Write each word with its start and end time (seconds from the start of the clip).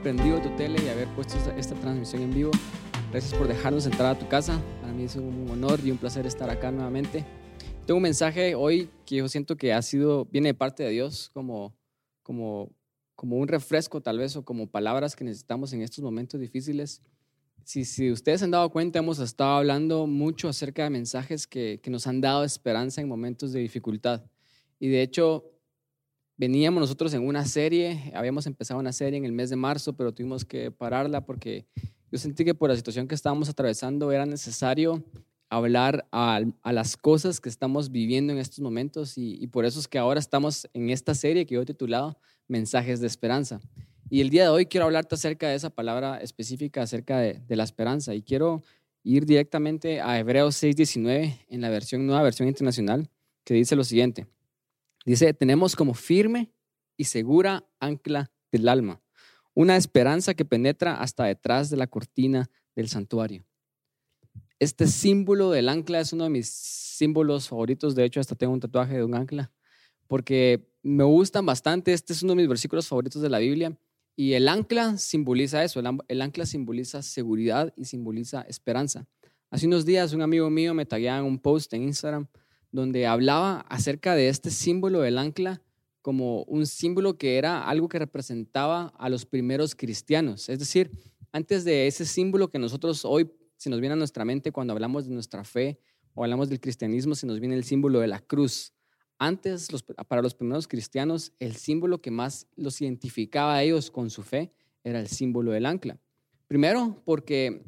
prendido 0.00 0.40
tu 0.40 0.48
tele 0.56 0.82
y 0.82 0.88
haber 0.88 1.08
puesto 1.08 1.36
esta, 1.36 1.56
esta, 1.56 1.74
transmisión 1.74 2.22
en 2.22 2.32
vivo. 2.32 2.50
Gracias 3.10 3.34
por 3.34 3.46
dejarnos 3.46 3.84
entrar 3.86 4.16
a 4.16 4.18
tu 4.18 4.26
casa. 4.28 4.60
Para 4.80 4.92
mí 4.92 5.04
es 5.04 5.16
un 5.16 5.48
honor 5.50 5.80
y 5.84 5.90
un 5.90 5.98
placer 5.98 6.26
estar 6.26 6.48
acá 6.48 6.70
nuevamente. 6.70 7.24
Tengo 7.86 7.98
un 7.98 8.02
mensaje 8.02 8.54
hoy 8.54 8.88
que 9.04 9.16
yo 9.16 9.28
siento 9.28 9.56
que 9.56 9.72
ha 9.72 9.82
sido, 9.82 10.24
viene 10.26 10.50
de 10.50 10.54
parte 10.54 10.82
de 10.82 10.90
Dios 10.90 11.30
como, 11.34 11.74
como, 12.22 12.70
como 13.14 13.36
un 13.36 13.48
refresco 13.48 14.00
tal 14.00 14.18
vez 14.18 14.36
o 14.36 14.44
como 14.44 14.68
palabras 14.68 15.16
que 15.16 15.24
necesitamos 15.24 15.72
en 15.72 15.82
estos 15.82 16.02
momentos 16.02 16.40
difíciles. 16.40 17.02
Si, 17.64 17.84
si 17.84 18.10
ustedes 18.10 18.42
han 18.42 18.52
dado 18.52 18.70
cuenta, 18.70 19.00
hemos 19.00 19.18
estado 19.18 19.56
hablando 19.56 20.06
mucho 20.06 20.48
acerca 20.48 20.84
de 20.84 20.90
mensajes 20.90 21.46
que, 21.46 21.80
que 21.82 21.90
nos 21.90 22.06
han 22.06 22.20
dado 22.20 22.44
esperanza 22.44 23.00
en 23.00 23.08
momentos 23.08 23.52
de 23.52 23.60
dificultad. 23.60 24.22
Y 24.78 24.88
de 24.88 25.02
hecho, 25.02 25.49
veníamos 26.40 26.80
nosotros 26.80 27.12
en 27.12 27.26
una 27.26 27.44
serie, 27.44 28.10
habíamos 28.14 28.46
empezado 28.46 28.80
una 28.80 28.94
serie 28.94 29.18
en 29.18 29.26
el 29.26 29.32
mes 29.32 29.50
de 29.50 29.56
marzo, 29.56 29.92
pero 29.92 30.14
tuvimos 30.14 30.46
que 30.46 30.70
pararla 30.70 31.26
porque 31.26 31.66
yo 32.10 32.18
sentí 32.18 32.46
que 32.46 32.54
por 32.54 32.70
la 32.70 32.76
situación 32.76 33.06
que 33.06 33.14
estábamos 33.14 33.50
atravesando 33.50 34.10
era 34.10 34.24
necesario 34.24 35.04
hablar 35.50 36.08
a, 36.12 36.40
las 36.64 36.96
cosas 36.96 37.42
que 37.42 37.50
estamos 37.50 37.90
viviendo 37.90 38.32
en 38.32 38.38
estos 38.38 38.60
momentos 38.60 39.18
y, 39.18 39.46
por 39.48 39.66
eso 39.66 39.78
es 39.80 39.86
que 39.86 39.98
ahora 39.98 40.18
estamos 40.18 40.66
en 40.72 40.88
esta 40.88 41.14
serie 41.14 41.44
que 41.44 41.56
yo 41.56 41.60
he 41.60 41.66
titulado 41.66 42.18
Mensajes 42.48 43.00
de 43.00 43.06
Esperanza. 43.06 43.60
Y 44.08 44.22
el 44.22 44.30
día 44.30 44.44
de 44.44 44.48
hoy 44.48 44.64
quiero 44.64 44.86
hablarte 44.86 45.16
acerca 45.16 45.46
de 45.46 45.56
esa 45.56 45.68
palabra 45.68 46.22
específica, 46.22 46.80
acerca 46.80 47.18
de, 47.18 47.34
de 47.46 47.56
la 47.56 47.64
esperanza. 47.64 48.14
Y 48.14 48.22
quiero 48.22 48.62
ir 49.04 49.26
directamente 49.26 50.00
a 50.00 50.18
Hebreos 50.18 50.56
6:19 50.56 51.36
en 51.50 51.60
la 51.60 51.68
versión 51.68 52.06
nueva, 52.06 52.22
versión 52.22 52.48
internacional, 52.48 53.10
que 53.44 53.52
dice 53.52 53.76
lo 53.76 53.84
siguiente. 53.84 54.26
Dice, 55.10 55.34
tenemos 55.34 55.74
como 55.74 55.94
firme 55.94 56.52
y 56.96 57.02
segura 57.02 57.68
ancla 57.80 58.30
del 58.52 58.68
alma, 58.68 59.02
una 59.54 59.76
esperanza 59.76 60.34
que 60.34 60.44
penetra 60.44 61.00
hasta 61.00 61.24
detrás 61.24 61.68
de 61.68 61.76
la 61.76 61.88
cortina 61.88 62.48
del 62.76 62.88
santuario. 62.88 63.44
Este 64.60 64.86
símbolo 64.86 65.50
del 65.50 65.68
ancla 65.68 65.98
es 65.98 66.12
uno 66.12 66.22
de 66.22 66.30
mis 66.30 66.48
símbolos 66.48 67.48
favoritos, 67.48 67.96
de 67.96 68.04
hecho 68.04 68.20
hasta 68.20 68.36
tengo 68.36 68.52
un 68.52 68.60
tatuaje 68.60 68.98
de 68.98 69.02
un 69.02 69.16
ancla, 69.16 69.50
porque 70.06 70.70
me 70.80 71.02
gustan 71.02 71.44
bastante, 71.44 71.92
este 71.92 72.12
es 72.12 72.22
uno 72.22 72.34
de 72.34 72.42
mis 72.42 72.48
versículos 72.48 72.86
favoritos 72.86 73.20
de 73.20 73.30
la 73.30 73.40
Biblia, 73.40 73.76
y 74.14 74.34
el 74.34 74.46
ancla 74.46 74.96
simboliza 74.96 75.64
eso, 75.64 75.82
el 76.06 76.22
ancla 76.22 76.46
simboliza 76.46 77.02
seguridad 77.02 77.74
y 77.76 77.86
simboliza 77.86 78.42
esperanza. 78.42 79.08
Hace 79.50 79.66
unos 79.66 79.84
días 79.84 80.12
un 80.12 80.22
amigo 80.22 80.48
mío 80.50 80.72
me 80.72 80.86
tagueaba 80.86 81.18
en 81.18 81.24
un 81.24 81.40
post 81.40 81.74
en 81.74 81.82
Instagram 81.82 82.28
donde 82.72 83.06
hablaba 83.06 83.60
acerca 83.68 84.14
de 84.14 84.28
este 84.28 84.50
símbolo 84.50 85.00
del 85.00 85.18
ancla 85.18 85.62
como 86.02 86.44
un 86.44 86.66
símbolo 86.66 87.18
que 87.18 87.36
era 87.36 87.64
algo 87.68 87.88
que 87.88 87.98
representaba 87.98 88.92
a 88.98 89.08
los 89.08 89.26
primeros 89.26 89.74
cristianos. 89.74 90.48
Es 90.48 90.58
decir, 90.58 90.90
antes 91.32 91.64
de 91.64 91.86
ese 91.86 92.06
símbolo 92.06 92.50
que 92.50 92.58
nosotros 92.58 93.04
hoy 93.04 93.30
se 93.56 93.70
nos 93.70 93.80
viene 93.80 93.92
a 93.92 93.96
nuestra 93.96 94.24
mente 94.24 94.52
cuando 94.52 94.72
hablamos 94.72 95.06
de 95.06 95.12
nuestra 95.12 95.44
fe 95.44 95.78
o 96.14 96.24
hablamos 96.24 96.48
del 96.48 96.60
cristianismo, 96.60 97.14
se 97.14 97.26
nos 97.26 97.40
viene 97.40 97.54
el 97.54 97.64
símbolo 97.64 98.00
de 98.00 98.08
la 98.08 98.20
cruz. 98.20 98.72
Antes, 99.18 99.68
para 100.08 100.22
los 100.22 100.34
primeros 100.34 100.66
cristianos, 100.66 101.32
el 101.38 101.54
símbolo 101.56 102.00
que 102.00 102.10
más 102.10 102.46
los 102.56 102.80
identificaba 102.80 103.56
a 103.56 103.62
ellos 103.62 103.90
con 103.90 104.08
su 104.08 104.22
fe 104.22 104.50
era 104.82 104.98
el 104.98 105.08
símbolo 105.08 105.52
del 105.52 105.66
ancla. 105.66 105.98
Primero, 106.48 107.02
porque 107.04 107.62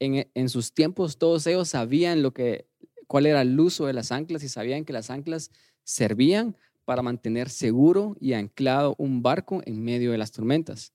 en, 0.00 0.28
en 0.34 0.48
sus 0.48 0.72
tiempos 0.72 1.18
todos 1.18 1.46
ellos 1.46 1.68
sabían 1.68 2.20
lo 2.20 2.32
que 2.32 2.66
cuál 3.06 3.26
era 3.26 3.42
el 3.42 3.58
uso 3.58 3.86
de 3.86 3.92
las 3.92 4.12
anclas 4.12 4.42
y 4.42 4.48
sabían 4.48 4.84
que 4.84 4.92
las 4.92 5.10
anclas 5.10 5.50
servían 5.84 6.56
para 6.84 7.02
mantener 7.02 7.48
seguro 7.48 8.16
y 8.20 8.32
anclado 8.32 8.94
un 8.98 9.22
barco 9.22 9.60
en 9.64 9.82
medio 9.82 10.12
de 10.12 10.18
las 10.18 10.32
tormentas. 10.32 10.92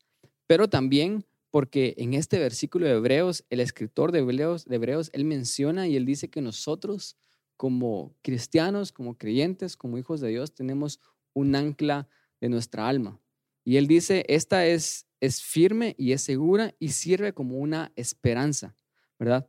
Pero 0.48 0.70
también 0.70 1.26
porque 1.52 1.94
en 1.98 2.14
este 2.14 2.40
versículo 2.40 2.86
de 2.86 2.94
Hebreos, 2.94 3.44
el 3.50 3.60
escritor 3.60 4.12
de 4.12 4.20
Hebreos, 4.20 5.10
él 5.14 5.26
menciona 5.26 5.88
y 5.88 5.98
él 5.98 6.06
dice 6.06 6.30
que 6.30 6.42
nosotros 6.42 7.18
como 7.58 8.16
cristianos, 8.24 8.92
como 8.92 9.18
creyentes, 9.18 9.78
como 9.78 9.98
hijos 9.98 10.22
de 10.22 10.30
Dios, 10.30 10.56
tenemos 10.56 11.00
un 11.34 11.56
ancla 11.56 12.08
de 12.40 12.50
nuestra 12.50 12.88
alma. 12.88 13.20
Y 13.64 13.78
él 13.78 13.86
dice, 13.86 14.26
esta 14.30 14.66
es, 14.66 15.06
es 15.20 15.44
firme 15.44 15.94
y 15.98 16.14
es 16.14 16.22
segura 16.22 16.74
y 16.80 16.90
sirve 16.90 17.34
como 17.34 17.60
una 17.60 17.92
esperanza, 17.96 18.76
¿verdad? 19.20 19.48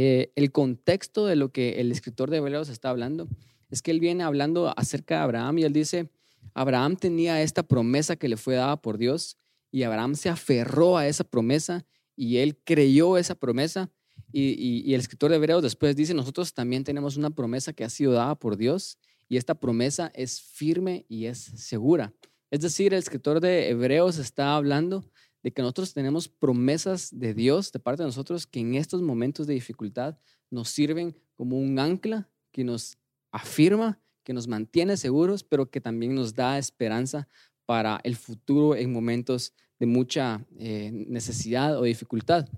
Eh, 0.00 0.30
el 0.36 0.52
contexto 0.52 1.26
de 1.26 1.34
lo 1.34 1.50
que 1.50 1.80
el 1.80 1.90
escritor 1.90 2.30
de 2.30 2.36
Hebreos 2.36 2.68
está 2.68 2.88
hablando 2.88 3.26
es 3.68 3.82
que 3.82 3.90
él 3.90 3.98
viene 3.98 4.22
hablando 4.22 4.72
acerca 4.78 5.16
de 5.16 5.22
Abraham 5.22 5.58
y 5.58 5.64
él 5.64 5.72
dice, 5.72 6.08
Abraham 6.54 6.94
tenía 6.94 7.42
esta 7.42 7.64
promesa 7.64 8.14
que 8.14 8.28
le 8.28 8.36
fue 8.36 8.54
dada 8.54 8.80
por 8.80 8.96
Dios 8.96 9.36
y 9.72 9.82
Abraham 9.82 10.14
se 10.14 10.28
aferró 10.28 10.98
a 10.98 11.08
esa 11.08 11.24
promesa 11.24 11.84
y 12.14 12.36
él 12.36 12.56
creyó 12.62 13.18
esa 13.18 13.34
promesa 13.34 13.90
y, 14.30 14.94
el 14.94 15.00
escritor 15.00 15.30
de 15.30 15.36
Hebreos 15.36 15.64
después 15.64 15.96
dice, 15.96 16.14
nosotros 16.14 16.54
también 16.54 16.84
tenemos 16.84 17.16
una 17.16 17.30
promesa 17.30 17.72
que 17.72 17.82
ha 17.82 17.90
sido 17.90 18.12
dada 18.12 18.36
por 18.36 18.56
Dios 18.56 18.98
y 19.28 19.36
esta 19.36 19.56
promesa 19.56 20.12
es 20.14 20.40
firme 20.40 21.06
y 21.08 21.24
es 21.24 21.38
segura. 21.38 22.14
Es 22.52 22.60
decir, 22.60 22.94
el 22.94 23.00
escritor 23.00 23.40
de 23.40 23.70
Hebreos 23.70 24.18
está 24.18 24.54
hablando 24.54 25.04
de 25.42 25.52
que 25.52 25.62
nosotros 25.62 25.94
tenemos 25.94 26.28
promesas 26.28 27.10
de 27.12 27.34
Dios 27.34 27.70
de 27.72 27.78
parte 27.78 28.02
de 28.02 28.08
nosotros 28.08 28.46
que 28.46 28.60
en 28.60 28.74
estos 28.74 29.02
momentos 29.02 29.46
de 29.46 29.54
dificultad 29.54 30.18
nos 30.50 30.68
sirven 30.68 31.16
como 31.36 31.58
un 31.58 31.78
ancla 31.78 32.28
que 32.52 32.64
nos 32.64 32.98
afirma, 33.30 34.00
que 34.24 34.32
nos 34.32 34.48
mantiene 34.48 34.96
seguros, 34.96 35.44
pero 35.44 35.70
que 35.70 35.80
también 35.80 36.14
nos 36.14 36.34
da 36.34 36.58
esperanza 36.58 37.28
para 37.66 38.00
el 38.02 38.16
futuro 38.16 38.74
en 38.74 38.92
momentos 38.92 39.52
de 39.78 39.86
mucha 39.86 40.44
eh, 40.58 40.90
necesidad 40.92 41.78
o 41.78 41.84
dificultad. 41.84 42.48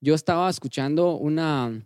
Yo 0.00 0.14
estaba 0.14 0.48
escuchando 0.50 1.16
una, 1.16 1.84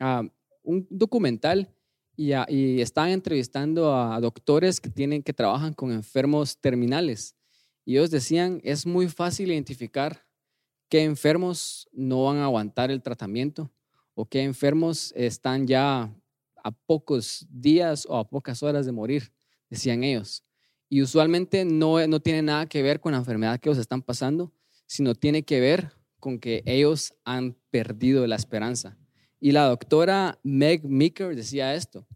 ah, 0.00 0.22
un 0.62 0.86
documental 0.90 1.72
y, 2.16 2.32
y, 2.48 2.80
estaban 2.80 3.10
entrevistando 3.10 3.94
a 3.94 4.20
doctores 4.20 4.80
que, 4.80 4.90
tienen, 4.90 5.22
que 5.22 5.32
trabajan 5.32 5.72
con 5.72 5.92
enfermos 5.92 6.58
terminales. 6.58 7.34
Y 7.84 7.96
ellos 7.96 8.10
decían, 8.10 8.60
es 8.64 8.86
muy 8.86 9.08
fácil 9.08 9.50
identificar 9.50 10.24
qué 10.88 11.04
enfermos 11.04 11.88
no 11.92 12.24
van 12.24 12.36
a 12.36 12.44
aguantar 12.44 12.90
el 12.90 13.02
tratamiento 13.02 13.72
o 14.14 14.26
qué 14.26 14.42
enfermos 14.42 15.12
están 15.16 15.66
ya 15.66 16.14
a 16.62 16.70
pocos 16.70 17.46
días 17.50 18.06
o 18.08 18.16
a 18.16 18.28
pocas 18.28 18.62
horas 18.62 18.86
de 18.86 18.92
morir, 18.92 19.32
decían 19.68 20.04
ellos. 20.04 20.44
Y 20.88 21.02
usualmente 21.02 21.64
no, 21.64 22.06
no 22.06 22.20
tiene 22.20 22.42
nada 22.42 22.66
que 22.66 22.82
ver 22.82 23.00
con 23.00 23.12
la 23.12 23.18
enfermedad 23.18 23.58
que 23.58 23.68
ellos 23.68 23.78
están 23.78 24.02
pasando, 24.02 24.52
sino 24.86 25.14
tiene 25.14 25.42
que 25.42 25.58
ver 25.58 25.92
con 26.20 26.38
que 26.38 26.62
ellos 26.66 27.14
han 27.24 27.56
perdido 27.70 28.26
la 28.26 28.36
esperanza. 28.36 28.98
Y 29.40 29.52
la 29.52 29.64
doctora 29.64 30.38
Meg 30.44 30.84
Meeker 30.84 31.34
decía 31.34 31.74
esto, 31.74 32.06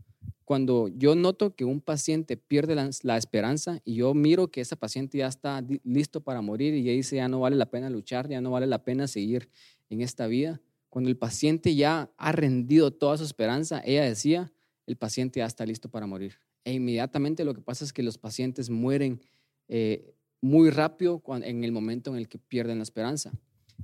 cuando 0.46 0.86
yo 0.86 1.16
noto 1.16 1.56
que 1.56 1.64
un 1.64 1.80
paciente 1.80 2.36
pierde 2.36 2.76
la, 3.02 3.16
esperanza 3.16 3.80
y 3.84 3.96
yo 3.96 4.14
miro 4.14 4.46
que 4.46 4.60
ese 4.60 4.76
paciente 4.76 5.18
ya 5.18 5.26
está 5.26 5.60
listo 5.82 6.20
para 6.20 6.40
morir 6.40 6.72
y 6.72 6.84
ya 6.84 6.92
dice 6.92 7.16
ya 7.16 7.26
no 7.26 7.40
vale 7.40 7.56
la 7.56 7.68
pena 7.68 7.90
luchar, 7.90 8.28
ya 8.28 8.40
no 8.40 8.52
vale 8.52 8.68
la 8.68 8.84
pena 8.84 9.08
seguir 9.08 9.50
en 9.90 10.02
esta 10.02 10.28
vida, 10.28 10.62
cuando 10.88 11.10
el 11.10 11.16
paciente 11.16 11.74
ya 11.74 12.12
ha 12.16 12.30
rendido 12.30 12.92
toda 12.92 13.18
su 13.18 13.24
esperanza, 13.24 13.82
ella 13.84 14.04
decía, 14.04 14.52
el 14.86 14.96
paciente 14.96 15.40
ya 15.40 15.46
está 15.46 15.66
listo 15.66 15.88
para 15.88 16.06
morir. 16.06 16.34
E 16.64 16.74
inmediatamente 16.74 17.44
lo 17.44 17.52
que 17.52 17.60
pasa 17.60 17.84
es 17.84 17.92
que 17.92 18.04
los 18.04 18.16
pacientes 18.16 18.70
mueren 18.70 19.20
eh, 19.66 20.14
muy 20.40 20.70
rápido 20.70 21.20
en 21.42 21.64
el 21.64 21.72
momento 21.72 22.12
en 22.12 22.18
el 22.18 22.28
que 22.28 22.38
pierden 22.38 22.78
la 22.78 22.84
esperanza. 22.84 23.32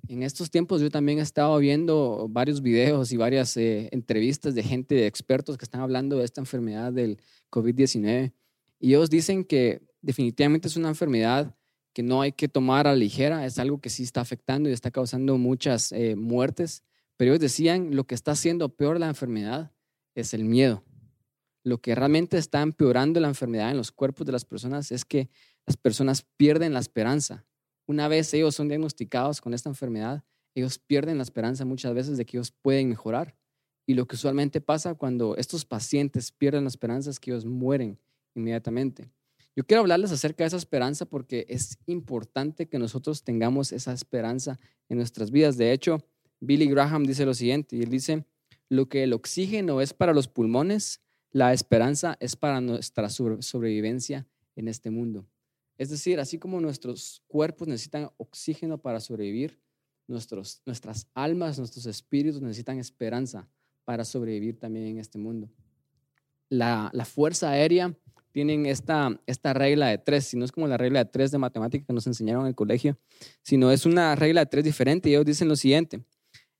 En 0.08 0.22
estos 0.22 0.50
tiempos 0.50 0.80
yo 0.80 0.90
también 0.90 1.18
he 1.18 1.22
estado 1.22 1.58
viendo 1.58 2.26
varios 2.28 2.60
videos 2.60 3.12
y 3.12 3.16
varias 3.16 3.56
eh, 3.56 3.88
entrevistas 3.92 4.54
de 4.54 4.62
gente, 4.62 4.94
de 4.94 5.06
expertos 5.06 5.56
que 5.56 5.64
están 5.64 5.80
hablando 5.80 6.18
de 6.18 6.24
esta 6.24 6.40
enfermedad 6.40 6.92
del 6.92 7.18
COVID-19 7.50 8.32
y 8.82 8.88
ellos 8.88 9.10
dicen 9.10 9.44
que 9.44 9.80
definitivamente 10.00 10.66
es 10.66 10.76
una 10.76 10.88
enfermedad 10.88 11.54
que 11.92 12.02
no 12.02 12.20
hay 12.20 12.32
que 12.32 12.48
tomar 12.48 12.88
a 12.88 12.96
ligera, 12.96 13.46
es 13.46 13.60
algo 13.60 13.80
que 13.80 13.90
sí 13.90 14.02
está 14.02 14.20
afectando 14.20 14.68
y 14.68 14.72
está 14.72 14.90
causando 14.90 15.38
muchas 15.38 15.92
eh, 15.92 16.16
muertes, 16.16 16.82
pero 17.16 17.30
ellos 17.30 17.40
decían 17.40 17.94
lo 17.94 18.04
que 18.04 18.16
está 18.16 18.32
haciendo 18.32 18.70
peor 18.70 18.98
la 18.98 19.06
enfermedad 19.06 19.70
es 20.16 20.34
el 20.34 20.44
miedo. 20.44 20.82
Lo 21.62 21.78
que 21.78 21.94
realmente 21.94 22.38
está 22.38 22.60
empeorando 22.60 23.20
la 23.20 23.28
enfermedad 23.28 23.70
en 23.70 23.76
los 23.76 23.92
cuerpos 23.92 24.26
de 24.26 24.32
las 24.32 24.44
personas 24.44 24.90
es 24.90 25.04
que 25.04 25.30
las 25.64 25.76
personas 25.76 26.26
pierden 26.36 26.72
la 26.72 26.80
esperanza 26.80 27.46
una 27.86 28.08
vez 28.08 28.32
ellos 28.34 28.54
son 28.54 28.68
diagnosticados 28.68 29.40
con 29.40 29.54
esta 29.54 29.68
enfermedad, 29.68 30.24
ellos 30.54 30.78
pierden 30.78 31.16
la 31.16 31.22
esperanza 31.22 31.64
muchas 31.64 31.94
veces 31.94 32.16
de 32.16 32.24
que 32.24 32.36
ellos 32.36 32.50
pueden 32.50 32.88
mejorar. 32.88 33.36
Y 33.86 33.94
lo 33.94 34.06
que 34.06 34.16
usualmente 34.16 34.60
pasa 34.60 34.94
cuando 34.94 35.36
estos 35.36 35.64
pacientes 35.64 36.30
pierden 36.30 36.64
la 36.64 36.68
esperanza 36.68 37.10
es 37.10 37.18
que 37.18 37.30
ellos 37.30 37.44
mueren 37.44 37.98
inmediatamente. 38.34 39.10
Yo 39.54 39.64
quiero 39.64 39.80
hablarles 39.80 40.12
acerca 40.12 40.44
de 40.44 40.48
esa 40.48 40.56
esperanza 40.56 41.04
porque 41.04 41.46
es 41.48 41.78
importante 41.86 42.68
que 42.68 42.78
nosotros 42.78 43.22
tengamos 43.22 43.72
esa 43.72 43.92
esperanza 43.92 44.58
en 44.88 44.98
nuestras 44.98 45.30
vidas. 45.30 45.56
De 45.56 45.72
hecho, 45.72 45.98
Billy 46.40 46.66
Graham 46.66 47.04
dice 47.04 47.26
lo 47.26 47.34
siguiente, 47.34 47.76
y 47.76 47.84
dice, 47.84 48.24
lo 48.68 48.88
que 48.88 49.02
el 49.02 49.12
oxígeno 49.12 49.80
es 49.80 49.92
para 49.92 50.14
los 50.14 50.28
pulmones, 50.28 51.00
la 51.30 51.52
esperanza 51.52 52.16
es 52.20 52.36
para 52.36 52.60
nuestra 52.60 53.08
sobrevivencia 53.10 54.26
en 54.56 54.68
este 54.68 54.90
mundo. 54.90 55.26
Es 55.82 55.90
decir, 55.90 56.20
así 56.20 56.38
como 56.38 56.60
nuestros 56.60 57.24
cuerpos 57.26 57.66
necesitan 57.66 58.08
oxígeno 58.16 58.78
para 58.78 59.00
sobrevivir, 59.00 59.58
nuestros, 60.06 60.62
nuestras 60.64 61.08
almas, 61.12 61.58
nuestros 61.58 61.86
espíritus 61.86 62.40
necesitan 62.40 62.78
esperanza 62.78 63.48
para 63.84 64.04
sobrevivir 64.04 64.60
también 64.60 64.86
en 64.86 64.98
este 64.98 65.18
mundo. 65.18 65.50
La, 66.48 66.88
la 66.92 67.04
Fuerza 67.04 67.50
Aérea 67.50 67.92
tienen 68.30 68.66
esta, 68.66 69.20
esta 69.26 69.54
regla 69.54 69.88
de 69.88 69.98
tres, 69.98 70.26
si 70.26 70.36
no 70.36 70.44
es 70.44 70.52
como 70.52 70.68
la 70.68 70.76
regla 70.76 71.02
de 71.02 71.10
tres 71.10 71.32
de 71.32 71.38
matemática 71.38 71.84
que 71.84 71.92
nos 71.92 72.06
enseñaron 72.06 72.42
en 72.42 72.50
el 72.50 72.54
colegio, 72.54 72.96
sino 73.42 73.72
es 73.72 73.84
una 73.84 74.14
regla 74.14 74.42
de 74.42 74.46
tres 74.46 74.62
diferente. 74.62 75.08
Y 75.08 75.14
ellos 75.14 75.26
dicen 75.26 75.48
lo 75.48 75.56
siguiente, 75.56 76.04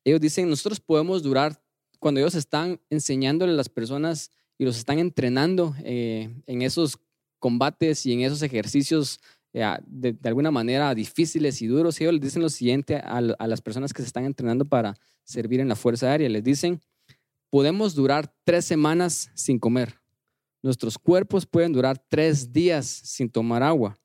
ellos 0.03 0.21
dicen, 0.21 0.51
nosotros 0.51 0.81
podemos 0.81 1.23
durar, 1.23 1.63
cuando 2.01 2.19
ellos 2.19 2.35
están 2.35 2.81
enseñándole 2.91 3.53
a 3.53 3.57
las 3.57 3.69
personas 3.69 4.33
y 4.59 4.65
los 4.65 4.79
están 4.79 4.99
entrenando 4.99 5.77
eh, 5.85 6.35
en 6.47 6.63
esos 6.63 6.99
combates 7.43 8.07
y 8.07 8.15
en 8.15 8.21
esos 8.21 8.41
ejercicios 8.43 9.21
eh, 9.53 9.67
de, 9.87 10.17
alguna 10.25 10.51
manera 10.51 10.95
difíciles 10.95 11.61
y 11.61 11.67
duros, 11.67 12.01
ellos 12.01 12.15
les 12.15 12.23
dicen 12.23 12.41
lo 12.41 12.49
siguiente 12.49 12.97
a, 12.97 13.19
a 13.19 13.47
las 13.47 13.61
personas 13.61 13.93
que 13.93 14.01
se 14.01 14.07
están 14.07 14.25
entrenando 14.25 14.65
para 14.65 14.95
servir 15.25 15.61
en 15.61 15.69
la 15.69 15.77
Fuerza 15.77 16.11
Aérea, 16.11 16.29
les 16.29 16.43
dicen, 16.43 16.81
podemos 17.51 17.95
durar 17.95 18.35
tres 18.45 18.65
semanas 18.65 19.31
sin 19.35 19.59
comer 19.59 20.03
Nuestros 20.63 20.97
cuerpos 20.97 21.45
pueden 21.45 21.73
durar 21.73 21.99
tres 22.09 22.53
días 22.53 22.87
sin 22.87 23.29
tomar 23.29 23.65
agua. 23.65 23.99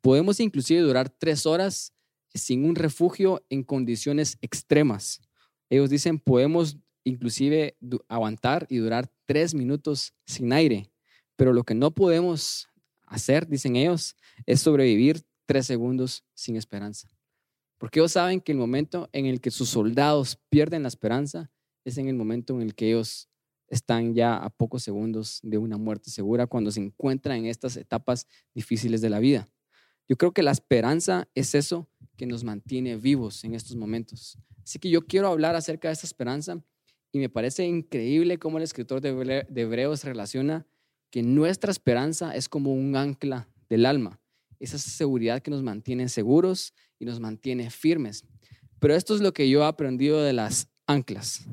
Podemos 0.00 0.40
inclusive 0.40 0.80
durar 0.80 1.10
tres 1.10 1.44
horas 1.44 1.92
sin 2.32 2.64
un 2.64 2.76
refugio 2.76 3.44
en 3.50 3.62
condiciones 3.62 4.38
extremas. 4.40 5.20
Ellos 5.68 5.90
dicen, 5.90 6.18
podemos 6.18 6.78
inclusive 7.04 7.76
aguantar 8.08 8.66
y 8.70 8.78
durar 8.78 9.12
tres 9.26 9.54
minutos 9.54 10.14
sin 10.26 10.52
aire. 10.54 10.90
Pero 11.36 11.52
lo 11.52 11.62
que 11.62 11.74
no 11.74 11.90
podemos 11.90 12.67
hacer, 13.10 13.46
dicen 13.46 13.76
ellos, 13.76 14.16
es 14.46 14.60
sobrevivir 14.60 15.24
tres 15.46 15.66
segundos 15.66 16.24
sin 16.34 16.56
esperanza. 16.56 17.08
Porque 17.78 18.00
ellos 18.00 18.12
saben 18.12 18.40
que 18.40 18.52
el 18.52 18.58
momento 18.58 19.08
en 19.12 19.26
el 19.26 19.40
que 19.40 19.50
sus 19.50 19.68
soldados 19.68 20.38
pierden 20.48 20.82
la 20.82 20.88
esperanza 20.88 21.50
es 21.84 21.96
en 21.96 22.08
el 22.08 22.16
momento 22.16 22.54
en 22.54 22.62
el 22.62 22.74
que 22.74 22.88
ellos 22.88 23.28
están 23.68 24.14
ya 24.14 24.36
a 24.36 24.50
pocos 24.50 24.82
segundos 24.82 25.40
de 25.42 25.58
una 25.58 25.76
muerte 25.76 26.10
segura 26.10 26.46
cuando 26.46 26.70
se 26.70 26.80
encuentran 26.80 27.38
en 27.38 27.46
estas 27.46 27.76
etapas 27.76 28.26
difíciles 28.54 29.00
de 29.00 29.10
la 29.10 29.20
vida. 29.20 29.48
Yo 30.08 30.16
creo 30.16 30.32
que 30.32 30.42
la 30.42 30.50
esperanza 30.50 31.28
es 31.34 31.54
eso 31.54 31.88
que 32.16 32.26
nos 32.26 32.42
mantiene 32.42 32.96
vivos 32.96 33.44
en 33.44 33.54
estos 33.54 33.76
momentos. 33.76 34.38
Así 34.64 34.78
que 34.78 34.90
yo 34.90 35.06
quiero 35.06 35.28
hablar 35.28 35.54
acerca 35.54 35.88
de 35.88 35.94
esta 35.94 36.06
esperanza 36.06 36.62
y 37.12 37.18
me 37.18 37.28
parece 37.28 37.64
increíble 37.64 38.38
cómo 38.38 38.58
el 38.58 38.64
escritor 38.64 39.00
de 39.00 39.46
Hebreos 39.54 40.04
relaciona 40.04 40.66
que 41.10 41.22
nuestra 41.22 41.70
esperanza 41.70 42.34
es 42.34 42.48
como 42.48 42.72
un 42.72 42.96
ancla 42.96 43.48
del 43.68 43.86
alma, 43.86 44.20
esa 44.60 44.78
seguridad 44.78 45.42
que 45.42 45.50
nos 45.50 45.62
mantiene 45.62 46.08
seguros 46.08 46.74
y 46.98 47.04
nos 47.04 47.20
mantiene 47.20 47.70
firmes. 47.70 48.24
Pero 48.80 48.94
esto 48.94 49.14
es 49.14 49.20
lo 49.20 49.32
que 49.32 49.48
yo 49.48 49.62
he 49.62 49.66
aprendido 49.66 50.22
de 50.22 50.32
las 50.32 50.68
anclas. 50.86 51.44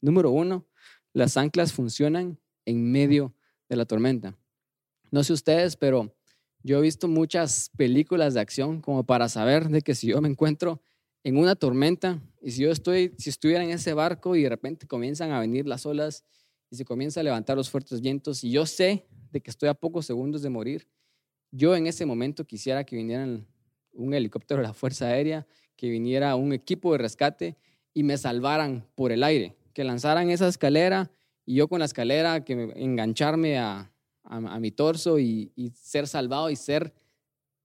Número 0.00 0.30
uno, 0.30 0.66
las 1.12 1.36
anclas 1.36 1.72
funcionan 1.72 2.38
en 2.64 2.90
medio 2.90 3.34
de 3.68 3.76
la 3.76 3.84
tormenta. 3.84 4.36
No 5.10 5.22
sé 5.22 5.32
ustedes, 5.32 5.76
pero 5.76 6.14
yo 6.62 6.78
he 6.78 6.82
visto 6.82 7.08
muchas 7.08 7.70
películas 7.76 8.34
de 8.34 8.40
acción 8.40 8.80
como 8.80 9.04
para 9.04 9.28
saber 9.28 9.68
de 9.68 9.82
que 9.82 9.94
si 9.94 10.08
yo 10.08 10.20
me 10.20 10.28
encuentro 10.28 10.80
en 11.22 11.36
una 11.36 11.56
tormenta 11.56 12.20
y 12.42 12.50
si 12.50 12.62
yo 12.62 12.70
estoy, 12.70 13.14
si 13.18 13.30
estuviera 13.30 13.62
en 13.62 13.70
ese 13.70 13.94
barco 13.94 14.36
y 14.36 14.42
de 14.42 14.48
repente 14.48 14.86
comienzan 14.86 15.30
a 15.30 15.40
venir 15.40 15.66
las 15.66 15.86
olas 15.86 16.24
y 16.70 16.76
se 16.76 16.84
comienza 16.84 17.20
a 17.20 17.22
levantar 17.22 17.56
los 17.56 17.70
fuertes 17.70 18.00
vientos 18.00 18.44
y 18.44 18.50
yo 18.50 18.66
sé 18.66 19.06
de 19.30 19.40
que 19.40 19.50
estoy 19.50 19.68
a 19.68 19.74
pocos 19.74 20.06
segundos 20.06 20.42
de 20.42 20.50
morir, 20.50 20.88
yo 21.50 21.76
en 21.76 21.86
ese 21.86 22.06
momento 22.06 22.46
quisiera 22.46 22.84
que 22.84 22.96
vinieran 22.96 23.46
un 23.92 24.14
helicóptero 24.14 24.60
de 24.60 24.68
la 24.68 24.74
Fuerza 24.74 25.06
Aérea, 25.06 25.46
que 25.76 25.88
viniera 25.88 26.34
un 26.36 26.52
equipo 26.52 26.92
de 26.92 26.98
rescate 26.98 27.56
y 27.92 28.02
me 28.02 28.18
salvaran 28.18 28.86
por 28.94 29.12
el 29.12 29.22
aire 29.22 29.56
que 29.74 29.84
lanzaran 29.84 30.30
esa 30.30 30.48
escalera 30.48 31.10
y 31.44 31.56
yo 31.56 31.68
con 31.68 31.80
la 31.80 31.84
escalera 31.84 32.44
que 32.44 32.72
engancharme 32.76 33.58
a, 33.58 33.90
mi 34.58 34.70
torso 34.70 35.18
y, 35.18 35.52
ser 35.74 36.06
salvado 36.06 36.48
y 36.48 36.56
ser 36.56 36.94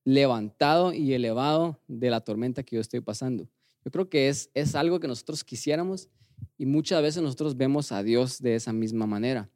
levantado 0.03 0.91
y 0.91 1.13
elevado 1.13 1.79
de 1.87 2.09
la 2.09 2.19
tormenta 2.19 2.63
que 2.63 2.75
yo 2.75 2.81
estoy 2.81 2.99
pasando. 2.99 3.47
Yo 3.85 3.91
creo 3.91 4.09
que 4.09 4.27
es, 4.27 4.49
es 4.53 4.75
algo 4.75 4.99
que 4.99 5.07
nosotros 5.07 5.43
quisiéramos 5.45 6.09
y 6.57 6.65
muchas 6.65 7.01
veces 7.01 7.23
nosotros 7.23 7.57
vemos 7.57 7.91
a 7.91 8.03
Dios 8.03 8.39
de 8.39 8.55
esa 8.55 8.73
misma 8.73 9.05
manera. 9.05 9.49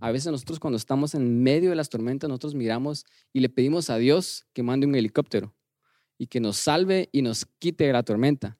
A 0.00 0.12
veces 0.12 0.30
nosotros 0.30 0.60
cuando 0.60 0.76
estamos 0.76 1.14
en 1.14 1.42
medio 1.42 1.70
de 1.70 1.76
las 1.76 1.88
tormentas, 1.88 2.28
nosotros 2.28 2.54
miramos 2.54 3.04
y 3.32 3.40
le 3.40 3.48
pedimos 3.48 3.90
a 3.90 3.96
Dios 3.98 4.46
que 4.52 4.62
mande 4.62 4.86
un 4.86 4.94
helicóptero 4.94 5.54
y 6.18 6.26
que 6.26 6.40
nos 6.40 6.56
salve 6.56 7.08
y 7.12 7.22
nos 7.22 7.46
quite 7.58 7.92
la 7.92 8.02
tormenta. 8.02 8.58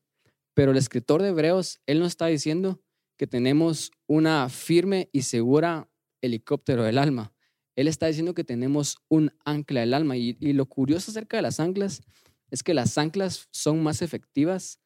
Pero 0.55 0.73
el 0.73 0.77
escritor 0.77 1.23
de 1.23 1.29
Hebreos, 1.29 1.81
él 1.87 2.01
nos 2.01 2.09
está 2.09 2.27
diciendo 2.27 2.83
que 3.17 3.27
tenemos 3.27 3.93
una 4.07 4.49
firme 4.49 5.09
y 5.13 5.23
segura 5.23 5.89
helicóptero 6.21 6.85
del 6.85 6.99
alma. 6.99 7.33
Él 7.77 7.87
está 7.87 8.07
diciendo 8.07 8.35
que 8.35 8.43
tenemos 8.43 8.99
un 9.09 9.33
ancla 9.45 9.81
del 9.81 9.95
alma. 9.95 10.17
Y, 10.17 10.35
lo 10.53 10.67
curioso 10.67 11.13
acerca 11.13 11.37
de 11.37 11.43
las 11.43 11.61
anclas 11.61 12.03
es 12.51 12.65
que 12.65 12.75
las 12.75 12.99
anclas 12.99 13.49
son 13.53 13.83
más 13.83 14.03
efectivas 14.03 14.81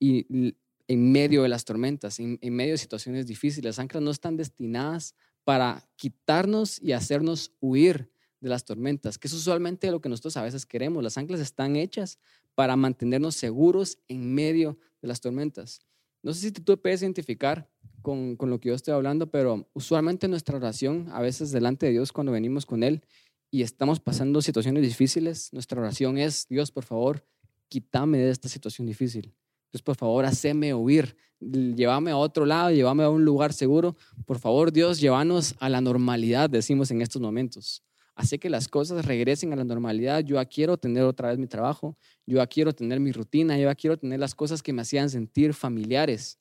y, 0.00 0.54
en 0.88 1.12
medio 1.12 1.42
de 1.42 1.50
las 1.50 1.64
tormentas, 1.64 2.18
en, 2.18 2.38
medio 2.42 2.72
de 2.72 2.78
situaciones 2.78 3.26
difíciles. 3.26 3.76
Las 3.76 3.78
anclas 3.78 4.02
no 4.02 4.10
están 4.10 4.36
destinadas 4.36 5.14
para 5.44 5.86
quitarnos 5.96 6.82
y 6.82 6.92
hacernos 6.92 7.52
huir 7.60 8.10
de 8.40 8.48
las 8.48 8.64
tormentas, 8.64 9.18
que 9.18 9.28
es 9.28 9.34
usualmente 9.34 9.90
lo 9.90 10.00
que 10.00 10.08
nosotros 10.08 10.36
a 10.38 10.42
veces 10.42 10.64
queremos. 10.64 11.02
Las 11.02 11.18
anclas 11.18 11.40
están 11.40 11.76
hechas 11.76 12.18
para 12.54 12.74
mantenernos 12.76 13.36
seguros 13.36 13.98
en 14.08 14.34
medio 14.34 14.78
de 15.02 15.08
las 15.08 15.20
tormentas. 15.20 15.80
No 16.22 16.32
sé 16.32 16.40
si 16.40 16.52
tú 16.52 16.80
puedes 16.80 17.02
identificar 17.02 17.68
con, 18.02 18.36
lo 18.40 18.58
que 18.58 18.68
yo 18.70 18.74
estoy 18.74 18.94
hablando, 18.94 19.30
pero 19.30 19.68
usualmente 19.74 20.26
nuestra 20.28 20.56
oración, 20.56 21.08
a 21.12 21.20
veces 21.20 21.52
delante 21.52 21.86
de 21.86 21.92
Dios 21.92 22.12
cuando 22.12 22.32
venimos 22.32 22.64
con 22.64 22.82
Él 22.82 23.02
y 23.50 23.62
estamos 23.62 24.00
pasando 24.00 24.40
situaciones 24.40 24.82
difíciles, 24.82 25.52
nuestra 25.52 25.80
oración 25.80 26.16
es, 26.16 26.46
Dios, 26.48 26.70
por 26.70 26.84
favor, 26.84 27.26
quítame 27.68 28.18
de 28.18 28.30
esta 28.30 28.48
situación 28.48 28.86
difícil. 28.86 29.34
Dios, 29.72 29.82
por 29.82 29.96
favor, 29.96 30.24
haceme 30.24 30.72
huir, 30.72 31.16
llévame 31.40 32.10
a 32.10 32.16
otro 32.16 32.46
lado, 32.46 32.70
llévame 32.70 33.04
a 33.04 33.10
un 33.10 33.24
lugar 33.24 33.52
seguro. 33.52 33.96
Por 34.24 34.38
favor, 34.38 34.72
Dios, 34.72 35.00
llévanos 35.00 35.54
a 35.60 35.68
la 35.68 35.80
normalidad, 35.80 36.48
decimos 36.48 36.90
en 36.90 37.02
estos 37.02 37.20
momentos. 37.20 37.82
Hace 38.14 38.38
que 38.38 38.50
las 38.50 38.66
cosas 38.66 39.04
regresen 39.04 39.52
a 39.52 39.56
la 39.56 39.64
normalidad. 39.64 40.24
Yo 40.24 40.42
quiero 40.48 40.76
tener 40.76 41.04
otra 41.04 41.28
vez 41.28 41.38
mi 41.38 41.46
trabajo, 41.46 41.96
yo 42.26 42.44
quiero 42.48 42.72
tener 42.72 42.98
mi 42.98 43.12
rutina, 43.12 43.58
yo 43.58 43.70
quiero 43.76 43.96
tener 43.96 44.18
las 44.18 44.34
cosas 44.34 44.62
que 44.62 44.72
me 44.72 44.82
hacían 44.82 45.10
sentir 45.10 45.54
familiares. 45.54 46.38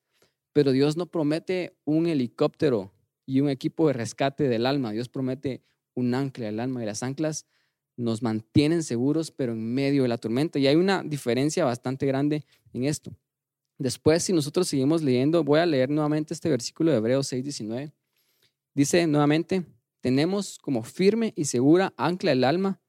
Pero 0.54 0.72
Dios 0.72 0.98
no 0.98 1.06
promete 1.06 1.78
un 1.86 2.08
helicóptero 2.08 2.92
y 3.26 3.42
un 3.42 3.50
equipo 3.50 3.88
de 3.88 3.94
rescate 3.94 4.48
del 4.48 4.66
alma. 4.66 4.92
Dios 4.92 5.10
promete 5.10 5.62
un 5.94 6.16
ancla 6.16 6.46
del 6.46 6.60
alma 6.60 6.82
y 6.82 6.86
las 6.86 7.04
anclas 7.04 7.46
nos 7.98 8.22
mantienen 8.22 8.84
seguros, 8.84 9.32
pero 9.32 9.52
en 9.52 9.74
medio 9.74 10.04
de 10.04 10.08
la 10.08 10.18
tormenta. 10.18 10.60
Y 10.60 10.68
hay 10.68 10.76
una 10.76 11.04
diferencia 11.04 11.66
bastante 11.66 12.06
grande 12.06 12.46
en 12.74 12.86
esto. 12.86 13.12
Después, 13.78 14.24
si 14.24 14.34
nosotros 14.34 14.68
seguimos 14.68 15.04
leyendo, 15.04 15.44
voy 15.44 15.60
a 15.60 15.66
leer 15.66 15.90
nuevamente 15.90 16.34
este 16.34 16.50
versículo 16.50 16.92
de 16.92 16.98
Hebreos 16.98 17.28
6:19. 17.32 17.92
Dice 18.74 19.06
nuevamente, 19.08 19.66
tenemos 20.00 20.58
como 20.60 20.84
firme 20.84 21.34
y 21.36 21.46
segura 21.46 21.94
ancla 21.98 22.32
del 22.32 22.44
alma 22.44 22.80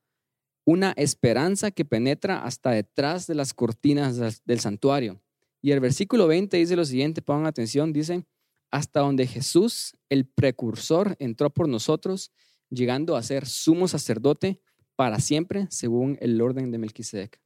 una 0.65 0.93
esperanza 0.93 1.71
que 1.71 1.85
penetra 1.85 2.45
hasta 2.45 2.71
detrás 2.71 3.27
de 3.27 3.35
las 3.35 3.55
cortinas 3.55 4.45
del 4.45 4.61
santuario 4.61 5.21
y 5.61 5.73
el 5.73 5.81
versículo 5.81 6.27
20 6.27 6.57
dice 6.57 6.77
lo 6.77 6.85
siguiente, 6.85 7.23
pongan 7.23 7.47
atención, 7.47 7.93
dice, 7.93 8.25
hasta 8.71 9.01
donde 9.01 9.27
Jesús, 9.27 9.97
el 10.09 10.27
precursor, 10.27 11.17
entró 11.19 11.51
por 11.51 11.69
nosotros, 11.69 12.33
llegando 12.71 13.17
a 13.17 13.23
ser 13.23 13.47
sumo 13.47 13.89
sacerdote 13.89 14.61
para 14.99 15.21
siempre, 15.21 15.69
según 15.71 16.19
el 16.21 16.41
orden 16.41 16.73
de 16.73 16.79
Melquisedec. 16.79 17.41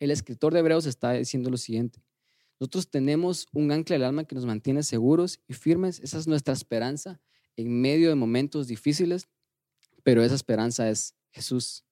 El 0.00 0.10
escritor 0.10 0.54
de 0.54 0.60
Hebreos 0.60 0.86
está 0.86 1.12
diciendo 1.12 1.50
lo 1.50 1.58
siguiente, 1.58 2.02
nosotros 2.58 2.88
tenemos 2.88 3.46
un 3.52 3.70
ancla 3.72 3.96
del 3.96 4.04
alma 4.04 4.24
que 4.24 4.34
nos 4.34 4.46
mantiene 4.46 4.82
seguros 4.82 5.38
y 5.46 5.52
firmes, 5.52 6.00
esa 6.00 6.16
es 6.16 6.26
nuestra 6.26 6.54
esperanza 6.54 7.20
en 7.56 7.78
medio 7.82 8.08
de 8.08 8.14
momentos 8.14 8.68
difíciles, 8.68 9.28
pero 10.02 10.24
esa 10.24 10.34
esperanza 10.34 10.88
es 10.88 11.14
Jesús. 11.30 11.84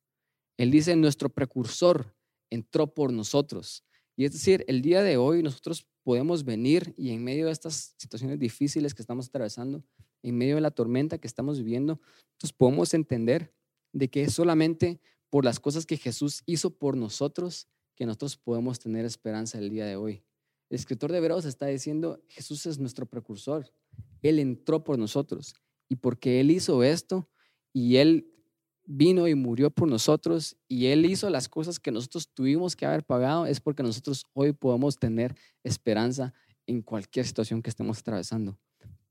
Él 0.56 0.70
dice, 0.70 0.96
nuestro 0.96 1.28
precursor 1.28 2.16
entró 2.48 2.94
por 2.94 3.12
nosotros. 3.12 3.84
Y 4.16 4.24
es 4.24 4.32
decir, 4.32 4.64
el 4.66 4.80
día 4.80 5.02
de 5.02 5.18
hoy 5.18 5.42
nosotros 5.42 5.86
podemos 6.04 6.42
venir 6.42 6.94
y 6.96 7.10
en 7.10 7.22
medio 7.22 7.46
de 7.46 7.52
estas 7.52 7.94
situaciones 7.98 8.38
difíciles 8.38 8.94
que 8.94 9.02
estamos 9.02 9.28
atravesando, 9.28 9.84
en 10.22 10.38
medio 10.38 10.54
de 10.54 10.62
la 10.62 10.70
tormenta 10.70 11.18
que 11.18 11.28
estamos 11.28 11.58
viviendo, 11.58 12.00
nosotros 12.30 12.54
podemos 12.54 12.94
entender 12.94 13.52
de 13.94 14.10
que 14.10 14.24
es 14.24 14.34
solamente 14.34 15.00
por 15.30 15.44
las 15.44 15.60
cosas 15.60 15.86
que 15.86 15.96
Jesús 15.96 16.42
hizo 16.44 16.70
por 16.70 16.96
nosotros 16.96 17.68
que 17.94 18.06
nosotros 18.06 18.36
podemos 18.36 18.78
tener 18.80 19.04
esperanza 19.04 19.58
el 19.58 19.70
día 19.70 19.86
de 19.86 19.96
hoy. 19.96 20.24
El 20.68 20.76
escritor 20.76 21.12
de 21.12 21.18
Hebreos 21.18 21.44
está 21.44 21.66
diciendo, 21.66 22.20
Jesús 22.28 22.66
es 22.66 22.78
nuestro 22.78 23.06
precursor. 23.06 23.72
Él 24.20 24.38
entró 24.38 24.82
por 24.82 24.98
nosotros. 24.98 25.54
Y 25.88 25.96
porque 25.96 26.40
Él 26.40 26.50
hizo 26.50 26.82
esto 26.82 27.28
y 27.72 27.96
Él 27.96 28.32
vino 28.84 29.28
y 29.28 29.34
murió 29.34 29.70
por 29.70 29.88
nosotros 29.88 30.56
y 30.66 30.86
Él 30.86 31.06
hizo 31.06 31.30
las 31.30 31.48
cosas 31.48 31.78
que 31.78 31.92
nosotros 31.92 32.28
tuvimos 32.32 32.74
que 32.74 32.86
haber 32.86 33.04
pagado, 33.04 33.46
es 33.46 33.60
porque 33.60 33.82
nosotros 33.82 34.24
hoy 34.32 34.52
podemos 34.52 34.98
tener 34.98 35.36
esperanza 35.62 36.34
en 36.66 36.82
cualquier 36.82 37.26
situación 37.26 37.62
que 37.62 37.70
estemos 37.70 38.00
atravesando. 38.00 38.58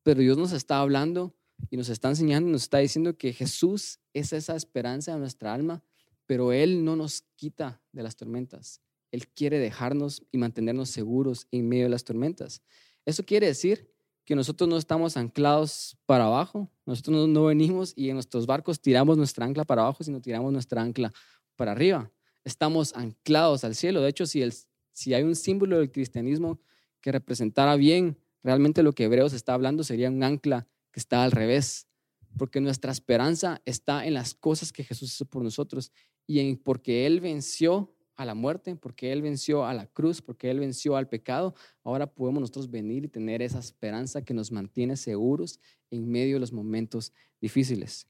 Pero 0.03 0.21
Dios 0.21 0.37
nos 0.37 0.51
está 0.51 0.79
hablando 0.79 1.35
y 1.69 1.77
nos 1.77 1.89
está 1.89 2.09
enseñando, 2.09 2.49
nos 2.49 2.63
está 2.63 2.79
diciendo 2.79 3.17
que 3.17 3.33
Jesús 3.33 3.99
es 4.13 4.33
esa 4.33 4.55
esperanza 4.55 5.13
de 5.13 5.19
nuestra 5.19 5.53
alma, 5.53 5.83
pero 6.25 6.51
Él 6.51 6.83
no 6.83 6.95
nos 6.95 7.23
quita 7.35 7.81
de 7.91 8.03
las 8.03 8.15
tormentas. 8.15 8.81
Él 9.11 9.27
quiere 9.27 9.59
dejarnos 9.59 10.23
y 10.31 10.37
mantenernos 10.37 10.89
seguros 10.89 11.47
en 11.51 11.69
medio 11.69 11.83
de 11.83 11.89
las 11.89 12.03
tormentas. 12.03 12.61
Eso 13.05 13.23
quiere 13.23 13.47
decir 13.47 13.91
que 14.25 14.35
nosotros 14.35 14.69
no 14.69 14.77
estamos 14.77 15.17
anclados 15.17 15.97
para 16.05 16.25
abajo, 16.25 16.71
nosotros 16.85 17.27
no, 17.27 17.45
venimos 17.45 17.93
y 17.95 18.09
en 18.09 18.15
nuestros 18.15 18.45
barcos 18.45 18.79
tiramos 18.79 19.17
nuestra 19.17 19.45
ancla 19.45 19.65
para 19.65 19.81
abajo, 19.81 20.03
sino 20.03 20.21
tiramos 20.21 20.51
nuestra 20.51 20.81
ancla 20.81 21.13
para 21.55 21.73
arriba. 21.73 22.11
Estamos 22.43 22.93
anclados 22.95 23.63
al 23.63 23.75
cielo. 23.75 24.01
De 24.01 24.09
hecho, 24.09 24.25
si, 24.25 24.41
el, 24.41 24.53
si 24.93 25.13
hay 25.13 25.23
un 25.23 25.35
símbolo 25.35 25.79
del 25.79 25.91
cristianismo 25.91 26.59
que 27.01 27.11
representara 27.11 27.75
bien 27.75 28.17
realmente 28.43 28.83
lo 28.83 28.93
que 28.93 29.05
Hebreos 29.05 29.33
está 29.33 29.53
hablando, 29.53 29.83
sería 29.83 30.09
un 30.09 30.23
ancla 30.23 30.67
que 30.93 31.01
está 31.01 31.23
al 31.23 31.31
revés, 31.31 31.87
porque 32.37 32.61
nuestra 32.61 32.91
esperanza 32.91 33.61
está 33.65 34.05
en 34.05 34.13
las 34.13 34.33
cosas 34.33 34.71
que 34.71 34.85
Jesús 34.85 35.11
hizo 35.11 35.25
por 35.25 35.43
nosotros 35.43 35.91
y 36.25 36.39
en 36.39 36.55
porque 36.55 37.05
Él 37.05 37.19
venció 37.19 37.93
a 38.15 38.25
la 38.25 38.35
muerte, 38.35 38.75
porque 38.75 39.11
Él 39.11 39.21
venció 39.21 39.65
a 39.65 39.73
la 39.73 39.87
cruz, 39.87 40.21
porque 40.21 40.49
Él 40.49 40.59
venció 40.59 40.95
al 40.95 41.09
pecado, 41.09 41.55
ahora 41.83 42.07
podemos 42.07 42.41
nosotros 42.41 42.69
venir 42.69 43.05
y 43.05 43.07
tener 43.07 43.41
esa 43.41 43.59
esperanza 43.59 44.21
que 44.21 44.33
nos 44.33 44.51
mantiene 44.51 44.95
seguros 44.95 45.59
en 45.89 46.09
medio 46.09 46.35
de 46.35 46.39
los 46.39 46.53
momentos 46.53 47.11
difíciles. 47.41 48.07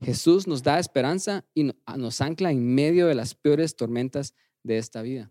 Jesús 0.00 0.48
nos 0.48 0.62
da 0.62 0.78
esperanza 0.80 1.44
y 1.54 1.70
nos 1.96 2.20
ancla 2.20 2.50
en 2.50 2.74
medio 2.74 3.06
de 3.06 3.14
las 3.14 3.34
peores 3.34 3.76
tormentas 3.76 4.34
de 4.64 4.78
esta 4.78 5.02
vida. 5.02 5.30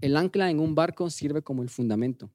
El 0.00 0.16
ancla 0.16 0.50
en 0.50 0.60
un 0.60 0.74
barco 0.74 1.10
sirve 1.10 1.42
como 1.42 1.62
el 1.62 1.68
fundamento. 1.68 2.30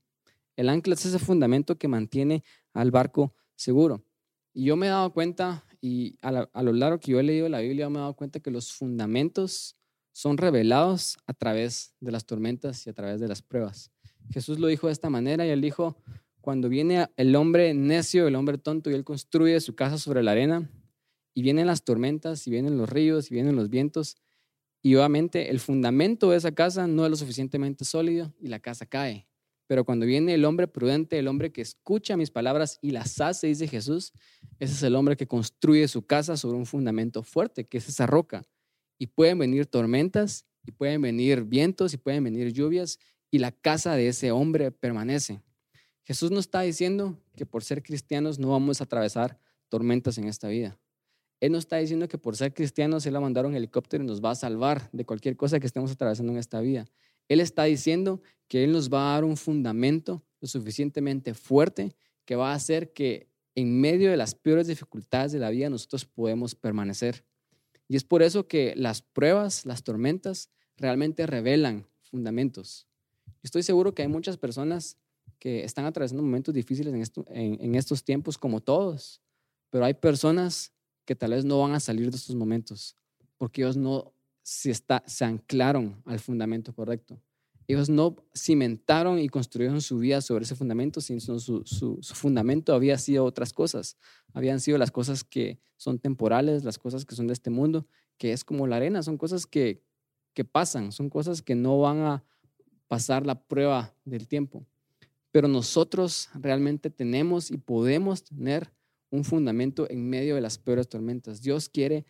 El 0.55 0.69
ancla 0.69 0.93
es 0.93 1.05
ese 1.05 1.19
fundamento 1.19 1.77
que 1.77 1.87
mantiene 1.87 2.43
al 2.73 2.91
barco 2.91 3.33
seguro. 3.57 4.05
Y 4.53 4.63
yo 4.63 4.77
me 4.77 4.85
he 4.85 4.89
dado 4.89 5.11
cuenta, 5.11 5.65
y 5.81 6.17
a, 6.21 6.31
lo 6.31 6.71
largo 6.71 6.99
que 6.99 7.11
yo 7.11 7.19
he 7.19 7.23
leído 7.23 7.49
la 7.49 7.59
Biblia, 7.59 7.89
me 7.89 7.97
he 7.97 7.99
dado 7.99 8.15
cuenta 8.15 8.39
que 8.39 8.49
los 8.49 8.71
fundamentos 8.71 9.75
son 10.13 10.37
revelados 10.37 11.17
a 11.27 11.33
través 11.33 11.93
de 11.99 12.11
las 12.11 12.25
tormentas 12.25 12.87
y 12.87 12.89
a 12.89 12.93
través 12.93 13.19
de 13.19 13.27
las 13.27 13.41
pruebas. 13.41 13.91
Jesús 14.31 14.59
lo 14.59 14.67
dijo 14.67 14.87
de 14.87 14.93
esta 14.93 15.09
manera 15.09 15.45
y 15.45 15.49
él 15.49 15.61
dijo, 15.61 15.97
cuando 16.39 16.69
viene 16.69 17.07
el 17.17 17.35
hombre 17.35 17.73
necio, 17.73 18.27
el 18.27 18.35
hombre 18.35 18.57
tonto 18.57 18.89
y 18.89 18.93
él 18.93 19.03
construye 19.03 19.59
su 19.59 19.75
casa 19.75 19.97
sobre 19.97 20.23
la 20.23 20.31
arena 20.31 20.71
y 21.33 21.41
vienen 21.41 21.67
las 21.67 21.83
tormentas 21.83 22.47
y 22.47 22.51
vienen 22.51 22.77
los 22.77 22.89
ríos 22.89 23.29
y 23.29 23.35
vienen 23.35 23.57
los 23.57 23.69
vientos 23.69 24.15
y 24.81 24.95
obviamente 24.95 25.49
el 25.49 25.59
fundamento 25.59 26.31
de 26.31 26.37
esa 26.37 26.53
casa 26.53 26.87
no 26.87 27.03
es 27.03 27.11
lo 27.11 27.17
suficientemente 27.17 27.83
sólido 27.83 28.33
y 28.39 28.47
la 28.47 28.59
casa 28.59 28.85
cae. 28.85 29.26
Pero 29.67 29.83
cuando 29.85 30.05
viene 30.05 30.33
el 30.33 30.45
hombre 30.45 30.67
prudente, 30.67 31.19
el 31.19 31.27
hombre 31.27 31.51
que 31.51 31.61
escucha 31.61 32.17
mis 32.17 32.31
palabras 32.31 32.79
y 32.81 32.91
las 32.91 33.19
hace, 33.21 33.47
dice 33.47 33.67
Jesús, 33.67 34.13
ese 34.59 34.73
es 34.73 34.83
el 34.83 34.95
hombre 34.95 35.17
que 35.17 35.27
construye 35.27 35.87
su 35.87 36.05
casa 36.05 36.37
sobre 36.37 36.57
un 36.57 36.65
fundamento 36.65 37.21
fuerte, 37.21 37.65
que 37.65 37.77
es 37.77 37.89
esa 37.89 38.07
roca 38.07 38.43
y 38.97 39.07
pueden 39.07 39.39
venir 39.39 39.65
tormentas, 39.65 40.45
y 40.65 40.71
pueden 40.71 41.01
venir 41.01 41.43
vientos, 41.43 41.93
y 41.93 41.97
pueden 41.97 42.23
venir 42.23 42.51
lluvias, 42.51 42.99
y 43.31 43.39
la 43.39 43.51
casa 43.51 43.95
de 43.95 44.09
ese 44.09 44.31
hombre 44.31 44.71
permanece. 44.71 45.41
Jesús 46.03 46.31
no 46.31 46.39
está 46.39 46.61
diciendo 46.61 47.17
que 47.35 47.45
por 47.45 47.63
ser 47.63 47.83
cristianos 47.83 48.39
no 48.39 48.49
vamos 48.49 48.81
a 48.81 48.85
atravesar 48.85 49.39
tormentas 49.69 50.17
en 50.17 50.25
esta 50.25 50.47
vida. 50.47 50.77
Él 51.39 51.51
no 51.51 51.57
está 51.57 51.77
diciendo 51.77 52.07
que 52.07 52.17
por 52.17 52.35
ser 52.35 52.53
cristianos 52.53 53.05
Él 53.05 53.13
va 53.13 53.19
a 53.19 53.21
mandar 53.21 53.45
un 53.45 53.55
helicóptero 53.55 54.03
y 54.03 54.07
nos 54.07 54.23
va 54.23 54.31
a 54.31 54.35
salvar 54.35 54.89
de 54.91 55.05
cualquier 55.05 55.37
cosa 55.37 55.59
que 55.59 55.67
estemos 55.67 55.91
atravesando 55.91 56.31
en 56.31 56.39
esta 56.39 56.59
vida. 56.61 56.87
Él 57.29 57.39
está 57.39 57.63
diciendo 57.63 58.21
que 58.47 58.63
Él 58.63 58.71
nos 58.71 58.91
va 58.91 59.11
a 59.11 59.13
dar 59.13 59.23
un 59.23 59.37
fundamento 59.37 60.23
lo 60.39 60.47
suficientemente 60.47 61.33
fuerte 61.33 61.95
que 62.25 62.35
va 62.35 62.51
a 62.51 62.55
hacer 62.55 62.93
que 62.93 63.29
en 63.55 63.81
medio 63.81 64.11
de 64.11 64.17
las 64.17 64.35
peores 64.35 64.67
dificultades 64.67 65.31
de 65.31 65.39
la 65.39 65.49
vida 65.49 65.69
nosotros 65.69 66.05
podemos 66.05 66.53
permanecer. 66.53 67.25
Y 67.87 67.95
es 67.95 68.03
por 68.03 68.21
eso 68.21 68.47
que 68.47 68.73
las 68.75 69.01
pruebas, 69.01 69.65
las 69.65 69.83
tormentas, 69.83 70.49
realmente 70.75 71.25
revelan 71.25 71.87
fundamentos. 72.01 72.87
Estoy 73.41 73.63
seguro 73.63 73.93
que 73.95 74.03
hay 74.03 74.07
muchas 74.07 74.37
personas 74.37 74.97
que 75.39 75.63
están 75.63 75.85
atravesando 75.85 76.23
momentos 76.23 76.53
difíciles 76.53 76.93
en, 77.29 77.75
estos 77.75 78.03
tiempos, 78.03 78.37
como 78.37 78.61
todos, 78.61 79.21
pero 79.69 79.85
hay 79.85 79.93
personas 79.93 80.73
que 81.05 81.15
tal 81.15 81.31
vez 81.31 81.45
no 81.45 81.59
van 81.59 81.73
a 81.73 81.79
salir 81.79 82.11
de 82.11 82.17
estos 82.17 82.35
momentos 82.35 82.95
porque 83.37 83.61
ellos 83.61 83.77
no 83.77 84.13
se, 84.47 84.73
se 85.07 85.25
anclaron 85.25 86.01
al 86.05 86.19
fundamento 86.19 86.73
correcto. 86.73 87.21
Ellos 87.67 87.89
no 87.89 88.15
cimentaron 88.33 89.19
y 89.19 89.27
construyeron 89.27 89.81
su 89.81 89.99
vida 89.99 90.21
sobre 90.21 90.45
ese 90.45 90.55
fundamento, 90.55 91.01
sino 91.01 91.19
su, 91.19 91.65
su, 91.65 91.99
fundamento 92.01 92.73
había 92.73 92.97
sido 92.97 93.25
otras 93.25 93.51
cosas. 93.51 93.97
Habían 94.33 94.61
sido 94.61 94.77
las 94.77 94.89
cosas 94.89 95.25
que 95.25 95.59
son 95.75 95.99
temporales, 95.99 96.63
las 96.63 96.79
cosas 96.79 97.03
que 97.03 97.13
son 97.13 97.27
de 97.27 97.33
este 97.33 97.49
mundo, 97.49 97.87
que 98.17 98.31
es 98.31 98.45
como 98.45 98.67
la 98.67 98.77
arena, 98.77 99.03
son 99.03 99.17
cosas 99.17 99.45
que, 99.45 99.83
que 100.33 100.45
pasan, 100.45 100.93
son 100.93 101.09
cosas 101.09 101.41
que 101.41 101.55
no 101.55 101.81
van 101.81 101.99
a 101.99 102.23
pasar 102.87 103.25
la 103.25 103.43
prueba 103.43 103.93
del 104.05 104.29
tiempo. 104.29 104.65
Pero 105.31 105.49
nosotros 105.49 106.29
realmente 106.35 106.89
tenemos 106.89 107.51
y 107.51 107.57
podemos 107.57 108.23
tener 108.23 108.71
un 109.09 109.25
fundamento 109.25 109.89
en 109.89 110.09
medio 110.09 110.35
de 110.35 110.41
las 110.41 110.57
peores 110.57 110.87
tormentas. 110.87 111.41
Dios 111.41 111.67
quiere 111.67 112.05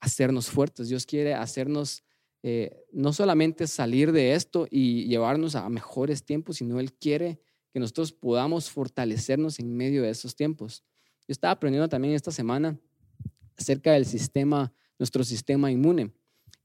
hacernos 0.00 0.48
fuertes, 0.48 0.88
Dios 0.88 1.06
quiere 1.06 1.34
hacernos 1.34 2.02
eh, 2.42 2.84
no 2.90 3.12
solamente 3.12 3.66
salir 3.66 4.12
de 4.12 4.34
esto 4.34 4.66
y 4.70 5.04
llevarnos 5.04 5.54
a 5.54 5.68
mejores 5.68 6.24
tiempos, 6.24 6.56
sino 6.56 6.80
Él 6.80 6.92
quiere 6.94 7.38
que 7.72 7.80
nosotros 7.80 8.12
podamos 8.12 8.70
fortalecernos 8.70 9.58
en 9.58 9.76
medio 9.76 10.02
de 10.02 10.10
esos 10.10 10.34
tiempos. 10.34 10.82
Yo 11.28 11.32
estaba 11.32 11.52
aprendiendo 11.52 11.88
también 11.88 12.14
esta 12.14 12.30
semana 12.30 12.78
acerca 13.56 13.92
del 13.92 14.06
sistema, 14.06 14.72
nuestro 14.98 15.22
sistema 15.22 15.70
inmune. 15.70 16.12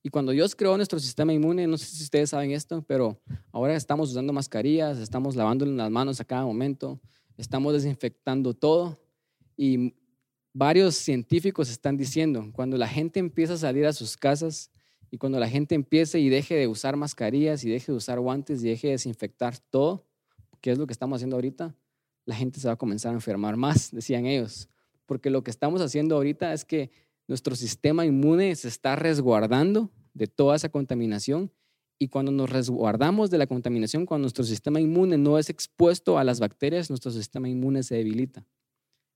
Y 0.01 0.09
cuando 0.09 0.31
Dios 0.31 0.55
creó 0.55 0.77
nuestro 0.77 0.99
sistema 0.99 1.33
inmune, 1.33 1.67
no 1.67 1.77
sé 1.77 1.87
si 1.87 2.03
ustedes 2.03 2.29
saben 2.29 2.51
esto, 2.51 2.83
pero 2.83 3.19
ahora 3.51 3.75
estamos 3.75 4.11
usando 4.11 4.31
mascarillas, 4.31 4.99
estamos 4.99 5.35
lavando 5.35 5.65
las 5.65 5.91
manos 5.91 6.21
a 6.21 6.25
cada 6.25 6.45
momento, 6.45 7.01
estamos 7.37 7.73
desinfectando 7.73 8.53
todo. 8.53 8.97
Y 9.57 9.93
varios 10.55 10.95
científicos 10.95 11.69
están 11.69 11.97
diciendo, 11.97 12.49
cuando 12.53 12.77
la 12.77 12.87
gente 12.87 13.19
empieza 13.19 13.55
a 13.55 13.57
salir 13.57 13.85
a 13.85 13.91
sus 13.91 14.15
casas, 14.15 14.71
y 15.11 15.17
cuando 15.17 15.37
la 15.37 15.49
gente 15.49 15.75
empiece 15.75 16.19
y 16.19 16.29
deje 16.29 16.55
de 16.55 16.67
usar 16.67 16.95
mascarillas 16.95 17.63
y 17.63 17.69
deje 17.69 17.91
de 17.91 17.97
usar 17.97 18.19
guantes 18.19 18.63
y 18.63 18.69
deje 18.69 18.87
de 18.87 18.93
desinfectar 18.93 19.57
todo, 19.57 20.05
que 20.61 20.71
es 20.71 20.77
lo 20.77 20.87
que 20.87 20.93
estamos 20.93 21.17
haciendo 21.17 21.35
ahorita, 21.35 21.75
la 22.25 22.35
gente 22.35 22.59
se 22.59 22.67
va 22.67 22.73
a 22.73 22.77
comenzar 22.77 23.11
a 23.11 23.15
enfermar 23.15 23.55
más, 23.55 23.91
decían 23.91 24.25
ellos. 24.25 24.67
Porque 25.05 25.29
lo 25.29 25.43
que 25.43 25.51
estamos 25.51 25.81
haciendo 25.81 26.15
ahorita 26.15 26.53
es 26.53 26.65
que 26.65 26.89
nuestro 27.27 27.55
sistema 27.55 28.05
inmune 28.05 28.55
se 28.55 28.67
está 28.67 28.95
resguardando 28.95 29.91
de 30.13 30.27
toda 30.27 30.55
esa 30.55 30.69
contaminación 30.69 31.51
y 31.99 32.07
cuando 32.07 32.31
nos 32.31 32.49
resguardamos 32.49 33.29
de 33.29 33.37
la 33.37 33.47
contaminación, 33.47 34.05
cuando 34.05 34.23
nuestro 34.23 34.43
sistema 34.43 34.81
inmune 34.81 35.17
no 35.17 35.37
es 35.37 35.49
expuesto 35.49 36.17
a 36.17 36.23
las 36.23 36.39
bacterias, 36.39 36.89
nuestro 36.89 37.11
sistema 37.11 37.47
inmune 37.47 37.83
se 37.83 37.95
debilita. 37.95 38.45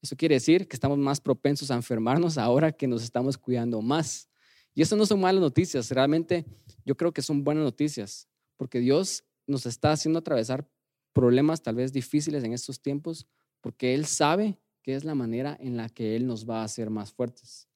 Eso 0.01 0.15
quiere 0.15 0.35
decir 0.35 0.67
que 0.67 0.75
estamos 0.75 0.97
más 0.97 1.19
propensos 1.19 1.71
a 1.71 1.75
enfermarnos 1.75 2.37
ahora 2.37 2.71
que 2.71 2.87
nos 2.87 3.03
estamos 3.03 3.37
cuidando 3.37 3.81
más. 3.81 4.29
Y 4.73 4.81
eso 4.81 4.95
no 4.95 5.05
son 5.05 5.19
malas 5.19 5.41
noticias, 5.41 5.91
realmente 5.91 6.45
yo 6.85 6.95
creo 6.95 7.11
que 7.11 7.21
son 7.21 7.43
buenas 7.43 7.63
noticias, 7.63 8.27
porque 8.55 8.79
Dios 8.79 9.23
nos 9.45 9.65
está 9.65 9.91
haciendo 9.91 10.19
atravesar 10.19 10.69
problemas 11.11 11.61
tal 11.61 11.75
vez 11.75 11.91
difíciles 11.91 12.43
en 12.43 12.53
estos 12.53 12.81
tiempos, 12.81 13.27
porque 13.61 13.93
Él 13.93 14.05
sabe 14.05 14.57
que 14.81 14.95
es 14.95 15.03
la 15.03 15.15
manera 15.15 15.57
en 15.59 15.75
la 15.75 15.89
que 15.89 16.15
Él 16.15 16.27
nos 16.27 16.49
va 16.49 16.61
a 16.61 16.63
hacer 16.63 16.89
más 16.89 17.11
fuertes. 17.11 17.67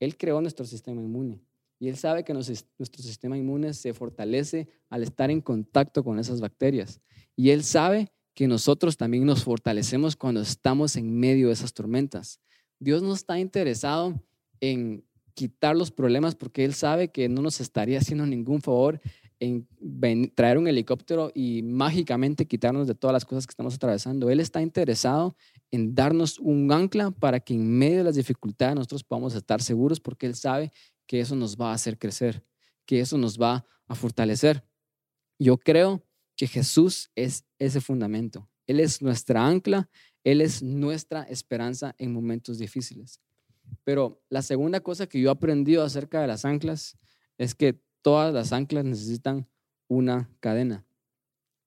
Él 0.00 0.16
creó 0.16 0.40
nuestro 0.40 0.66
sistema 0.66 1.00
inmune 1.00 1.42
y 1.78 1.88
Él 1.88 1.96
sabe 1.96 2.24
que 2.24 2.34
nuestro 2.34 3.02
sistema 3.02 3.38
inmune 3.38 3.72
se 3.72 3.94
fortalece 3.94 4.68
al 4.90 5.02
estar 5.02 5.30
en 5.30 5.40
contacto 5.40 6.04
con 6.04 6.18
esas 6.18 6.40
bacterias. 6.40 7.00
Y 7.36 7.50
Él 7.50 7.64
sabe 7.64 8.12
que 8.34 8.46
nosotros 8.46 8.96
también 8.96 9.26
nos 9.26 9.44
fortalecemos 9.44 10.16
cuando 10.16 10.40
estamos 10.40 10.96
en 10.96 11.18
medio 11.18 11.48
de 11.48 11.52
esas 11.54 11.72
tormentas. 11.74 12.40
Dios 12.78 13.02
no 13.02 13.12
está 13.12 13.38
interesado 13.38 14.22
en 14.60 15.04
quitar 15.34 15.76
los 15.76 15.90
problemas 15.90 16.34
porque 16.34 16.64
Él 16.64 16.74
sabe 16.74 17.08
que 17.08 17.28
no 17.28 17.42
nos 17.42 17.60
estaría 17.60 17.98
haciendo 17.98 18.26
ningún 18.26 18.60
favor 18.62 19.00
en 19.40 19.66
traer 20.34 20.58
un 20.58 20.68
helicóptero 20.68 21.32
y 21.34 21.62
mágicamente 21.62 22.46
quitarnos 22.46 22.86
de 22.86 22.94
todas 22.94 23.14
las 23.14 23.24
cosas 23.24 23.46
que 23.46 23.52
estamos 23.52 23.74
atravesando. 23.74 24.28
Él 24.28 24.38
está 24.38 24.60
interesado 24.60 25.34
en 25.70 25.94
darnos 25.94 26.38
un 26.38 26.70
ancla 26.70 27.10
para 27.10 27.40
que 27.40 27.54
en 27.54 27.78
medio 27.78 27.98
de 27.98 28.04
las 28.04 28.16
dificultades 28.16 28.74
nosotros 28.74 29.02
podamos 29.02 29.34
estar 29.34 29.62
seguros 29.62 29.98
porque 29.98 30.26
Él 30.26 30.34
sabe 30.34 30.70
que 31.06 31.20
eso 31.20 31.36
nos 31.36 31.56
va 31.56 31.70
a 31.70 31.74
hacer 31.74 31.98
crecer, 31.98 32.44
que 32.84 33.00
eso 33.00 33.16
nos 33.16 33.40
va 33.40 33.64
a 33.88 33.94
fortalecer. 33.94 34.62
Yo 35.38 35.56
creo 35.56 36.04
que 36.40 36.46
Jesús 36.46 37.10
es 37.16 37.44
ese 37.58 37.82
fundamento. 37.82 38.48
Él 38.66 38.80
es 38.80 39.02
nuestra 39.02 39.46
ancla, 39.46 39.90
Él 40.24 40.40
es 40.40 40.62
nuestra 40.62 41.24
esperanza 41.24 41.94
en 41.98 42.14
momentos 42.14 42.56
difíciles. 42.56 43.20
Pero 43.84 44.22
la 44.30 44.40
segunda 44.40 44.80
cosa 44.80 45.06
que 45.06 45.20
yo 45.20 45.28
he 45.28 45.32
aprendido 45.32 45.84
acerca 45.84 46.22
de 46.22 46.28
las 46.28 46.46
anclas 46.46 46.96
es 47.36 47.54
que 47.54 47.78
todas 48.00 48.32
las 48.32 48.54
anclas 48.54 48.86
necesitan 48.86 49.46
una 49.86 50.30
cadena. 50.40 50.86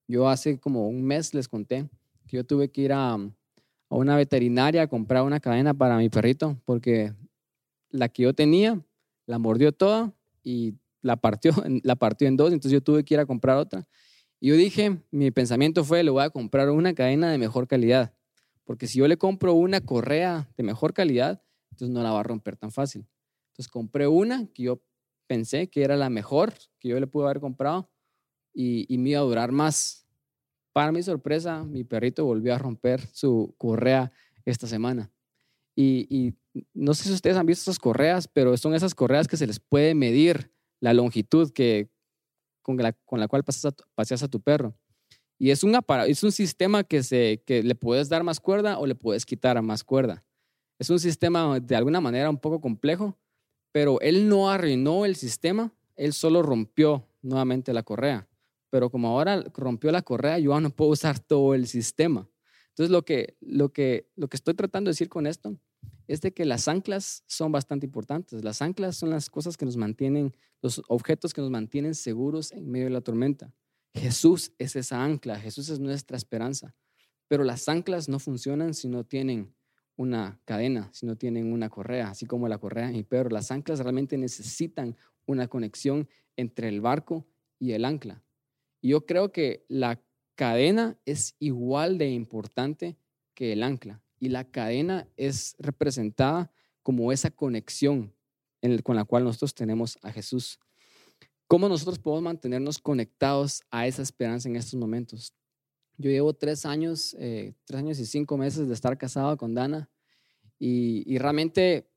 Yo 0.08 0.28
hace 0.28 0.60
como 0.60 0.88
un 0.88 1.04
mes 1.04 1.36
les 1.36 1.48
conté 1.48 1.88
que 2.26 2.38
yo 2.38 2.44
tuve 2.44 2.72
que 2.72 2.82
ir 2.82 2.94
a, 2.94 3.14
a 3.14 3.96
una 3.96 4.18
veterinaria 4.18 4.82
a 4.82 4.88
comprar 4.88 5.22
una 5.22 5.40
cadena 5.40 5.76
para 5.76 5.98
mi 5.98 6.10
perrito 6.10 6.60
porque 6.66 7.14
la 7.92 8.10
que 8.10 8.24
yo 8.24 8.34
tenía 8.34 8.84
la 9.28 9.38
mordió 9.38 9.72
toda 9.72 10.12
y 10.44 10.74
la 11.04 11.16
partió, 11.16 11.54
la 11.84 11.96
partió 11.96 12.28
en 12.28 12.38
dos, 12.38 12.52
entonces 12.52 12.72
yo 12.72 12.82
tuve 12.82 13.04
que 13.04 13.14
ir 13.14 13.20
a 13.20 13.28
comprar 13.28 13.58
otra. 13.58 13.88
Yo 14.46 14.58
dije, 14.58 15.00
mi 15.10 15.32
pensamiento 15.32 15.86
fue, 15.86 16.04
le 16.04 16.12
voy 16.12 16.22
a 16.22 16.30
comprar 16.30 16.70
una 16.70 16.94
cadena 16.94 17.32
de 17.32 17.38
mejor 17.38 17.66
calidad, 17.66 18.14
porque 18.66 18.88
si 18.88 19.00
yo 19.00 19.08
le 19.08 19.16
compro 19.16 19.54
una 19.54 19.80
correa 19.80 20.50
de 20.58 20.64
mejor 20.64 20.94
calidad, 20.94 21.42
entonces 21.72 21.94
no 21.94 22.04
la 22.04 22.12
va 22.12 22.20
a 22.20 22.24
romper 22.24 22.58
tan 22.58 22.70
fácil. 22.70 23.08
Entonces 23.52 23.72
compré 23.72 24.06
una 24.06 24.48
que 24.48 24.64
yo 24.64 24.84
pensé 25.28 25.70
que 25.70 25.84
era 25.84 25.96
la 25.96 26.10
mejor 26.10 26.54
que 26.78 26.90
yo 26.90 27.00
le 27.00 27.08
pude 27.08 27.24
haber 27.24 27.40
comprado 27.40 27.90
y, 28.54 28.86
y 28.94 28.98
me 28.98 29.12
iba 29.12 29.22
a 29.22 29.24
durar 29.24 29.54
más. 29.54 30.06
Para 30.74 30.92
mi 30.92 31.02
sorpresa, 31.04 31.64
mi 31.64 31.86
perrito 31.86 32.26
volvió 32.26 32.54
a 32.54 32.58
romper 32.58 33.00
su 33.14 33.56
correa 33.58 34.12
esta 34.44 34.68
semana. 34.68 35.10
Y, 35.74 36.06
y, 36.10 36.34
no 36.74 36.94
sé 36.94 37.06
si 37.06 37.14
ustedes 37.14 37.38
han 37.38 37.46
visto 37.46 37.72
esas 37.72 37.80
correas, 37.80 38.28
pero 38.28 38.58
son 38.58 38.76
esas 38.76 38.94
correas 38.94 39.30
que 39.30 39.38
se 39.38 39.48
les 39.48 39.62
puede 39.62 39.96
medir 39.96 40.52
la 40.82 40.94
longitud 40.94 41.54
que, 41.54 41.94
con, 42.64 42.78
la, 42.78 42.94
con 42.94 43.20
la 43.20 43.28
cual 43.28 43.44
pasas 43.44 43.74
paseas 43.94 44.24
a 44.24 44.28
tu 44.28 44.42
perro. 44.42 44.74
Y 45.38 45.52
es 45.52 45.64
un, 45.64 45.78
es 46.08 46.24
un 46.24 46.32
sistema 46.32 46.84
que, 46.84 47.04
se, 47.04 47.44
que 47.46 47.62
le 47.62 47.76
puedes 47.76 48.10
dar 48.10 48.24
más 48.24 48.40
cuerda 48.40 48.80
o 48.80 48.86
le 48.86 48.96
puedes 48.96 49.26
quitar 49.26 49.58
a 49.58 49.62
más 49.62 49.84
cuerda. 49.84 50.24
Es 50.80 50.90
un 50.90 51.00
sistema 51.00 51.60
de 51.60 51.76
alguna 51.76 52.02
manera 52.02 52.30
un 52.30 52.40
poco 52.40 52.62
complejo, 52.62 53.18
pero 53.72 54.00
él 54.02 54.28
no 54.30 54.50
arruinó 54.50 55.06
el 55.06 55.16
sistema, 55.16 55.72
él 55.96 56.14
solo 56.14 56.42
rompió 56.42 57.08
nuevamente 57.22 57.74
la 57.74 57.84
correa. 57.84 58.28
Pero 58.70 58.90
como 58.90 59.10
ahora 59.10 59.44
rompió 59.54 59.92
la 59.92 60.02
correa, 60.02 60.40
yo 60.40 60.60
no 60.60 60.70
puedo 60.70 60.92
usar 60.92 61.20
todo 61.20 61.54
el 61.54 61.68
sistema. 61.68 62.28
Entonces, 62.70 62.90
lo 62.90 63.04
que, 63.04 63.38
lo 63.40 63.70
que, 63.70 64.10
lo 64.16 64.28
que 64.28 64.38
estoy 64.38 64.56
tratando 64.56 64.90
de 64.90 64.94
decir 64.94 65.10
con 65.10 65.28
esto 65.28 65.56
es 66.14 66.22
de 66.22 66.32
que 66.32 66.46
las 66.46 66.68
anclas 66.68 67.24
son 67.26 67.52
bastante 67.52 67.88
importantes. 67.88 68.44
Las 68.44 68.62
anclas 68.62 68.96
son 68.96 69.10
las 69.10 69.32
cosas 69.32 69.58
que 69.58 69.66
nos 69.66 69.78
mantienen, 69.78 70.36
los 70.62 70.84
objetos 70.88 71.34
que 71.34 71.42
nos 71.42 71.50
mantienen 71.50 71.96
seguros 71.96 72.52
en 72.52 72.70
medio 72.70 72.86
de 72.86 72.92
la 72.92 73.02
tormenta. 73.02 73.52
Jesús 73.96 74.54
es 74.60 74.76
esa 74.76 75.04
ancla, 75.04 75.40
Jesús 75.40 75.70
es 75.70 75.80
nuestra 75.80 76.16
esperanza. 76.16 76.76
Pero 77.28 77.44
las 77.44 77.68
anclas 77.68 78.10
no 78.10 78.20
funcionan 78.20 78.76
si 78.76 78.88
no 78.90 79.04
tienen 79.04 79.56
una 79.96 80.40
cadena, 80.46 80.88
si 80.94 81.08
no 81.08 81.16
tienen 81.16 81.52
una 81.52 81.72
correa, 81.72 82.10
así 82.10 82.28
como 82.28 82.48
la 82.48 82.60
correa 82.60 82.92
mi 82.92 83.02
perro. 83.02 83.32
Las 83.32 83.50
anclas 83.50 83.80
realmente 83.80 84.16
necesitan 84.16 84.96
una 85.26 85.48
conexión 85.48 86.08
entre 86.36 86.70
el 86.70 86.80
barco 86.80 87.26
y 87.58 87.72
el 87.72 87.86
ancla. 87.86 88.22
Y 88.82 88.90
yo 88.90 89.08
creo 89.08 89.32
que 89.32 89.66
la 89.68 90.00
cadena 90.36 90.96
es 91.06 91.36
igual 91.40 91.98
de 91.98 92.12
importante 92.12 92.98
que 93.34 93.54
el 93.54 93.64
ancla. 93.64 94.03
Y 94.20 94.30
la 94.30 94.44
cadena 94.44 95.08
es 95.18 95.56
representada 95.60 96.52
como 96.82 97.12
esa 97.12 97.32
conexión 97.32 98.14
con 98.84 98.96
la 98.96 99.04
cual 99.04 99.26
nosotros 99.26 99.54
tenemos 99.54 99.98
a 100.02 100.12
Jesús. 100.12 100.60
¿Cómo 101.48 101.68
nosotros 101.68 102.00
podemos 102.00 102.24
mantenernos 102.24 102.80
conectados 102.80 103.62
a 103.70 103.88
esa 103.88 104.02
esperanza 104.02 104.48
en 104.48 104.56
estos 104.56 104.80
momentos? 104.80 105.34
Yo 105.98 106.10
llevo 106.10 106.34
tres 106.34 106.66
años, 106.66 107.16
eh, 107.20 107.54
tres 107.66 107.80
años 107.80 108.00
y 108.00 108.06
cinco 108.06 108.38
meses 108.38 108.68
de 108.68 108.74
estar 108.74 108.98
casado 108.98 109.38
con 109.38 109.54
Dana 109.54 109.90
y, 110.58 111.18
realmente 111.18 111.90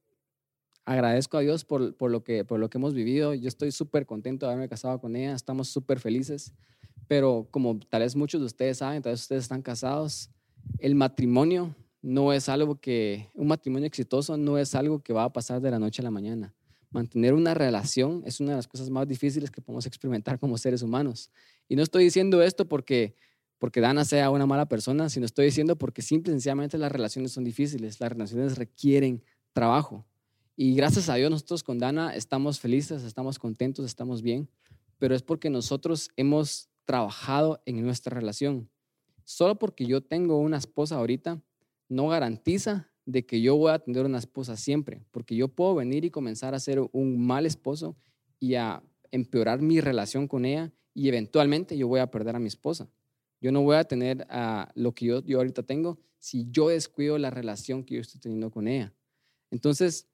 agradezco 0.85 1.38
a 1.38 1.40
Dios 1.40 1.64
por, 1.64 1.96
por, 1.96 2.11
lo 2.11 2.22
que, 2.22 2.44
por 2.44 2.59
lo 2.61 2.68
que 2.68 2.79
hemos 2.79 2.94
vivido. 2.94 3.33
Yo 3.35 3.48
estoy 3.48 3.70
súper 3.70 4.07
contento 4.07 4.46
de 4.46 4.52
haberme 4.52 4.68
casado 4.68 5.00
con 5.00 5.16
ella, 5.16 5.35
estamos 5.35 5.68
súper 5.68 6.00
felices, 6.00 6.52
pero 7.09 7.48
como 7.50 7.79
tal 7.79 8.02
vez 8.02 8.16
muchos 8.16 8.40
de 8.40 8.46
ustedes 8.46 8.79
saben, 8.79 9.02
tal 9.02 9.12
vez 9.12 9.22
ustedes 9.22 9.44
están 9.44 9.62
casados, 9.62 10.31
el 10.79 10.94
matrimonio 10.94 11.74
no 12.06 12.32
es 12.32 12.48
algo 12.48 12.76
que, 12.80 13.30
un 13.34 13.48
matrimonio 13.48 13.88
exitoso 13.88 14.36
no 14.36 14.58
es 14.58 14.76
algo 14.76 15.00
que 15.00 15.12
va 15.12 15.24
a 15.24 15.32
pasar 15.32 15.60
de 15.60 15.72
la 15.72 15.80
noche 15.80 16.02
a 16.02 16.04
la 16.04 16.12
mañana. 16.12 16.54
Mantener 16.92 17.34
una 17.34 17.52
relación 17.52 18.22
es 18.24 18.38
una 18.38 18.50
de 18.50 18.56
las 18.56 18.68
cosas 18.68 18.90
más 18.90 19.08
difíciles 19.08 19.50
que 19.50 19.60
podemos 19.60 19.86
experimentar 19.86 20.38
como 20.38 20.56
seres 20.56 20.82
humanos. 20.82 21.32
Y 21.68 21.74
no 21.74 21.82
estoy 21.82 22.04
diciendo 22.04 22.42
esto 22.42 22.68
porque 22.68 23.16
porque 23.58 23.80
Dana 23.80 24.04
sea 24.04 24.30
una 24.30 24.46
mala 24.46 24.68
persona, 24.68 25.08
sino 25.08 25.26
estoy 25.26 25.46
diciendo 25.46 25.76
porque 25.76 26.00
simple 26.00 26.30
y 26.30 26.34
sencillamente 26.34 26.78
las 26.78 26.92
relaciones 26.92 27.32
son 27.32 27.42
difíciles, 27.42 27.98
las 27.98 28.12
relaciones 28.12 28.56
requieren 28.56 29.24
trabajo. 29.52 30.06
Y 30.54 30.76
gracias 30.76 31.08
a 31.08 31.16
Dios 31.16 31.28
nosotros 31.28 31.64
con 31.64 31.78
Dana 31.78 32.14
estamos 32.14 32.60
felices, 32.60 33.02
estamos 33.02 33.40
contentos, 33.40 33.84
estamos 33.84 34.22
bien, 34.22 34.48
pero 34.98 35.16
es 35.16 35.22
porque 35.22 35.50
nosotros 35.50 36.10
hemos 36.14 36.68
trabajado 36.84 37.60
en 37.66 37.82
nuestra 37.82 38.14
relación. 38.14 38.70
Solo 39.24 39.58
porque 39.58 39.86
yo 39.86 40.02
tengo 40.02 40.38
una 40.38 40.58
esposa 40.58 40.94
ahorita 40.96 41.42
no 41.88 42.09
garantiza 42.09 42.90
de 43.05 43.25
que 43.25 43.40
yo 43.40 43.57
voy 43.57 43.72
a 43.72 43.79
tener 43.79 44.05
una 44.05 44.18
esposa 44.18 44.57
siempre, 44.57 45.05
porque 45.12 45.37
yo 45.37 45.49
puedo 45.49 45.77
venir 45.77 46.05
y 46.05 46.11
comenzar 46.11 46.55
a 46.55 46.61
ser 46.61 46.81
un 46.92 47.25
mal 47.25 47.46
esposo 47.46 47.96
y 48.40 48.57
a 48.57 48.83
empeorar 49.11 49.62
mi 49.62 49.81
relación 49.81 50.27
con 50.27 50.44
ella 50.44 50.72
y 50.92 51.09
eventualmente 51.09 51.77
yo 51.77 51.88
voy 51.88 52.01
a 52.01 52.11
perder 52.11 52.37
a 52.37 52.40
mi 52.40 52.49
esposa. 52.49 52.90
Yo 53.40 53.53
no 53.53 53.62
voy 53.62 53.77
a 53.77 53.85
tener 53.85 54.27
uh, 54.31 54.70
lo 54.75 54.92
que 54.92 55.07
yo, 55.07 55.22
yo 55.25 55.38
ahorita 55.38 55.62
tengo 55.62 55.99
si 56.18 56.49
yo 56.51 56.68
descuido 56.68 57.18
la 57.18 57.31
relación 57.31 57.85
que 57.85 57.94
yo 57.94 58.01
estoy 58.01 58.20
teniendo 58.20 58.51
con 58.51 58.66
ella. 58.66 58.92
Entonces, 59.51 60.09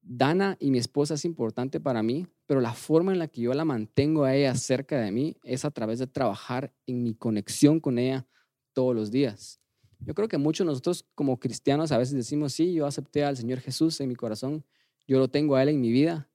Dana 0.00 0.56
y 0.60 0.70
mi 0.70 0.78
esposa 0.78 1.14
es 1.14 1.24
importante 1.24 1.80
para 1.80 2.02
mí, 2.02 2.28
pero 2.46 2.60
la 2.60 2.74
forma 2.74 3.12
en 3.12 3.18
la 3.18 3.26
que 3.26 3.40
yo 3.40 3.52
la 3.54 3.64
mantengo 3.64 4.22
a 4.22 4.36
ella 4.36 4.54
cerca 4.54 5.00
de 5.00 5.10
mí 5.10 5.36
es 5.42 5.64
a 5.64 5.72
través 5.72 5.98
de 5.98 6.06
trabajar 6.06 6.72
en 6.86 7.02
mi 7.02 7.14
conexión 7.14 7.80
con 7.80 7.98
ella 7.98 8.28
todos 8.72 8.94
los 8.94 9.10
días. 9.10 9.60
Yo 10.00 10.14
creo 10.14 10.28
que 10.28 10.38
muchos 10.38 10.66
de 10.66 10.70
nosotros 10.70 11.04
como 11.14 11.38
cristianos 11.38 11.92
a 11.92 11.98
veces 11.98 12.14
decimos, 12.14 12.52
sí, 12.52 12.72
yo 12.72 12.86
acepté 12.86 13.24
al 13.24 13.36
Señor 13.36 13.60
Jesús 13.60 14.00
en 14.00 14.08
mi 14.08 14.14
corazón, 14.14 14.64
yo 15.06 15.18
lo 15.18 15.28
tengo 15.28 15.56
a 15.56 15.62
Él 15.62 15.70
en 15.70 15.80
mi 15.80 15.90
vida, 15.90 16.28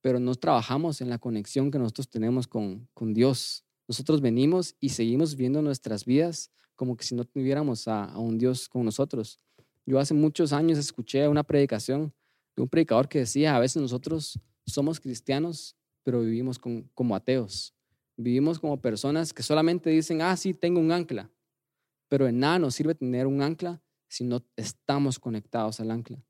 pero 0.00 0.20
no 0.20 0.34
trabajamos 0.34 1.00
en 1.00 1.10
la 1.10 1.18
conexión 1.18 1.70
que 1.70 1.78
nosotros 1.78 2.08
tenemos 2.08 2.46
con, 2.46 2.88
con 2.94 3.14
Dios. 3.14 3.64
Nosotros 3.88 4.20
venimos 4.20 4.76
y 4.80 4.90
seguimos 4.90 5.34
viendo 5.34 5.62
nuestras 5.62 6.04
vidas 6.04 6.50
como 6.78 6.96
que 6.96 7.04
si 7.04 7.16
no 7.16 7.24
tuviéramos 7.24 7.88
a, 7.88 8.16
un 8.16 8.38
Dios 8.38 8.68
con 8.68 8.84
nosotros. 8.84 9.40
Yo 9.84 9.98
hace 9.98 10.14
muchos 10.14 10.52
años 10.52 10.78
escuché 10.78 11.26
una 11.26 11.42
predicación 11.42 12.14
de 12.54 12.62
un 12.62 12.68
predicador 12.68 13.08
que 13.08 13.18
decía, 13.18 13.56
a 13.56 13.58
veces 13.58 13.82
nosotros 13.82 14.38
somos 14.64 15.00
cristianos, 15.00 15.76
pero 16.04 16.20
vivimos 16.20 16.58
como 16.58 17.16
ateos. 17.16 17.74
Vivimos 18.16 18.60
como 18.60 18.80
personas 18.80 19.32
que 19.32 19.42
solamente 19.42 19.90
dicen, 19.90 20.22
ah, 20.22 20.36
sí, 20.36 20.54
tengo 20.54 20.78
un 20.78 20.92
ancla. 20.92 21.30
Pero 22.08 22.26
en 22.26 22.40
nada 22.40 22.58
nos 22.58 22.74
sirve 22.74 22.94
tener 22.94 23.26
un 23.26 23.42
ancla 23.42 23.82
si 24.08 24.24
no 24.24 24.44
estamos 24.56 25.18
conectados 25.18 25.80
al 25.80 25.90
ancla. 25.90 26.22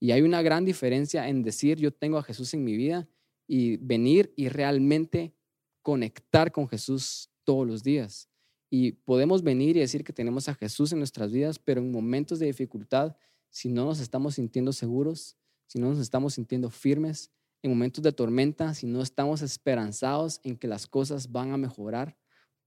Y 0.00 0.12
hay 0.12 0.22
una 0.22 0.42
gran 0.42 0.64
diferencia 0.64 1.28
en 1.28 1.42
decir, 1.42 1.78
yo 1.78 1.92
tengo 1.92 2.18
a 2.18 2.22
Jesús 2.22 2.54
en 2.54 2.64
mi 2.64 2.76
vida 2.76 3.08
y 3.46 3.76
venir 3.78 4.32
y 4.36 4.48
realmente 4.48 5.34
conectar 5.82 6.52
con 6.52 6.68
Jesús 6.68 7.30
todos 7.44 7.66
los 7.66 7.82
días. 7.82 8.28
Y 8.70 8.92
podemos 8.92 9.42
venir 9.42 9.76
y 9.76 9.80
decir 9.80 10.04
que 10.04 10.12
tenemos 10.12 10.48
a 10.48 10.54
Jesús 10.54 10.92
en 10.92 10.98
nuestras 10.98 11.30
vidas, 11.30 11.58
pero 11.58 11.80
en 11.80 11.92
momentos 11.92 12.38
de 12.38 12.46
dificultad, 12.46 13.16
si 13.50 13.68
no 13.68 13.84
nos 13.84 14.00
estamos 14.00 14.34
sintiendo 14.34 14.72
seguros, 14.72 15.36
si 15.66 15.78
no 15.78 15.90
nos 15.90 15.98
estamos 15.98 16.34
sintiendo 16.34 16.70
firmes, 16.70 17.30
en 17.62 17.70
momentos 17.70 18.02
de 18.02 18.12
tormenta, 18.12 18.74
si 18.74 18.86
no 18.86 19.00
estamos 19.00 19.40
esperanzados 19.42 20.40
en 20.44 20.56
que 20.56 20.68
las 20.68 20.86
cosas 20.86 21.32
van 21.32 21.52
a 21.52 21.56
mejorar, 21.56 22.18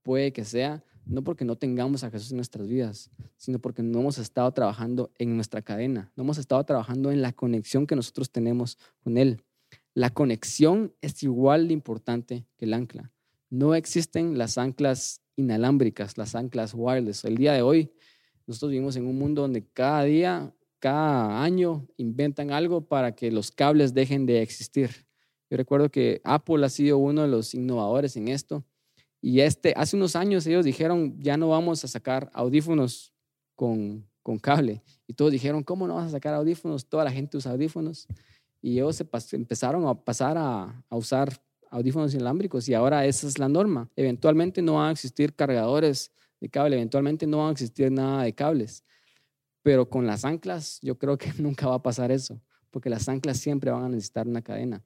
puede 0.02 0.32
que 0.32 0.44
sea 0.44 0.82
no 1.08 1.24
porque 1.24 1.44
no 1.44 1.56
tengamos 1.56 2.04
a 2.04 2.10
Jesús 2.10 2.30
en 2.30 2.36
nuestras 2.36 2.68
vidas, 2.68 3.10
sino 3.36 3.58
porque 3.58 3.82
no 3.82 4.00
hemos 4.00 4.18
estado 4.18 4.52
trabajando 4.52 5.10
en 5.18 5.34
nuestra 5.34 5.62
cadena, 5.62 6.12
no 6.16 6.22
hemos 6.22 6.38
estado 6.38 6.62
trabajando 6.64 7.10
en 7.10 7.22
la 7.22 7.32
conexión 7.32 7.86
que 7.86 7.96
nosotros 7.96 8.30
tenemos 8.30 8.78
con 9.02 9.16
Él. 9.16 9.42
La 9.94 10.10
conexión 10.10 10.94
es 11.00 11.22
igual 11.22 11.68
de 11.68 11.74
importante 11.74 12.46
que 12.56 12.66
el 12.66 12.74
ancla. 12.74 13.12
No 13.50 13.74
existen 13.74 14.38
las 14.38 14.58
anclas 14.58 15.22
inalámbricas, 15.36 16.18
las 16.18 16.34
anclas 16.34 16.72
wireless. 16.74 17.24
El 17.24 17.36
día 17.36 17.52
de 17.52 17.62
hoy, 17.62 17.90
nosotros 18.46 18.70
vivimos 18.70 18.96
en 18.96 19.06
un 19.06 19.18
mundo 19.18 19.42
donde 19.42 19.66
cada 19.66 20.04
día, 20.04 20.54
cada 20.78 21.42
año, 21.42 21.88
inventan 21.96 22.50
algo 22.50 22.86
para 22.86 23.14
que 23.14 23.32
los 23.32 23.50
cables 23.50 23.94
dejen 23.94 24.26
de 24.26 24.42
existir. 24.42 24.90
Yo 25.50 25.56
recuerdo 25.56 25.90
que 25.90 26.20
Apple 26.24 26.64
ha 26.64 26.68
sido 26.68 26.98
uno 26.98 27.22
de 27.22 27.28
los 27.28 27.54
innovadores 27.54 28.16
en 28.16 28.28
esto. 28.28 28.64
Y 29.20 29.40
este, 29.40 29.74
hace 29.76 29.96
unos 29.96 30.16
años 30.16 30.46
ellos 30.46 30.64
dijeron, 30.64 31.20
ya 31.20 31.36
no 31.36 31.48
vamos 31.48 31.84
a 31.84 31.88
sacar 31.88 32.30
audífonos 32.32 33.12
con, 33.54 34.06
con 34.22 34.38
cable. 34.38 34.82
Y 35.06 35.14
todos 35.14 35.32
dijeron, 35.32 35.62
¿cómo 35.62 35.88
no 35.88 35.96
vas 35.96 36.08
a 36.08 36.10
sacar 36.10 36.34
audífonos? 36.34 36.86
Toda 36.86 37.04
la 37.04 37.10
gente 37.10 37.36
usa 37.36 37.52
audífonos 37.52 38.06
y 38.60 38.74
ellos 38.78 39.02
empezaron 39.32 39.86
a 39.86 39.94
pasar 39.94 40.36
a, 40.38 40.84
usar 40.90 41.40
audífonos 41.70 42.14
inalámbricos 42.14 42.68
y 42.68 42.74
ahora 42.74 43.04
esa 43.06 43.26
es 43.26 43.38
la 43.38 43.48
norma. 43.48 43.90
Eventualmente 43.96 44.62
no 44.62 44.74
van 44.74 44.88
a 44.88 44.92
existir 44.92 45.34
cargadores 45.34 46.12
de 46.40 46.48
cable, 46.48 46.76
eventualmente 46.76 47.26
no 47.26 47.38
van 47.38 47.48
a 47.48 47.52
existir 47.52 47.90
nada 47.90 48.22
de 48.22 48.34
cables. 48.34 48.84
Pero 49.62 49.88
con 49.88 50.06
las 50.06 50.24
anclas 50.24 50.78
yo 50.82 50.98
creo 50.98 51.18
que 51.18 51.32
nunca 51.38 51.66
va 51.68 51.76
a 51.76 51.82
pasar 51.82 52.10
eso, 52.10 52.40
porque 52.70 52.90
las 52.90 53.08
anclas 53.08 53.38
siempre 53.38 53.70
van 53.70 53.84
a 53.84 53.88
necesitar 53.88 54.26
una 54.26 54.42
cadena. 54.42 54.84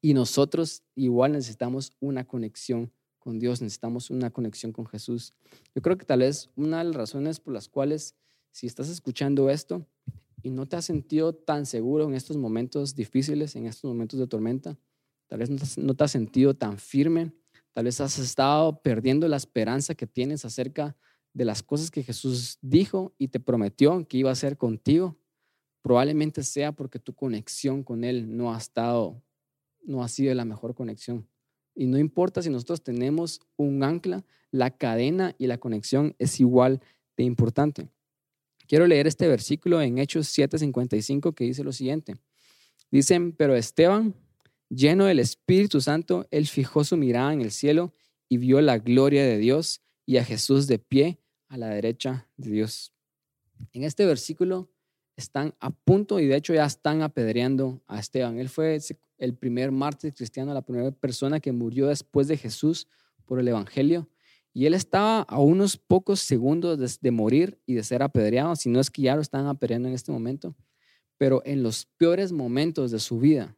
Y 0.00 0.14
nosotros 0.14 0.82
igual 0.94 1.32
necesitamos 1.32 1.92
una 2.00 2.24
conexión 2.24 2.92
con 3.18 3.38
Dios, 3.38 3.60
necesitamos 3.60 4.10
una 4.10 4.30
conexión 4.30 4.72
con 4.72 4.86
Jesús. 4.86 5.34
Yo 5.74 5.82
creo 5.82 5.98
que 5.98 6.04
tal 6.04 6.20
vez 6.20 6.50
una 6.56 6.78
de 6.78 6.84
las 6.84 6.96
razones 6.96 7.40
por 7.40 7.52
las 7.52 7.68
cuales 7.68 8.14
si 8.52 8.66
estás 8.66 8.88
escuchando 8.88 9.50
esto 9.50 9.86
y 10.42 10.50
no 10.50 10.66
te 10.66 10.76
has 10.76 10.84
sentido 10.84 11.34
tan 11.34 11.66
seguro 11.66 12.08
en 12.08 12.14
estos 12.14 12.36
momentos 12.36 12.94
difíciles, 12.94 13.56
en 13.56 13.66
estos 13.66 13.88
momentos 13.88 14.18
de 14.18 14.26
tormenta, 14.26 14.78
tal 15.26 15.40
vez 15.40 15.78
no 15.78 15.94
te 15.94 16.04
has 16.04 16.10
sentido 16.10 16.54
tan 16.54 16.78
firme, 16.78 17.32
tal 17.72 17.84
vez 17.84 18.00
has 18.00 18.18
estado 18.18 18.80
perdiendo 18.82 19.28
la 19.28 19.36
esperanza 19.36 19.94
que 19.94 20.06
tienes 20.06 20.44
acerca 20.44 20.96
de 21.32 21.44
las 21.44 21.62
cosas 21.62 21.90
que 21.90 22.02
Jesús 22.02 22.58
dijo 22.62 23.14
y 23.18 23.28
te 23.28 23.40
prometió 23.40 24.06
que 24.08 24.18
iba 24.18 24.30
a 24.30 24.32
hacer 24.32 24.56
contigo, 24.56 25.16
probablemente 25.82 26.42
sea 26.42 26.72
porque 26.72 26.98
tu 26.98 27.14
conexión 27.14 27.82
con 27.82 28.04
Él 28.04 28.36
no 28.36 28.52
ha 28.52 28.58
estado, 28.58 29.22
no 29.82 30.02
ha 30.02 30.08
sido 30.08 30.34
la 30.34 30.44
mejor 30.44 30.74
conexión. 30.74 31.28
Y 31.78 31.86
no 31.86 31.96
importa 31.96 32.42
si 32.42 32.50
nosotros 32.50 32.82
tenemos 32.82 33.40
un 33.56 33.84
ancla, 33.84 34.24
la 34.50 34.76
cadena 34.76 35.36
y 35.38 35.46
la 35.46 35.58
conexión 35.58 36.16
es 36.18 36.40
igual 36.40 36.80
de 37.16 37.22
importante. 37.22 37.88
Quiero 38.66 38.88
leer 38.88 39.06
este 39.06 39.28
versículo 39.28 39.80
en 39.80 39.98
Hechos 39.98 40.26
7:55 40.26 41.36
que 41.36 41.44
dice 41.44 41.62
lo 41.62 41.70
siguiente. 41.70 42.16
Dicen, 42.90 43.30
pero 43.30 43.54
Esteban, 43.54 44.16
lleno 44.68 45.04
del 45.04 45.20
Espíritu 45.20 45.80
Santo, 45.80 46.26
él 46.32 46.48
fijó 46.48 46.82
su 46.82 46.96
mirada 46.96 47.32
en 47.32 47.42
el 47.42 47.52
cielo 47.52 47.94
y 48.28 48.38
vio 48.38 48.60
la 48.60 48.78
gloria 48.78 49.22
de 49.22 49.38
Dios 49.38 49.80
y 50.04 50.16
a 50.16 50.24
Jesús 50.24 50.66
de 50.66 50.80
pie 50.80 51.20
a 51.46 51.58
la 51.58 51.68
derecha 51.68 52.28
de 52.36 52.50
Dios. 52.50 52.92
En 53.72 53.84
este 53.84 54.04
versículo 54.04 54.68
están 55.14 55.54
a 55.60 55.70
punto 55.70 56.18
y 56.18 56.26
de 56.26 56.34
hecho 56.34 56.54
ya 56.54 56.64
están 56.64 57.02
apedreando 57.02 57.80
a 57.86 58.00
Esteban. 58.00 58.40
Él 58.40 58.48
fue 58.48 58.80
el 59.18 59.34
primer 59.34 59.72
mártir 59.72 60.14
cristiano, 60.14 60.54
la 60.54 60.62
primera 60.62 60.90
persona 60.92 61.40
que 61.40 61.52
murió 61.52 61.88
después 61.88 62.28
de 62.28 62.36
Jesús 62.36 62.86
por 63.24 63.40
el 63.40 63.48
Evangelio. 63.48 64.08
Y 64.54 64.66
él 64.66 64.74
estaba 64.74 65.20
a 65.22 65.40
unos 65.40 65.76
pocos 65.76 66.20
segundos 66.20 66.98
de, 67.00 67.10
morir 67.10 67.60
y 67.66 67.74
de 67.74 67.82
ser 67.82 68.02
apedreado, 68.02 68.56
si 68.56 68.68
no 68.68 68.80
es 68.80 68.90
que 68.90 69.02
ya 69.02 69.14
lo 69.14 69.20
están 69.20 69.46
apedreando 69.46 69.88
en 69.88 69.94
este 69.94 70.10
momento. 70.10 70.56
Pero 71.16 71.42
en 71.44 71.62
los 71.62 71.84
peores 71.84 72.32
momentos 72.32 72.90
de 72.90 72.98
su 72.98 73.18
vida, 73.18 73.56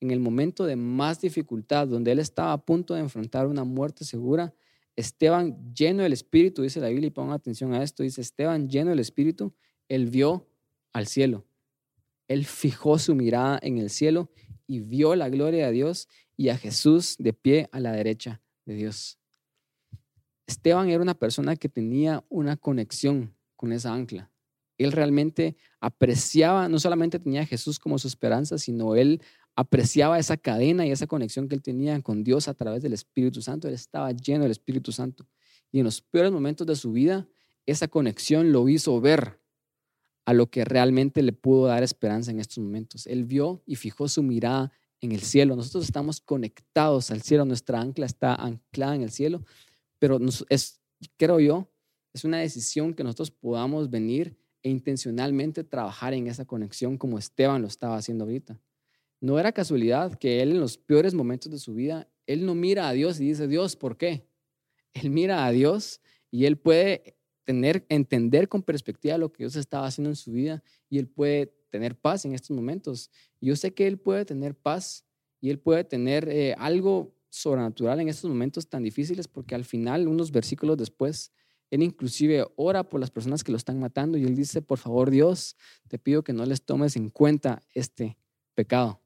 en 0.00 0.10
el 0.10 0.20
momento 0.20 0.64
de 0.64 0.76
más 0.76 1.20
dificultad, 1.20 1.86
donde 1.86 2.12
él 2.12 2.18
estaba 2.18 2.52
a 2.52 2.64
punto 2.64 2.94
de 2.94 3.00
enfrentar 3.00 3.46
una 3.46 3.64
muerte 3.64 4.04
segura, 4.04 4.54
Esteban 4.96 5.72
lleno 5.74 6.02
del 6.02 6.12
Espíritu, 6.12 6.62
dice 6.62 6.80
la 6.80 6.88
Biblia, 6.88 7.08
y 7.08 7.10
pongan 7.10 7.34
atención 7.34 7.72
a 7.74 7.82
esto, 7.82 8.02
dice 8.02 8.20
Esteban 8.20 8.68
lleno 8.68 8.90
del 8.90 8.98
Espíritu, 8.98 9.54
él 9.88 10.06
vio 10.06 10.48
al 10.92 11.06
cielo. 11.06 11.44
Él 12.28 12.44
fijó 12.44 12.98
su 12.98 13.14
mirada 13.14 13.58
en 13.62 13.78
el 13.78 13.90
cielo 13.90 14.30
y 14.70 14.78
vio 14.78 15.16
la 15.16 15.28
gloria 15.28 15.66
de 15.66 15.72
Dios 15.72 16.06
y 16.36 16.48
a 16.48 16.56
Jesús 16.56 17.16
de 17.18 17.32
pie 17.32 17.68
a 17.72 17.80
la 17.80 17.90
derecha 17.90 18.40
de 18.64 18.74
Dios. 18.74 19.18
Esteban 20.46 20.88
era 20.88 21.02
una 21.02 21.14
persona 21.14 21.56
que 21.56 21.68
tenía 21.68 22.24
una 22.28 22.56
conexión 22.56 23.34
con 23.56 23.72
esa 23.72 23.92
ancla. 23.92 24.30
Él 24.78 24.92
realmente 24.92 25.56
apreciaba, 25.80 26.68
no 26.68 26.78
solamente 26.78 27.18
tenía 27.18 27.40
a 27.40 27.46
Jesús 27.46 27.80
como 27.80 27.98
su 27.98 28.06
esperanza, 28.06 28.58
sino 28.58 28.94
él 28.94 29.20
apreciaba 29.56 30.20
esa 30.20 30.36
cadena 30.36 30.86
y 30.86 30.92
esa 30.92 31.08
conexión 31.08 31.48
que 31.48 31.56
él 31.56 31.62
tenía 31.62 32.00
con 32.00 32.22
Dios 32.22 32.46
a 32.46 32.54
través 32.54 32.80
del 32.80 32.92
Espíritu 32.92 33.42
Santo. 33.42 33.66
Él 33.66 33.74
estaba 33.74 34.12
lleno 34.12 34.44
del 34.44 34.52
Espíritu 34.52 34.92
Santo. 34.92 35.26
Y 35.72 35.80
en 35.80 35.84
los 35.84 36.00
peores 36.00 36.30
momentos 36.30 36.64
de 36.64 36.76
su 36.76 36.92
vida, 36.92 37.26
esa 37.66 37.88
conexión 37.88 38.52
lo 38.52 38.68
hizo 38.68 39.00
ver 39.00 39.39
a 40.24 40.34
lo 40.34 40.50
que 40.50 40.64
realmente 40.64 41.22
le 41.22 41.32
pudo 41.32 41.66
dar 41.66 41.82
esperanza 41.82 42.30
en 42.30 42.40
estos 42.40 42.58
momentos. 42.58 43.06
Él 43.06 43.24
vio 43.24 43.62
y 43.66 43.76
fijó 43.76 44.08
su 44.08 44.22
mirada 44.22 44.72
en 45.00 45.12
el 45.12 45.20
cielo. 45.20 45.56
Nosotros 45.56 45.84
estamos 45.84 46.20
conectados 46.20 47.10
al 47.10 47.22
cielo, 47.22 47.44
nuestra 47.44 47.80
ancla 47.80 48.06
está 48.06 48.34
anclada 48.34 48.94
en 48.94 49.02
el 49.02 49.10
cielo 49.10 49.42
pero 50.00 50.18
es, 50.48 50.80
creo 51.16 51.38
yo, 51.38 51.70
es 52.12 52.24
una 52.24 52.38
decisión 52.38 52.94
que 52.94 53.04
nosotros 53.04 53.30
podamos 53.30 53.90
venir 53.90 54.36
e 54.62 54.70
intencionalmente 54.70 55.62
trabajar 55.62 56.14
en 56.14 56.26
esa 56.26 56.44
conexión 56.44 56.98
como 56.98 57.18
Esteban 57.18 57.62
lo 57.62 57.68
estaba 57.68 57.96
haciendo 57.96 58.24
ahorita. 58.24 58.58
No 59.20 59.38
era 59.38 59.52
casualidad 59.52 60.14
que 60.14 60.42
él 60.42 60.52
en 60.52 60.60
los 60.60 60.78
peores 60.78 61.14
momentos 61.14 61.52
de 61.52 61.58
su 61.58 61.74
vida, 61.74 62.08
él 62.26 62.46
no 62.46 62.54
mira 62.54 62.88
a 62.88 62.92
Dios 62.92 63.20
y 63.20 63.26
dice, 63.26 63.46
Dios, 63.46 63.76
¿por 63.76 63.96
qué? 63.96 64.26
Él 64.94 65.10
mira 65.10 65.46
a 65.46 65.52
Dios 65.52 66.00
y 66.30 66.46
él 66.46 66.56
puede 66.56 67.16
tener, 67.44 67.86
entender 67.88 68.48
con 68.48 68.62
perspectiva 68.62 69.18
lo 69.18 69.32
que 69.32 69.44
Dios 69.44 69.56
estaba 69.56 69.86
haciendo 69.86 70.10
en 70.10 70.16
su 70.16 70.32
vida 70.32 70.62
y 70.88 70.98
él 70.98 71.08
puede 71.08 71.54
tener 71.70 71.96
paz 71.96 72.24
en 72.24 72.34
estos 72.34 72.54
momentos. 72.54 73.10
Yo 73.40 73.56
sé 73.56 73.72
que 73.72 73.86
él 73.86 73.98
puede 73.98 74.24
tener 74.24 74.54
paz 74.54 75.04
y 75.40 75.50
él 75.50 75.58
puede 75.58 75.84
tener 75.84 76.28
eh, 76.28 76.54
algo 76.58 77.14
sobrenatural 77.30 78.00
en 78.00 78.08
estos 78.08 78.28
momentos 78.28 78.68
tan 78.68 78.82
difíciles 78.82 79.28
porque 79.28 79.54
al 79.54 79.64
final, 79.64 80.08
unos 80.08 80.32
versículos 80.32 80.76
después, 80.76 81.32
él 81.70 81.82
inclusive 81.82 82.44
ora 82.56 82.88
por 82.88 83.00
las 83.00 83.10
personas 83.10 83.44
que 83.44 83.52
lo 83.52 83.56
están 83.56 83.78
matando 83.78 84.18
y 84.18 84.24
él 84.24 84.34
dice, 84.34 84.60
por 84.60 84.78
favor 84.78 85.10
Dios, 85.10 85.56
te 85.88 85.98
pido 85.98 86.24
que 86.24 86.32
no 86.32 86.44
les 86.44 86.62
tomes 86.62 86.96
en 86.96 87.10
cuenta 87.10 87.62
este 87.72 88.18
pecado. 88.54 89.00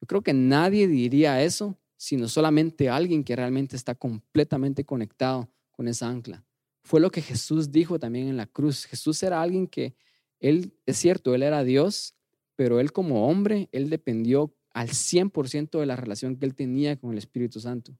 Yo 0.00 0.06
creo 0.06 0.22
que 0.22 0.32
nadie 0.32 0.86
diría 0.86 1.42
eso, 1.42 1.76
sino 1.96 2.28
solamente 2.28 2.88
alguien 2.88 3.24
que 3.24 3.34
realmente 3.34 3.74
está 3.74 3.96
completamente 3.96 4.84
conectado 4.84 5.50
con 5.72 5.88
esa 5.88 6.08
ancla. 6.08 6.44
Fue 6.88 7.00
lo 7.00 7.10
que 7.10 7.20
Jesús 7.20 7.70
dijo 7.70 7.98
también 7.98 8.28
en 8.28 8.38
la 8.38 8.46
cruz. 8.46 8.86
Jesús 8.86 9.22
era 9.22 9.42
alguien 9.42 9.66
que, 9.66 9.94
él, 10.40 10.72
es 10.86 10.96
cierto, 10.96 11.34
él 11.34 11.42
era 11.42 11.62
Dios, 11.62 12.14
pero 12.56 12.80
él 12.80 12.92
como 12.92 13.28
hombre, 13.28 13.68
él 13.72 13.90
dependió 13.90 14.54
al 14.70 14.88
100% 14.88 15.80
de 15.80 15.84
la 15.84 15.96
relación 15.96 16.36
que 16.36 16.46
él 16.46 16.54
tenía 16.54 16.96
con 16.96 17.12
el 17.12 17.18
Espíritu 17.18 17.60
Santo. 17.60 17.94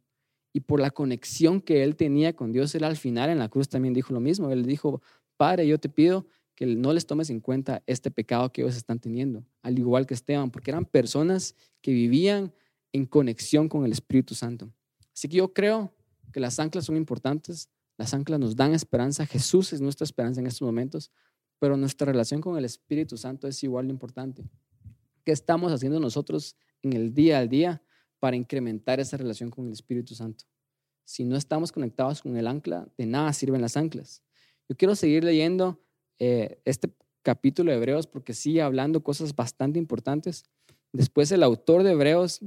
Y 0.55 0.61
por 0.61 0.81
la 0.81 0.90
conexión 0.90 1.61
que 1.61 1.85
él 1.85 1.96
tenía 1.96 2.33
con 2.33 2.51
Dios, 2.51 2.74
él 2.74 2.83
al 2.83 2.96
final 2.96 3.29
en 3.29 3.38
la 3.38 3.51
cruz 3.51 3.68
también 3.68 3.92
dijo 3.92 4.14
lo 4.14 4.20
mismo. 4.20 4.51
Él 4.51 4.64
dijo, 4.64 5.03
Padre, 5.37 5.66
yo 5.66 5.77
te 5.77 5.90
pido 5.90 6.27
que 6.55 6.64
no 6.64 6.94
les 6.94 7.05
tomes 7.05 7.29
en 7.29 7.40
cuenta 7.40 7.83
este 7.87 8.11
pecado 8.11 8.51
que 8.51 8.62
ellos 8.62 8.74
están 8.74 9.01
teniendo, 9.01 9.44
al 9.61 9.79
igual 9.79 10.07
que 10.07 10.14
Esteban, 10.14 10.51
porque 10.51 10.70
eran 10.70 10.87
personas 10.87 11.55
que 11.83 11.92
vivían 11.92 12.55
en 12.94 13.05
conexión 13.05 13.68
con 13.68 13.85
el 13.85 13.92
Espíritu 13.92 14.35
Santo. 14.35 14.72
Así 15.12 15.29
que 15.29 15.37
yo 15.37 15.53
creo 15.53 15.92
que 16.33 16.40
las 16.40 16.59
anclas 16.59 16.87
son 16.87 16.96
importantes, 16.96 17.68
las 17.99 18.15
anclas 18.15 18.39
nos 18.39 18.57
dan 18.57 18.73
esperanza, 18.75 19.27
Jesús 19.27 19.73
es 19.73 19.81
nuestra 19.81 20.05
esperanza 20.05 20.41
en 20.41 20.47
estos 20.47 20.63
momentos, 20.63 21.11
pero 21.59 21.77
nuestra 21.77 22.07
relación 22.07 22.41
con 22.41 22.57
el 22.57 22.65
Espíritu 22.65 23.17
Santo 23.17 23.49
es 23.49 23.63
igual 23.65 23.89
de 23.89 23.93
importante. 23.93 24.45
¿Qué 25.25 25.33
estamos 25.33 25.73
haciendo 25.73 25.99
nosotros 25.99 26.57
en 26.83 26.93
el 26.93 27.13
día 27.13 27.41
al 27.41 27.49
día 27.49 27.83
para 28.21 28.37
incrementar 28.37 29.01
esa 29.01 29.17
relación 29.17 29.51
con 29.51 29.67
el 29.67 29.73
Espíritu 29.73 30.15
Santo? 30.15 30.45
Si 31.05 31.25
no 31.25 31.37
estamos 31.37 31.73
conectados 31.73 32.23
con 32.23 32.37
el 32.37 32.47
ancla, 32.47 32.89
de 32.97 33.07
nada 33.07 33.33
sirven 33.33 33.61
las 33.61 33.77
anclas. 33.77 34.23
Yo 34.69 34.77
quiero 34.77 34.95
seguir 34.95 35.25
leyendo 35.25 35.83
eh, 36.21 36.61
este 36.65 36.95
capítulo 37.23 37.73
de 37.73 37.79
Hebreos 37.79 38.07
porque 38.07 38.33
sigue 38.33 38.63
hablando 38.63 39.03
cosas 39.03 39.35
bastante 39.35 39.81
importantes. 39.81 40.45
Después 40.93 41.33
el 41.33 41.43
autor 41.43 41.83
de 41.83 41.93
Hebreos, 41.93 42.43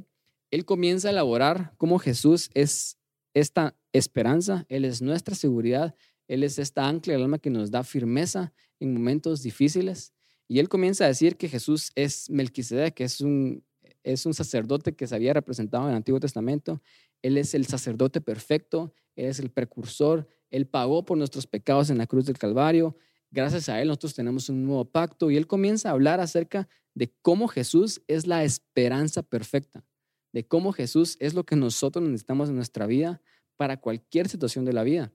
él 0.50 0.64
comienza 0.64 1.10
a 1.10 1.12
elaborar 1.12 1.74
cómo 1.78 2.00
Jesús 2.00 2.50
es 2.54 3.01
esta 3.34 3.76
esperanza, 3.94 4.66
Él 4.70 4.86
es 4.86 5.02
nuestra 5.02 5.36
seguridad, 5.36 5.96
Él 6.28 6.44
es 6.44 6.60
esta 6.60 6.88
ancla 6.88 7.14
del 7.14 7.24
alma 7.24 7.40
que 7.40 7.50
nos 7.50 7.72
da 7.72 7.84
firmeza 7.84 8.54
en 8.80 8.94
momentos 8.94 9.44
difíciles. 9.44 10.14
Y 10.48 10.60
él 10.60 10.68
comienza 10.68 11.06
a 11.06 11.08
decir 11.08 11.38
que 11.38 11.48
Jesús 11.48 11.92
es 11.96 12.30
Melquisedec, 12.30 12.94
que 12.94 13.06
es 13.06 13.22
un, 13.22 13.64
es 14.04 14.26
un 14.26 14.34
sacerdote 14.34 14.94
que 14.94 15.08
se 15.08 15.16
había 15.16 15.34
representado 15.34 15.86
en 15.86 15.92
el 15.92 15.96
Antiguo 15.96 16.20
Testamento. 16.20 16.82
Él 17.22 17.38
es 17.38 17.54
el 17.54 17.66
sacerdote 17.68 18.20
perfecto, 18.20 18.94
él 19.16 19.28
es 19.28 19.40
el 19.40 19.50
precursor, 19.50 20.28
él 20.50 20.68
pagó 20.68 21.06
por 21.06 21.18
nuestros 21.18 21.48
pecados 21.48 21.90
en 21.90 21.98
la 21.98 22.08
cruz 22.08 22.26
del 22.26 22.38
Calvario. 22.38 22.98
Gracias 23.30 23.70
a 23.70 23.82
él 23.82 23.88
nosotros 23.88 24.14
tenemos 24.14 24.50
un 24.50 24.66
nuevo 24.66 24.84
pacto 24.84 25.32
y 25.32 25.38
él 25.38 25.48
comienza 25.48 25.90
a 25.90 25.94
hablar 25.94 26.20
acerca 26.20 26.68
de 26.94 27.14
cómo 27.22 27.48
Jesús 27.48 28.02
es 28.08 28.28
la 28.28 28.44
esperanza 28.44 29.24
perfecta, 29.24 29.86
de 30.34 30.46
cómo 30.46 30.72
Jesús 30.72 31.18
es 31.20 31.34
lo 31.34 31.46
que 31.46 31.56
nosotros 31.56 32.04
necesitamos 32.04 32.50
en 32.50 32.56
nuestra 32.56 32.86
vida 32.86 33.22
para 33.58 33.78
cualquier 33.78 34.28
situación 34.28 34.66
de 34.66 34.74
la 34.74 34.84
vida. 34.84 35.12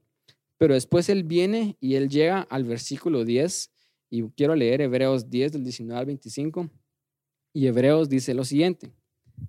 Pero 0.58 0.74
después 0.74 1.08
él 1.08 1.24
viene 1.24 1.76
y 1.80 1.94
él 1.94 2.08
llega 2.08 2.40
al 2.42 2.64
versículo 2.64 3.24
10 3.24 3.70
y 4.10 4.22
quiero 4.30 4.54
leer 4.54 4.80
Hebreos 4.80 5.28
10 5.30 5.52
del 5.52 5.64
19 5.64 5.98
al 5.98 6.06
25. 6.06 6.70
Y 7.52 7.66
Hebreos 7.66 8.08
dice 8.08 8.34
lo 8.34 8.44
siguiente. 8.44 8.92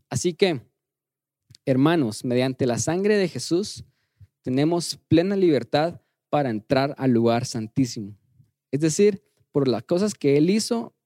Así 0.09 0.33
que, 0.33 0.61
hermanos, 1.65 2.25
mediante 2.25 2.65
la 2.65 2.79
sangre 2.79 3.17
de 3.17 3.27
Jesús, 3.27 3.85
tenemos 4.41 4.97
plena 5.07 5.35
libertad 5.35 6.01
para 6.29 6.49
entrar 6.49 6.95
al 6.97 7.11
lugar 7.11 7.45
santísimo. 7.45 8.17
Es 8.71 8.81
decir, 8.81 9.23
por 9.51 9.67
las 9.67 9.83
cosas 9.83 10.13
que 10.13 10.37
Él 10.37 10.49
hizo 10.49 10.96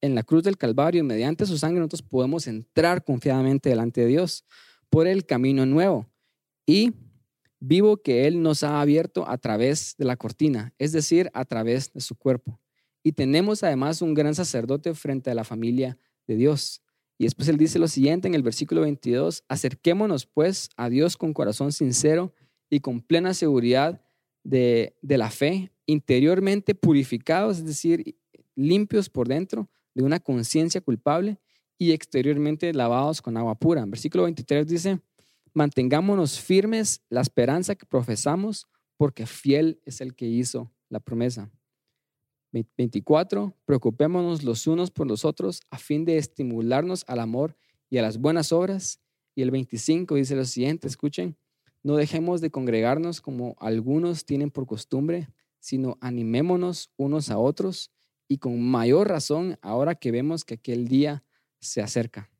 en 0.00 0.14
la 0.14 0.22
cruz 0.22 0.42
del 0.42 0.56
Calvario, 0.56 1.02
mediante 1.04 1.46
su 1.46 1.58
sangre, 1.58 1.80
nosotros 1.80 2.02
podemos 2.02 2.46
entrar 2.46 3.04
confiadamente 3.04 3.68
delante 3.68 4.02
de 4.02 4.06
Dios 4.06 4.44
por 4.90 5.06
el 5.06 5.26
camino 5.26 5.66
nuevo 5.66 6.06
y 6.66 6.92
vivo 7.60 7.96
que 7.98 8.26
Él 8.26 8.42
nos 8.42 8.62
ha 8.62 8.80
abierto 8.80 9.28
a 9.28 9.38
través 9.38 9.96
de 9.98 10.04
la 10.04 10.16
cortina, 10.16 10.72
es 10.78 10.92
decir, 10.92 11.30
a 11.34 11.44
través 11.44 11.92
de 11.92 12.00
su 12.00 12.14
cuerpo. 12.14 12.60
Y 13.02 13.12
tenemos 13.12 13.62
además 13.62 14.02
un 14.02 14.14
gran 14.14 14.34
sacerdote 14.34 14.94
frente 14.94 15.30
a 15.30 15.34
la 15.34 15.44
familia 15.44 15.98
de 16.26 16.36
Dios. 16.36 16.82
Y 17.16 17.24
después 17.24 17.48
él 17.48 17.56
dice 17.56 17.78
lo 17.78 17.88
siguiente 17.88 18.28
en 18.28 18.34
el 18.34 18.42
versículo 18.42 18.82
22, 18.82 19.44
acerquémonos 19.48 20.26
pues 20.26 20.70
a 20.76 20.88
Dios 20.88 21.16
con 21.16 21.32
corazón 21.32 21.72
sincero 21.72 22.32
y 22.70 22.80
con 22.80 23.00
plena 23.00 23.34
seguridad 23.34 24.02
de, 24.44 24.96
de 25.02 25.18
la 25.18 25.30
fe, 25.30 25.72
interiormente 25.86 26.74
purificados, 26.76 27.58
es 27.58 27.66
decir, 27.66 28.16
limpios 28.54 29.08
por 29.08 29.26
dentro 29.26 29.68
de 29.94 30.02
una 30.04 30.20
conciencia 30.20 30.80
culpable 30.80 31.38
y 31.78 31.92
exteriormente 31.92 32.72
lavados 32.74 33.22
con 33.22 33.36
agua 33.36 33.54
pura. 33.54 33.84
Versículo 33.86 34.24
23 34.24 34.66
dice, 34.66 35.00
mantengámonos 35.54 36.40
firmes 36.40 37.02
la 37.08 37.20
esperanza 37.20 37.74
que 37.74 37.86
profesamos, 37.86 38.66
porque 38.96 39.26
fiel 39.26 39.80
es 39.84 40.00
el 40.00 40.14
que 40.14 40.26
hizo 40.26 40.72
la 40.88 41.00
promesa. 41.00 41.50
24, 42.52 43.54
preocupémonos 43.64 44.42
los 44.42 44.66
unos 44.66 44.90
por 44.90 45.06
los 45.06 45.24
otros 45.24 45.60
a 45.70 45.78
fin 45.78 46.04
de 46.04 46.16
estimularnos 46.16 47.04
al 47.06 47.20
amor 47.20 47.56
y 47.90 47.98
a 47.98 48.02
las 48.02 48.18
buenas 48.18 48.52
obras. 48.52 49.00
Y 49.34 49.42
el 49.42 49.50
25 49.50 50.16
dice 50.16 50.34
lo 50.34 50.44
siguiente, 50.44 50.88
escuchen, 50.88 51.36
no 51.82 51.96
dejemos 51.96 52.40
de 52.40 52.50
congregarnos 52.50 53.20
como 53.20 53.54
algunos 53.60 54.24
tienen 54.24 54.50
por 54.50 54.66
costumbre, 54.66 55.28
sino 55.60 55.96
animémonos 56.00 56.90
unos 56.96 57.30
a 57.30 57.38
otros 57.38 57.92
y 58.28 58.38
con 58.38 58.60
mayor 58.62 59.08
razón 59.08 59.58
ahora 59.62 59.94
que 59.94 60.12
vemos 60.12 60.44
que 60.44 60.54
aquel 60.54 60.86
día 60.86 61.24
se 61.58 61.80
acerca. 61.80 62.30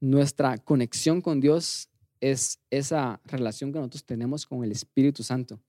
Nuestra 0.00 0.58
conexión 0.58 1.20
con 1.20 1.40
Dios 1.40 1.90
es 2.20 2.60
esa 2.70 3.20
relación 3.24 3.72
que 3.72 3.78
nosotros 3.78 4.04
tenemos 4.04 4.46
con 4.46 4.64
el 4.64 4.72
Espíritu 4.72 5.22
Santo. 5.22 5.60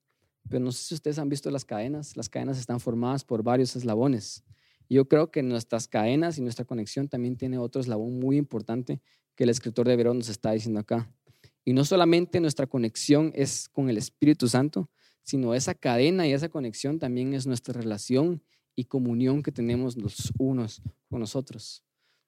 Pero 0.49 0.63
no 0.63 0.71
sé 0.71 0.83
si 0.83 0.93
ustedes 0.93 1.17
han 1.19 1.29
visto 1.29 1.49
las 1.49 1.65
cadenas. 1.65 2.15
Las 2.15 2.29
cadenas 2.29 2.59
están 2.59 2.79
formadas 2.79 3.23
por 3.23 3.43
varios 3.43 3.75
eslabones. 3.75 4.43
yo 4.87 5.07
creo 5.07 5.31
que 5.31 5.41
nuestras 5.41 5.87
cadenas 5.87 6.37
y 6.37 6.41
nuestra 6.41 6.63
conexión 6.63 7.07
también 7.07 7.35
tiene 7.37 7.57
otro 7.57 7.81
eslabón 7.81 8.19
muy 8.19 8.37
importante 8.37 9.01
que 9.35 9.43
el 9.43 9.49
escritor 9.49 9.87
de 9.87 9.95
Verón 9.95 10.19
nos 10.19 10.29
está 10.29 10.51
diciendo 10.51 10.79
acá. 10.79 11.11
Y 11.63 11.73
no 11.73 11.83
solamente 11.83 12.39
nuestra 12.39 12.67
conexión 12.67 13.31
es 13.33 13.67
con 13.67 13.89
el 13.89 13.97
Espíritu 13.97 14.47
Santo, 14.47 14.91
sino 15.25 15.55
esa 15.55 15.73
cadena 15.73 16.27
y 16.27 16.33
esa 16.33 16.49
conexión 16.49 16.99
también 16.99 17.33
es 17.33 17.47
nuestra 17.47 17.73
relación 17.73 18.41
y 18.75 18.85
comunión 18.85 19.41
que 19.41 19.51
tenemos 19.51 19.97
los 19.97 20.31
unos 20.37 20.81
con 21.09 21.19
nosotros. 21.19 21.83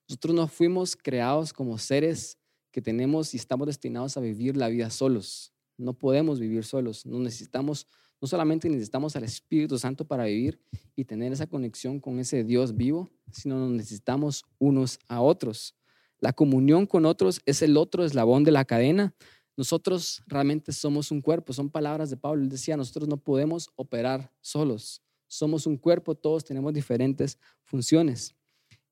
Nosotros 0.09 0.35
no 0.35 0.47
fuimos 0.47 0.95
creados 0.95 1.53
como 1.53 1.77
seres 1.77 2.37
que 2.71 2.81
tenemos 2.81 3.33
y 3.33 3.37
estamos 3.37 3.67
destinados 3.67 4.17
a 4.17 4.21
vivir 4.21 4.57
la 4.57 4.67
vida 4.67 4.89
solos. 4.89 5.53
No 5.77 5.93
podemos 5.93 6.39
vivir 6.39 6.63
solos. 6.63 7.05
No 7.05 7.19
necesitamos, 7.19 7.85
no 8.19 8.27
solamente 8.27 8.67
necesitamos 8.67 9.15
al 9.15 9.25
Espíritu 9.25 9.77
Santo 9.77 10.05
para 10.05 10.25
vivir 10.25 10.59
y 10.95 11.05
tener 11.05 11.31
esa 11.31 11.45
conexión 11.45 11.99
con 11.99 12.19
ese 12.19 12.43
Dios 12.43 12.75
vivo, 12.75 13.11
sino 13.31 13.59
nos 13.59 13.71
necesitamos 13.71 14.43
unos 14.57 14.97
a 15.07 15.21
otros. 15.21 15.75
La 16.19 16.33
comunión 16.33 16.87
con 16.87 17.05
otros 17.05 17.41
es 17.45 17.61
el 17.61 17.77
otro 17.77 18.03
eslabón 18.03 18.43
de 18.43 18.51
la 18.51 18.65
cadena 18.65 19.13
nosotros 19.57 20.21
realmente 20.27 20.71
somos 20.71 21.09
un 21.09 21.19
cuerpo, 21.19 21.51
son 21.51 21.71
palabras 21.71 22.11
de 22.11 22.15
Pablo. 22.15 22.43
Él 22.43 22.49
decía, 22.49 22.77
nosotros 22.77 23.09
no 23.09 23.17
podemos 23.17 23.71
operar 23.75 24.31
solos. 24.39 25.01
Somos 25.25 25.65
un 25.65 25.77
cuerpo, 25.77 26.13
todos 26.13 26.45
tenemos 26.45 26.71
diferentes 26.73 27.39
funciones. 27.63 28.35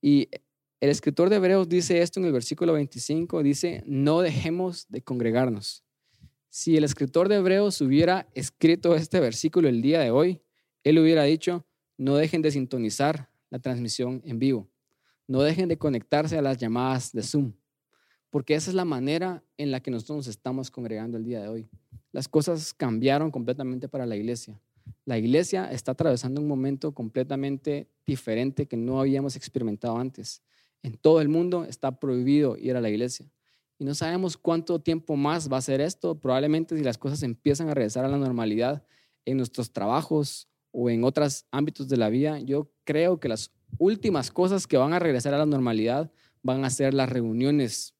Y 0.01 0.27
el 0.81 0.89
escritor 0.89 1.29
de 1.29 1.35
Hebreos 1.35 1.69
dice 1.69 2.01
esto 2.01 2.19
en 2.19 2.25
el 2.25 2.33
versículo 2.33 2.73
25, 2.73 3.43
dice, 3.43 3.83
no 3.85 4.21
dejemos 4.21 4.87
de 4.89 5.01
congregarnos. 5.01 5.83
Si 6.49 6.75
el 6.75 6.83
escritor 6.83 7.29
de 7.29 7.35
Hebreos 7.35 7.79
hubiera 7.81 8.27
escrito 8.33 8.95
este 8.95 9.19
versículo 9.19 9.69
el 9.69 9.83
día 9.83 9.99
de 9.99 10.09
hoy, 10.09 10.41
él 10.83 10.97
hubiera 10.97 11.23
dicho, 11.23 11.63
no 11.95 12.15
dejen 12.15 12.41
de 12.41 12.49
sintonizar 12.49 13.29
la 13.51 13.59
transmisión 13.59 14.21
en 14.25 14.39
vivo. 14.39 14.67
No 15.27 15.41
dejen 15.43 15.69
de 15.69 15.77
conectarse 15.77 16.37
a 16.37 16.41
las 16.41 16.57
llamadas 16.57 17.11
de 17.11 17.21
Zoom 17.21 17.53
porque 18.35 18.53
esa 18.53 18.69
es 18.69 18.75
la 18.75 18.83
manera 18.83 19.45
en 19.57 19.71
la 19.71 19.79
que 19.79 19.89
nosotros 19.89 20.17
nos 20.17 20.27
estamos 20.27 20.69
congregando 20.69 21.17
el 21.17 21.23
día 21.23 21.41
de 21.41 21.47
hoy. 21.47 21.69
Las 22.11 22.27
cosas 22.27 22.73
cambiaron 22.73 23.31
completamente 23.31 23.87
para 23.87 24.05
la 24.05 24.17
iglesia. 24.17 24.59
La 25.05 25.17
iglesia 25.17 25.71
está 25.71 25.93
atravesando 25.93 26.41
un 26.41 26.47
momento 26.49 26.93
completamente 26.93 27.87
diferente 28.05 28.65
que 28.65 28.75
no 28.75 28.99
habíamos 28.99 29.37
experimentado 29.37 29.97
antes. 29.97 30.41
En 30.83 30.97
todo 30.97 31.21
el 31.21 31.29
mundo 31.29 31.63
está 31.63 31.97
prohibido 31.97 32.57
ir 32.57 32.75
a 32.75 32.81
la 32.81 32.89
iglesia. 32.89 33.31
Y 33.79 33.85
no 33.85 33.95
sabemos 33.95 34.35
cuánto 34.35 34.81
tiempo 34.81 35.15
más 35.15 35.49
va 35.49 35.55
a 35.55 35.61
ser 35.61 35.79
esto. 35.79 36.19
Probablemente 36.19 36.75
si 36.75 36.83
las 36.83 36.97
cosas 36.97 37.23
empiezan 37.23 37.69
a 37.69 37.73
regresar 37.73 38.03
a 38.03 38.09
la 38.09 38.17
normalidad 38.17 38.83
en 39.23 39.37
nuestros 39.37 39.71
trabajos 39.71 40.49
o 40.71 40.89
en 40.89 41.05
otros 41.05 41.45
ámbitos 41.51 41.87
de 41.87 41.95
la 41.95 42.09
vida, 42.09 42.41
yo 42.41 42.69
creo 42.83 43.17
que 43.17 43.29
las 43.29 43.53
últimas 43.77 44.29
cosas 44.29 44.67
que 44.67 44.75
van 44.75 44.91
a 44.91 44.99
regresar 44.99 45.33
a 45.33 45.37
la 45.37 45.45
normalidad 45.45 46.11
van 46.43 46.65
a 46.65 46.69
ser 46.69 46.93
las 46.93 47.07
reuniones 47.07 47.94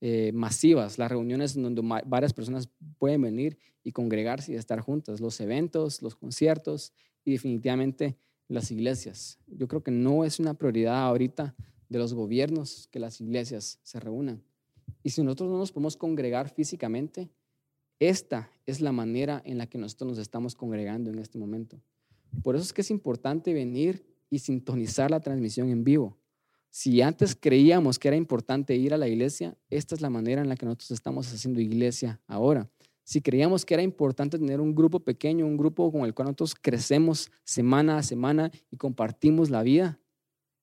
eh, 0.00 0.32
masivas, 0.32 0.98
las 0.98 1.10
reuniones 1.10 1.54
donde 1.54 1.82
varias 2.06 2.32
personas 2.32 2.68
pueden 2.98 3.22
venir 3.22 3.58
y 3.84 3.92
congregarse 3.92 4.52
y 4.52 4.56
estar 4.56 4.80
juntas, 4.80 5.20
los 5.20 5.40
eventos, 5.40 6.00
los 6.02 6.14
conciertos 6.14 6.92
y 7.24 7.32
definitivamente 7.32 8.16
las 8.48 8.70
iglesias. 8.70 9.38
Yo 9.46 9.68
creo 9.68 9.82
que 9.82 9.90
no 9.90 10.24
es 10.24 10.40
una 10.40 10.54
prioridad 10.54 11.02
ahorita 11.02 11.54
de 11.88 11.98
los 11.98 12.14
gobiernos 12.14 12.88
que 12.90 12.98
las 12.98 13.20
iglesias 13.20 13.78
se 13.82 14.00
reúnan. 14.00 14.42
Y 15.02 15.10
si 15.10 15.22
nosotros 15.22 15.50
no 15.50 15.58
nos 15.58 15.72
podemos 15.72 15.96
congregar 15.96 16.48
físicamente, 16.48 17.30
esta 17.98 18.50
es 18.66 18.80
la 18.80 18.92
manera 18.92 19.42
en 19.44 19.58
la 19.58 19.66
que 19.66 19.78
nosotros 19.78 20.10
nos 20.10 20.18
estamos 20.18 20.54
congregando 20.54 21.10
en 21.10 21.18
este 21.18 21.38
momento. 21.38 21.80
Por 22.42 22.54
eso 22.54 22.64
es 22.64 22.72
que 22.72 22.80
es 22.80 22.90
importante 22.90 23.52
venir 23.52 24.04
y 24.30 24.38
sintonizar 24.38 25.10
la 25.10 25.20
transmisión 25.20 25.68
en 25.68 25.84
vivo. 25.84 26.16
Si 26.70 27.02
antes 27.02 27.34
creíamos 27.34 27.98
que 27.98 28.08
era 28.08 28.16
importante 28.16 28.76
ir 28.76 28.94
a 28.94 28.98
la 28.98 29.08
iglesia, 29.08 29.56
esta 29.70 29.96
es 29.96 30.00
la 30.00 30.08
manera 30.08 30.40
en 30.40 30.48
la 30.48 30.54
que 30.56 30.66
nosotros 30.66 30.92
estamos 30.92 31.32
haciendo 31.32 31.60
iglesia 31.60 32.20
ahora. 32.28 32.70
Si 33.02 33.20
creíamos 33.20 33.64
que 33.64 33.74
era 33.74 33.82
importante 33.82 34.38
tener 34.38 34.60
un 34.60 34.72
grupo 34.72 35.00
pequeño, 35.00 35.44
un 35.44 35.56
grupo 35.56 35.90
con 35.90 36.02
el 36.02 36.14
cual 36.14 36.26
nosotros 36.26 36.54
crecemos 36.54 37.32
semana 37.42 37.98
a 37.98 38.04
semana 38.04 38.52
y 38.70 38.76
compartimos 38.76 39.50
la 39.50 39.64
vida 39.64 39.98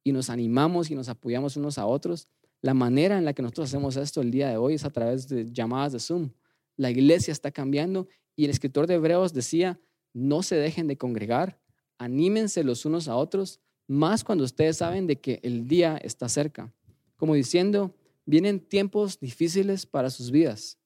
y 0.02 0.14
nos 0.14 0.30
animamos 0.30 0.90
y 0.90 0.96
nos 0.96 1.10
apoyamos 1.10 1.58
unos 1.58 1.78
a 1.78 1.86
otros, 1.86 2.30
la 2.62 2.74
manera 2.74 3.18
en 3.18 3.26
la 3.26 3.34
que 3.34 3.42
nosotros 3.42 3.68
hacemos 3.68 3.98
esto 3.98 4.22
el 4.22 4.32
día 4.32 4.50
de 4.50 4.56
hoy 4.56 4.76
es 4.76 4.86
a 4.86 4.90
través 4.90 5.28
de 5.28 5.52
llamadas 5.52 5.92
de 5.92 6.00
Zoom. 6.00 6.32
La 6.78 6.90
iglesia 6.90 7.34
está 7.34 7.52
cambiando 7.52 8.08
y 8.34 8.46
el 8.46 8.52
escritor 8.52 8.88
de 8.88 8.94
Hebreos 8.94 9.34
decía, 9.34 9.78
no 10.14 10.42
se 10.42 10.56
dejen 10.56 10.88
de 10.88 10.98
congregar, 10.98 11.60
anímense 11.98 12.64
los 12.64 12.86
unos 12.86 13.10
a 13.10 13.18
otros 13.18 13.60
más 13.88 14.24
cuando 14.24 14.44
ustedes 14.44 14.78
saben 14.78 15.08
de 15.08 15.20
que 15.20 15.40
el 15.44 15.68
día 15.68 15.98
está 15.98 16.28
cerca. 16.28 16.74
Como 17.16 17.34
diciendo, 17.34 17.96
vienen 18.26 18.60
tiempos 18.60 19.20
difíciles 19.20 19.86
para 19.86 20.10
sus 20.10 20.30
vidas. 20.30 20.78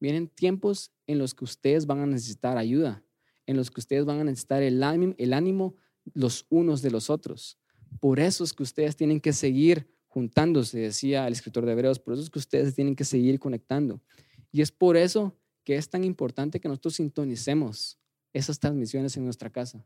Vienen 0.00 0.28
tiempos 0.28 0.92
en 1.06 1.18
los 1.18 1.34
que 1.34 1.44
ustedes 1.44 1.86
van 1.86 2.00
a 2.00 2.06
necesitar 2.06 2.58
ayuda, 2.58 3.02
en 3.46 3.56
los 3.56 3.70
que 3.70 3.80
ustedes 3.80 4.04
van 4.04 4.20
a 4.20 4.24
necesitar 4.24 4.62
el 4.62 4.82
ánimo, 4.82 5.76
los 6.14 6.46
unos 6.50 6.82
de 6.82 6.90
los 6.90 7.10
otros. 7.10 7.58
Por 8.00 8.20
eso 8.20 8.44
es 8.44 8.52
que 8.52 8.62
ustedes 8.62 8.96
tienen 8.96 9.20
que 9.20 9.32
seguir 9.32 9.88
juntándose, 10.08 10.78
decía 10.78 11.26
el 11.26 11.32
escritor 11.32 11.64
de 11.64 11.72
Hebreos, 11.72 11.98
por 11.98 12.14
eso 12.14 12.22
es 12.22 12.30
que 12.30 12.38
ustedes 12.38 12.74
tienen 12.74 12.96
que 12.96 13.04
seguir 13.04 13.38
conectando. 13.38 14.02
Y 14.52 14.62
es 14.62 14.72
por 14.72 14.96
eso 14.96 15.36
que 15.64 15.76
es 15.76 15.88
tan 15.88 16.04
importante 16.04 16.60
que 16.60 16.68
nosotros 16.68 16.96
sintonicemos 16.96 17.98
esas 18.32 18.58
transmisiones 18.58 19.16
en 19.16 19.24
nuestra 19.24 19.50
casa 19.50 19.84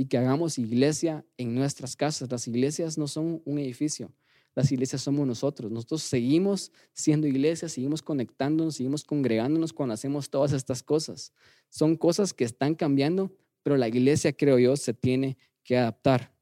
y 0.00 0.06
que 0.06 0.16
hagamos 0.16 0.56
iglesia 0.56 1.26
en 1.36 1.54
nuestras 1.54 1.94
casas. 1.94 2.30
Las 2.30 2.48
iglesias 2.48 2.96
no 2.96 3.06
son 3.06 3.42
un 3.44 3.58
edificio, 3.58 4.10
las 4.54 4.72
iglesias 4.72 5.02
somos 5.02 5.26
nosotros. 5.26 5.70
Nosotros 5.70 6.00
seguimos 6.00 6.72
siendo 6.94 7.26
iglesia, 7.26 7.68
seguimos 7.68 8.00
conectándonos, 8.00 8.76
seguimos 8.76 9.04
congregándonos 9.04 9.74
cuando 9.74 9.92
hacemos 9.92 10.30
todas 10.30 10.54
estas 10.54 10.82
cosas. 10.82 11.34
Son 11.68 11.98
cosas 11.98 12.32
que 12.32 12.44
están 12.44 12.74
cambiando, 12.74 13.36
pero 13.62 13.76
la 13.76 13.88
iglesia, 13.88 14.32
creo 14.32 14.58
yo, 14.58 14.74
se 14.74 14.94
tiene 14.94 15.36
que 15.64 15.76
adaptar. 15.76 16.32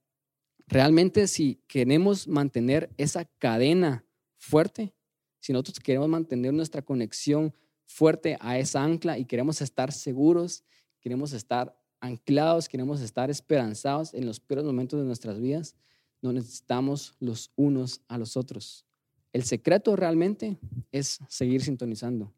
Realmente 0.69 1.27
si 1.27 1.61
queremos 1.67 2.29
mantener 2.29 2.91
esa 2.97 3.25
cadena 3.25 4.05
fuerte, 4.37 4.95
si 5.41 5.53
nosotros 5.53 5.81
queremos 5.81 6.09
mantener 6.09 6.55
nuestra 6.55 6.83
conexión 6.83 7.53
fuerte 7.87 8.39
a 8.39 8.57
esa 8.57 8.85
ancla 8.85 9.19
y 9.19 9.25
queremos 9.25 9.61
estar 9.63 9.91
seguros, 9.91 10.63
queremos 11.01 11.33
estar 11.33 11.77
anclados, 12.01 12.69
queremos 12.69 13.01
estar 13.01 13.31
esperanzados 13.31 14.15
en 14.15 14.27
los 14.27 14.41
peores 14.41 14.65
momentos 14.65 15.01
de 15.01 15.07
nuestras 15.07 15.41
vidas, 15.41 15.75
no 16.23 16.33
necesitamos 16.33 17.15
los 17.21 17.51
unos 17.57 18.01
a 18.09 18.19
los 18.19 18.37
otros. 18.37 18.85
El 19.33 19.45
secreto 19.45 19.95
realmente 19.95 20.59
es 20.91 21.19
seguir 21.29 21.63
sintonizando. 21.63 22.33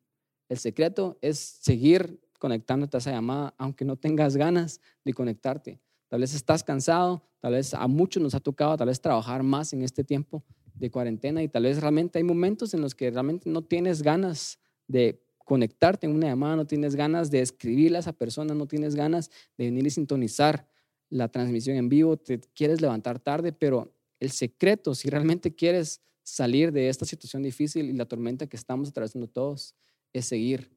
El 0.48 0.58
secreto 0.58 1.18
es 1.22 1.38
seguir 1.38 2.20
conectándote 2.38 2.96
a 2.96 2.98
esa 2.98 3.12
llamada, 3.12 3.54
aunque 3.58 3.84
no 3.84 3.96
tengas 3.96 4.36
ganas 4.36 4.80
de 5.04 5.12
conectarte. 5.12 5.80
Tal 6.08 6.20
vez 6.20 6.34
estás 6.34 6.64
cansado, 6.64 7.22
tal 7.38 7.52
vez 7.52 7.72
a 7.72 7.86
muchos 7.86 8.22
nos 8.22 8.34
ha 8.34 8.40
tocado 8.40 8.76
tal 8.76 8.88
vez 8.88 9.00
trabajar 9.00 9.42
más 9.42 9.72
en 9.72 9.82
este 9.82 10.02
tiempo 10.02 10.42
de 10.74 10.90
cuarentena 10.90 11.42
y 11.42 11.48
tal 11.48 11.64
vez 11.64 11.80
realmente 11.80 12.18
hay 12.18 12.24
momentos 12.24 12.74
en 12.74 12.80
los 12.80 12.94
que 12.94 13.10
realmente 13.10 13.48
no 13.48 13.62
tienes 13.62 14.02
ganas 14.02 14.58
de 14.88 15.22
conectarte 15.50 16.06
en 16.06 16.14
una 16.14 16.28
llamada, 16.28 16.54
no 16.54 16.64
tienes 16.64 16.94
ganas 16.94 17.28
de 17.28 17.40
escribirle 17.40 17.96
a 17.96 18.00
esa 18.02 18.12
persona, 18.12 18.54
no 18.54 18.68
tienes 18.68 18.94
ganas 18.94 19.32
de 19.58 19.64
venir 19.64 19.84
y 19.84 19.90
sintonizar 19.90 20.68
la 21.08 21.26
transmisión 21.26 21.76
en 21.76 21.88
vivo, 21.88 22.16
te 22.16 22.38
quieres 22.54 22.80
levantar 22.80 23.18
tarde, 23.18 23.50
pero 23.50 23.92
el 24.20 24.30
secreto, 24.30 24.94
si 24.94 25.10
realmente 25.10 25.52
quieres 25.52 26.02
salir 26.22 26.70
de 26.70 26.88
esta 26.88 27.04
situación 27.04 27.42
difícil 27.42 27.90
y 27.90 27.94
la 27.94 28.06
tormenta 28.06 28.46
que 28.46 28.56
estamos 28.56 28.90
atravesando 28.90 29.26
todos, 29.26 29.74
es 30.12 30.26
seguir 30.26 30.70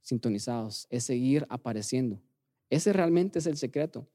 sintonizados, 0.00 0.86
es 0.88 1.04
seguir 1.04 1.44
apareciendo. 1.50 2.18
Ese 2.70 2.94
realmente 2.94 3.40
es 3.40 3.46
el 3.46 3.58
secreto. 3.58 4.08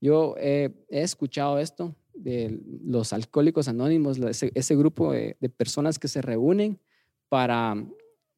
Yo 0.00 0.34
he 0.36 0.74
escuchado 0.88 1.60
esto 1.60 1.94
de 2.12 2.60
los 2.84 3.12
alcohólicos 3.12 3.68
anónimos, 3.68 4.18
ese, 4.18 4.74
grupo 4.74 5.12
de, 5.12 5.36
personas 5.56 6.00
que 6.00 6.08
se 6.08 6.22
reúnen 6.22 6.80
para, 7.28 7.76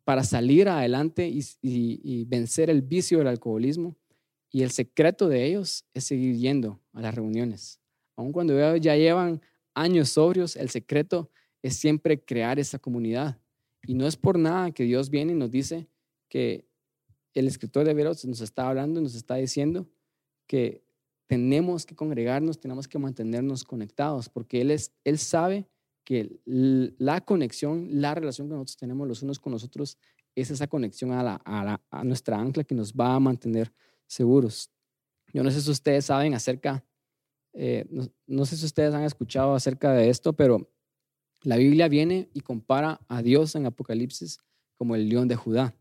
para 0.07 0.23
salir 0.23 0.69
adelante 0.69 1.29
y, 1.29 2.25
vencer 2.27 2.71
el 2.71 2.81
vicio 2.81 3.19
del 3.19 3.27
alcoholismo. 3.27 3.97
Y 4.53 4.62
el 4.62 4.71
secreto 4.71 5.29
de 5.29 5.45
ellos 5.45 5.85
es 5.95 6.05
seguir 6.05 6.37
yendo 6.37 6.81
a 6.92 7.01
las 7.01 7.12
reuniones. 7.12 7.81
Aun 8.14 8.31
cuando 8.31 8.77
ya 8.77 8.95
llevan 8.95 9.42
años 9.75 10.11
sobrios, 10.11 10.55
el 10.55 10.71
secreto 10.71 11.29
es 11.61 11.75
siempre 11.75 12.25
crear 12.25 12.61
esa 12.61 12.79
comunidad. 12.79 13.40
Y 13.85 13.95
no 13.95 14.07
es 14.07 14.16
por 14.16 14.38
nada 14.38 14.71
que 14.71 14.85
Dios 14.85 15.11
viene 15.11 15.33
y 15.33 15.35
nos 15.35 15.51
dice 15.51 15.88
que 16.29 16.69
el 17.35 17.49
escritor 17.49 17.85
de 17.85 17.90
Hebreos 17.90 18.25
nos 18.27 18.40
está 18.40 18.69
hablando, 18.69 19.01
nos 19.01 19.16
está 19.16 19.35
diciendo 19.35 19.88
que 20.47 20.85
tenemos 21.27 21.85
que 21.85 21.97
congregarnos, 21.97 22.61
tenemos 22.61 22.87
que 22.87 23.01
mantenernos 23.01 23.64
conectados, 23.64 24.29
porque 24.29 24.61
Él, 24.61 24.71
es, 24.71 24.92
él 25.03 25.19
sabe 25.19 25.66
que 26.07 26.40
la 26.45 27.21
conexión, 27.23 27.88
la 27.90 28.14
relación 28.14 28.47
que 28.47 28.55
nosotros 28.55 28.77
tenemos 28.77 29.09
los 29.09 29.23
unos 29.23 29.40
con 29.40 29.53
los 29.53 29.64
otros, 29.64 29.99
es 30.37 30.53
esa 30.53 30.69
conexión 30.69 31.11
a, 31.11 31.23
la, 31.23 31.83
a, 31.90 32.05
nuestra 32.05 32.38
ancla 32.38 32.62
que 32.62 32.77
nos 32.77 32.92
va 32.92 33.16
a 33.16 33.21
mantener 33.21 33.73
seguros. 34.07 34.71
Yo 35.33 35.42
no 35.42 35.51
sé 35.51 35.61
si 35.61 35.69
ustedes 35.69 36.05
saben 36.05 36.33
acerca, 36.35 36.85
eh, 37.55 37.87
no, 38.27 38.45
sé 38.45 38.57
si 38.57 38.64
ustedes 38.64 38.95
han 38.95 39.03
escuchado 39.03 39.57
acerca 39.57 39.92
de 39.92 40.09
esto, 40.09 40.33
pero 40.33 40.71
la 41.42 41.57
Biblia 41.57 41.88
viene 41.88 42.31
y 42.33 42.40
compara 42.40 43.01
a 43.09 43.21
Dios 43.21 43.57
en 43.57 43.66
Apocalipsis 43.66 44.38
como 44.77 44.95
el 44.95 45.09
león 45.09 45.27
de 45.27 45.35
Judá. 45.35 45.75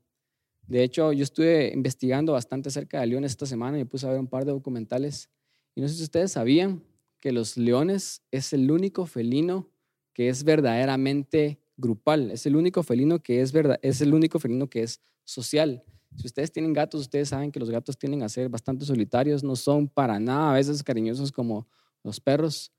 De 0.65 0.81
hecho, 0.81 1.13
yo 1.13 1.23
estuve 1.23 1.71
investigando 1.71 2.33
bastante 2.33 2.69
acerca 2.69 2.99
de 2.99 3.05
leones 3.05 3.33
esta 3.33 3.45
semana 3.45 3.77
y 3.77 3.81
me 3.81 3.85
puse 3.85 4.07
a 4.07 4.09
ver 4.09 4.19
un 4.19 4.27
par 4.27 4.43
de 4.43 4.53
documentales. 4.53 5.29
Y 5.75 5.81
no 5.81 5.87
sé 5.87 5.93
si 5.93 6.03
ustedes 6.03 6.31
sabían 6.31 6.83
que 7.19 7.31
los 7.31 7.57
leones 7.57 8.23
es 8.31 8.53
el 8.53 8.71
único 8.71 9.05
felino 9.05 9.69
que 10.15 10.29
es 10.29 10.45
verdaderamente 10.45 11.59
grupal, 11.77 12.31
es 12.31 12.45
el 12.45 12.55
único 12.55 12.81
felino 12.83 13.21
que 13.21 13.41
es 13.41 13.51
verdad, 13.51 13.77
es 13.81 13.99
el 13.99 14.13
único 14.13 14.39
felino 14.39 14.69
que 14.69 14.81
es 14.81 15.01
social. 15.25 15.83
Si 16.15 16.25
ustedes 16.25 16.53
tienen 16.53 16.71
gatos, 16.71 17.01
ustedes 17.01 17.29
saben 17.29 17.51
que 17.51 17.59
los 17.59 17.69
gatos 17.69 17.97
tienden 17.97 18.23
a 18.23 18.29
ser 18.29 18.47
bastante 18.47 18.85
solitarios, 18.85 19.43
no 19.43 19.57
son 19.57 19.89
para 19.89 20.17
nada 20.17 20.51
a 20.51 20.53
veces 20.53 20.81
cariñosos 20.83 21.33
como 21.33 21.67
los 22.01 22.21
perros, 22.21 22.71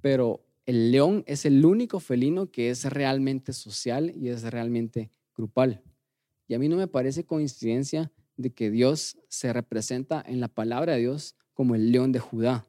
pero 0.00 0.46
el 0.64 0.92
león 0.92 1.24
es 1.26 1.44
el 1.44 1.64
único 1.66 1.98
felino 1.98 2.52
que 2.52 2.70
es 2.70 2.84
realmente 2.84 3.52
social 3.52 4.12
y 4.14 4.28
es 4.28 4.44
realmente 4.44 5.10
grupal. 5.36 5.82
Y 6.46 6.54
a 6.54 6.60
mí 6.60 6.68
no 6.68 6.76
me 6.76 6.86
parece 6.86 7.24
coincidencia 7.24 8.12
de 8.36 8.50
que 8.50 8.70
Dios 8.70 9.18
se 9.28 9.52
representa 9.52 10.22
en 10.24 10.38
la 10.38 10.48
palabra 10.48 10.92
de 10.92 11.00
Dios 11.00 11.34
como 11.52 11.74
el 11.74 11.90
león 11.90 12.12
de 12.12 12.20
Judá. 12.20 12.64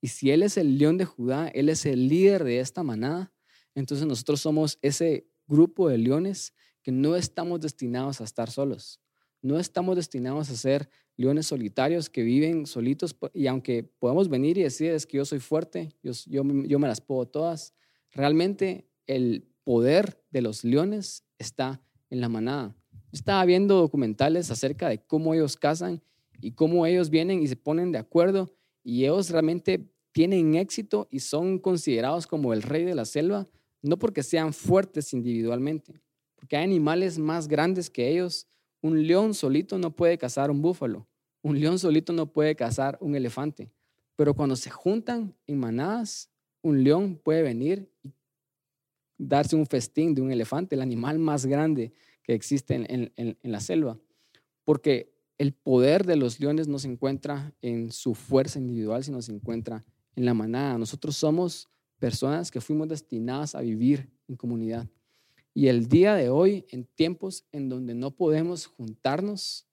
Y 0.00 0.08
si 0.08 0.32
Él 0.32 0.42
es 0.42 0.56
el 0.56 0.78
león 0.78 0.98
de 0.98 1.04
Judá, 1.04 1.48
Él 1.48 1.68
es 1.68 1.86
el 1.86 2.08
líder 2.08 2.42
de 2.42 2.58
esta 2.58 2.82
manada, 2.82 3.32
entonces 3.74 4.06
nosotros 4.06 4.40
somos 4.40 4.78
ese 4.82 5.26
grupo 5.46 5.88
de 5.88 5.98
leones 5.98 6.52
que 6.82 6.92
no 6.92 7.16
estamos 7.16 7.60
destinados 7.60 8.20
a 8.20 8.24
estar 8.24 8.50
solos. 8.50 9.00
No 9.42 9.58
estamos 9.58 9.96
destinados 9.96 10.50
a 10.50 10.56
ser 10.56 10.88
leones 11.16 11.46
solitarios 11.46 12.08
que 12.08 12.22
viven 12.22 12.66
solitos 12.66 13.16
y 13.32 13.46
aunque 13.46 13.82
podemos 13.82 14.28
venir 14.28 14.58
y 14.58 14.62
decir 14.62 14.90
es 14.90 15.06
que 15.06 15.18
yo 15.18 15.24
soy 15.24 15.38
fuerte, 15.38 15.90
yo, 16.02 16.12
yo, 16.26 16.42
yo 16.44 16.78
me 16.78 16.88
las 16.88 17.00
puedo 17.00 17.26
todas, 17.26 17.74
realmente 18.10 18.88
el 19.06 19.46
poder 19.64 20.22
de 20.30 20.42
los 20.42 20.64
leones 20.64 21.24
está 21.38 21.82
en 22.10 22.20
la 22.20 22.28
manada. 22.28 22.74
Estaba 23.12 23.44
viendo 23.44 23.76
documentales 23.76 24.50
acerca 24.50 24.88
de 24.88 24.98
cómo 24.98 25.34
ellos 25.34 25.56
cazan 25.56 26.02
y 26.40 26.52
cómo 26.52 26.86
ellos 26.86 27.10
vienen 27.10 27.42
y 27.42 27.46
se 27.46 27.56
ponen 27.56 27.92
de 27.92 27.98
acuerdo 27.98 28.54
y 28.82 29.04
ellos 29.04 29.30
realmente 29.30 29.90
tienen 30.12 30.54
éxito 30.54 31.08
y 31.10 31.20
son 31.20 31.58
considerados 31.58 32.26
como 32.26 32.52
el 32.52 32.62
rey 32.62 32.84
de 32.84 32.94
la 32.94 33.04
selva, 33.04 33.46
no 33.84 33.98
porque 33.98 34.22
sean 34.22 34.52
fuertes 34.52 35.12
individualmente, 35.12 36.00
porque 36.36 36.56
hay 36.56 36.64
animales 36.64 37.18
más 37.18 37.46
grandes 37.46 37.90
que 37.90 38.08
ellos. 38.08 38.48
Un 38.80 39.06
león 39.06 39.34
solito 39.34 39.78
no 39.78 39.94
puede 39.94 40.16
cazar 40.16 40.50
un 40.50 40.62
búfalo, 40.62 41.06
un 41.42 41.60
león 41.60 41.78
solito 41.78 42.12
no 42.12 42.32
puede 42.32 42.56
cazar 42.56 42.96
un 43.00 43.14
elefante, 43.14 43.70
pero 44.16 44.34
cuando 44.34 44.56
se 44.56 44.70
juntan 44.70 45.34
en 45.46 45.58
manadas, 45.58 46.30
un 46.62 46.82
león 46.82 47.20
puede 47.22 47.42
venir 47.42 47.90
y 48.02 48.14
darse 49.18 49.54
un 49.54 49.66
festín 49.66 50.14
de 50.14 50.22
un 50.22 50.32
elefante, 50.32 50.74
el 50.74 50.80
animal 50.80 51.18
más 51.18 51.44
grande 51.44 51.92
que 52.22 52.32
existe 52.32 52.74
en, 52.74 53.38
la 53.42 53.60
selva, 53.60 53.98
porque 54.64 55.12
el 55.36 55.52
poder 55.52 56.06
de 56.06 56.16
los 56.16 56.40
leones 56.40 56.68
no 56.68 56.78
se 56.78 56.88
encuentra 56.88 57.54
en 57.60 57.92
su 57.92 58.14
fuerza 58.14 58.58
individual, 58.58 59.04
sino 59.04 59.20
se 59.20 59.32
encuentra 59.32 59.84
en 60.16 60.24
la 60.24 60.32
manada. 60.32 60.78
Nosotros 60.78 61.16
somos 61.16 61.68
personas 61.98 62.50
que 62.50 62.60
fuimos 62.60 62.88
destinadas 62.88 63.54
a 63.54 63.60
vivir 63.60 64.10
en 64.28 64.36
comunidad. 64.36 64.88
Y 65.52 65.68
el 65.68 65.88
día 65.88 66.14
de 66.14 66.30
hoy, 66.30 66.66
en 66.70 66.84
tiempos 66.84 67.46
en 67.52 67.68
donde 67.68 67.94
no 67.94 68.10
podemos 68.10 68.66
juntarnos, 68.66 69.66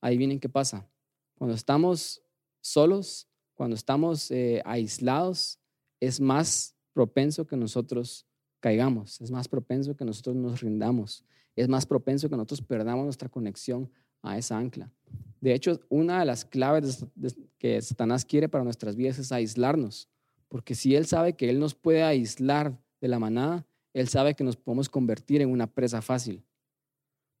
ahí 0.00 0.16
vienen 0.16 0.38
qué 0.38 0.48
pasa. 0.48 0.88
Cuando 1.36 1.54
estamos 1.54 2.22
solos, 2.60 3.28
cuando 3.54 3.74
estamos 3.74 4.30
eh, 4.30 4.62
aislados, 4.64 5.58
es 5.98 6.20
más 6.20 6.76
propenso 6.92 7.46
que 7.46 7.56
nosotros 7.56 8.26
caigamos, 8.60 9.20
es 9.20 9.30
más 9.30 9.48
propenso 9.48 9.96
que 9.96 10.04
nosotros 10.04 10.36
nos 10.36 10.60
rindamos, 10.60 11.24
es 11.56 11.68
más 11.68 11.86
propenso 11.86 12.28
que 12.28 12.36
nosotros 12.36 12.62
perdamos 12.62 13.04
nuestra 13.04 13.28
conexión 13.28 13.90
a 14.22 14.38
esa 14.38 14.58
ancla. 14.58 14.92
De 15.40 15.54
hecho, 15.54 15.80
una 15.88 16.20
de 16.20 16.26
las 16.26 16.44
claves 16.44 17.06
que 17.58 17.80
Satanás 17.80 18.24
quiere 18.24 18.48
para 18.48 18.64
nuestras 18.64 18.94
vidas 18.96 19.18
es 19.18 19.32
aislarnos, 19.32 20.08
porque 20.50 20.74
si 20.74 20.96
él 20.96 21.06
sabe 21.06 21.34
que 21.34 21.48
él 21.48 21.60
nos 21.60 21.76
puede 21.76 22.02
aislar 22.02 22.76
de 23.00 23.06
la 23.06 23.20
manada, 23.20 23.64
él 23.94 24.08
sabe 24.08 24.34
que 24.34 24.42
nos 24.42 24.56
podemos 24.56 24.88
convertir 24.88 25.40
en 25.40 25.50
una 25.50 25.68
presa 25.68 26.02
fácil. 26.02 26.44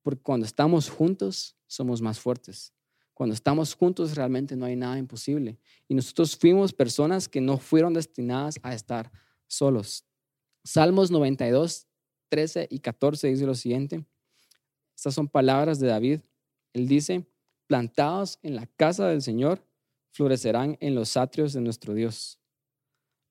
Porque 0.02 0.22
cuando 0.22 0.46
estamos 0.46 0.88
juntos, 0.88 1.56
somos 1.66 2.00
más 2.00 2.20
fuertes. 2.20 2.72
Cuando 3.12 3.34
estamos 3.34 3.74
juntos, 3.74 4.14
realmente 4.14 4.54
no 4.54 4.64
hay 4.64 4.76
nada 4.76 4.96
imposible. 4.96 5.58
Y 5.88 5.94
nosotros 5.94 6.36
fuimos 6.36 6.72
personas 6.72 7.28
que 7.28 7.40
no 7.40 7.58
fueron 7.58 7.94
destinadas 7.94 8.60
a 8.62 8.74
estar 8.74 9.10
solos. 9.48 10.04
Salmos 10.62 11.10
92, 11.10 11.88
13 12.28 12.68
y 12.70 12.78
14 12.78 13.26
dice 13.26 13.44
lo 13.44 13.56
siguiente. 13.56 14.06
Estas 14.94 15.14
son 15.14 15.26
palabras 15.26 15.80
de 15.80 15.88
David. 15.88 16.20
Él 16.72 16.86
dice, 16.86 17.26
plantados 17.66 18.38
en 18.42 18.54
la 18.54 18.66
casa 18.66 19.08
del 19.08 19.20
Señor, 19.20 19.66
florecerán 20.12 20.78
en 20.80 20.94
los 20.94 21.16
atrios 21.16 21.52
de 21.52 21.60
nuestro 21.60 21.92
Dios. 21.92 22.39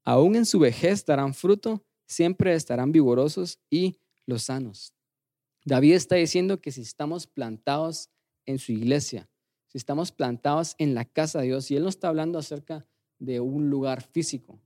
Aún 0.09 0.35
en 0.35 0.47
su 0.47 0.57
vejez 0.57 1.05
darán 1.05 1.35
fruto, 1.35 1.85
siempre 2.07 2.55
estarán 2.55 2.91
vigorosos 2.91 3.59
y 3.69 3.99
los 4.25 4.41
sanos. 4.41 4.95
David 5.65 5.93
está 5.93 6.15
diciendo 6.15 6.59
que 6.59 6.71
si 6.71 6.81
estamos 6.81 7.27
plantados 7.27 8.09
en 8.47 8.57
su 8.57 8.71
iglesia, 8.71 9.29
si 9.67 9.77
estamos 9.77 10.11
plantados 10.11 10.73
en 10.79 10.95
la 10.95 11.05
casa 11.05 11.41
de 11.41 11.45
Dios, 11.45 11.69
y 11.69 11.75
Él 11.75 11.83
no 11.83 11.89
está 11.89 12.07
hablando 12.07 12.39
acerca 12.39 12.87
de 13.19 13.39
un 13.39 13.69
lugar 13.69 14.01
físico, 14.01 14.59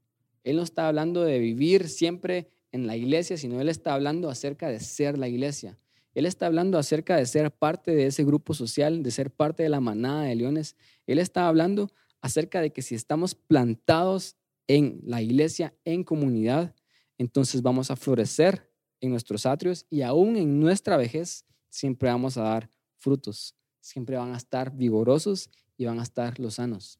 Él 0.46 0.56
no 0.56 0.64
está 0.64 0.88
hablando 0.88 1.24
de 1.24 1.40
vivir 1.40 1.90
siempre 1.90 2.48
en 2.72 2.88
la 2.88 2.96
iglesia, 2.96 3.36
sino 3.36 3.60
Él 3.60 3.68
está 3.68 3.96
hablando 3.96 4.30
acerca 4.30 4.70
de 4.70 4.80
ser 4.80 5.18
la 5.18 5.28
iglesia. 5.28 5.78
Él 6.16 6.26
está 6.26 6.46
hablando 6.46 6.78
acerca 6.78 7.18
de 7.18 7.26
ser 7.26 7.52
parte 7.52 7.92
de 7.92 8.06
ese 8.06 8.24
grupo 8.24 8.54
social, 8.54 9.04
de 9.04 9.12
ser 9.12 9.30
parte 9.30 9.64
de 9.64 9.68
la 9.68 9.82
manada 9.82 10.24
de 10.24 10.36
leones. 10.36 10.78
Él 11.06 11.20
está 11.20 11.50
hablando 11.50 11.92
acerca 12.22 12.62
de 12.62 12.72
que 12.72 12.82
si 12.82 12.96
estamos 12.96 13.36
plantados 13.36 14.38
en 14.68 15.02
la 15.04 15.22
iglesia, 15.22 15.74
en 15.86 16.04
comunidad, 16.04 16.76
entonces 17.18 17.62
vamos 17.62 17.92
a 17.92 17.96
florecer 17.96 18.70
en 19.02 19.12
nuestros 19.12 19.46
atrios 19.46 19.86
y 19.90 20.02
aún 20.02 20.36
en 20.36 20.60
nuestra 20.60 20.98
vejez 20.98 21.46
siempre 21.70 22.10
vamos 22.10 22.38
a 22.38 22.44
dar 22.44 22.70
frutos. 22.98 23.56
Siempre 23.82 24.16
van 24.16 24.34
a 24.34 24.38
estar 24.38 24.76
vigorosos 24.76 25.50
y 25.78 25.86
van 25.86 26.00
a 26.00 26.04
estar 26.04 26.40
los 26.40 26.56
sanos. 26.56 27.00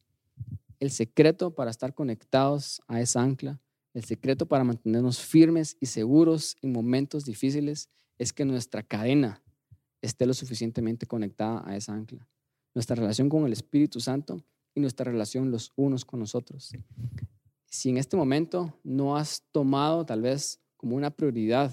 El 0.80 0.90
secreto 0.90 1.54
para 1.54 1.70
estar 1.70 1.94
conectados 1.94 2.82
a 2.88 3.00
esa 3.00 3.22
ancla, 3.22 3.60
el 3.94 4.04
secreto 4.04 4.46
para 4.46 4.64
mantenernos 4.64 5.20
firmes 5.20 5.76
y 5.80 5.86
seguros 5.86 6.56
en 6.60 6.72
momentos 6.72 7.24
difíciles 7.24 7.88
es 8.18 8.32
que 8.32 8.44
nuestra 8.44 8.82
cadena 8.82 9.42
esté 10.02 10.26
lo 10.26 10.34
suficientemente 10.34 11.06
conectada 11.06 11.62
a 11.64 11.76
esa 11.76 11.94
ancla. 11.94 12.28
Nuestra 12.74 12.96
relación 12.96 13.28
con 13.28 13.46
el 13.46 13.52
Espíritu 13.52 14.00
Santo 14.00 14.44
y 14.74 14.80
nuestra 14.80 15.10
relación 15.10 15.50
los 15.50 15.72
unos 15.76 16.04
con 16.04 16.20
nosotros. 16.20 16.72
Si 17.74 17.90
en 17.90 17.96
este 17.96 18.16
momento 18.16 18.72
no 18.84 19.16
has 19.16 19.42
tomado 19.50 20.06
tal 20.06 20.22
vez 20.22 20.60
como 20.76 20.94
una 20.94 21.10
prioridad 21.10 21.72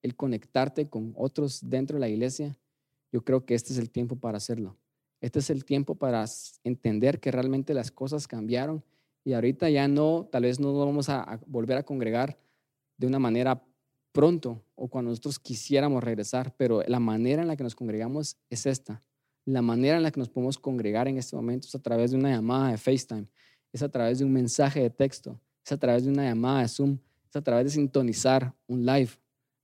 el 0.00 0.16
conectarte 0.16 0.88
con 0.88 1.12
otros 1.14 1.68
dentro 1.68 1.96
de 1.96 2.00
la 2.00 2.08
iglesia, 2.08 2.58
yo 3.12 3.22
creo 3.22 3.44
que 3.44 3.54
este 3.54 3.74
es 3.74 3.78
el 3.78 3.90
tiempo 3.90 4.16
para 4.16 4.38
hacerlo. 4.38 4.78
Este 5.20 5.40
es 5.40 5.50
el 5.50 5.66
tiempo 5.66 5.94
para 5.94 6.24
entender 6.64 7.20
que 7.20 7.30
realmente 7.30 7.74
las 7.74 7.90
cosas 7.90 8.26
cambiaron 8.26 8.82
Y 9.26 9.34
ahorita 9.34 9.68
ya 9.68 9.88
no, 9.88 10.26
tal 10.32 10.44
vez 10.44 10.58
no 10.58 10.72
vamos 10.72 11.10
a, 11.10 11.38
volver 11.46 11.76
a 11.76 11.82
congregar 11.82 12.38
de 12.96 13.06
una 13.06 13.18
manera 13.18 13.62
pronto 14.12 14.64
o 14.74 14.88
cuando 14.88 15.10
nosotros 15.10 15.38
quisiéramos 15.38 16.02
regresar, 16.02 16.54
pero 16.56 16.82
la 16.86 16.98
manera 16.98 17.42
en 17.42 17.48
la 17.48 17.56
que 17.56 17.62
nos 17.62 17.74
congregamos 17.74 18.38
es 18.48 18.64
esta. 18.64 19.02
La 19.44 19.60
manera 19.60 19.98
en 19.98 20.02
la 20.02 20.12
que 20.12 20.18
nos 20.18 20.30
podemos 20.30 20.58
congregar 20.58 21.08
en 21.08 21.18
este 21.18 21.36
momento 21.36 21.68
es 21.68 21.74
a 21.74 21.82
través 21.82 22.12
de 22.12 22.16
una 22.16 22.30
llamada 22.30 22.70
de 22.70 22.78
FaceTime, 22.78 23.26
es 23.72 23.82
a 23.82 23.88
través 23.88 24.18
de 24.18 24.24
un 24.24 24.32
mensaje 24.32 24.80
de 24.80 24.90
texto, 24.90 25.40
es 25.64 25.72
a 25.72 25.76
través 25.76 26.04
de 26.04 26.10
una 26.10 26.24
llamada 26.24 26.60
de 26.60 26.68
Zoom, 26.68 26.98
es 27.28 27.36
a 27.36 27.42
través 27.42 27.64
de 27.64 27.70
sintonizar 27.70 28.54
un 28.66 28.84
live. 28.84 29.10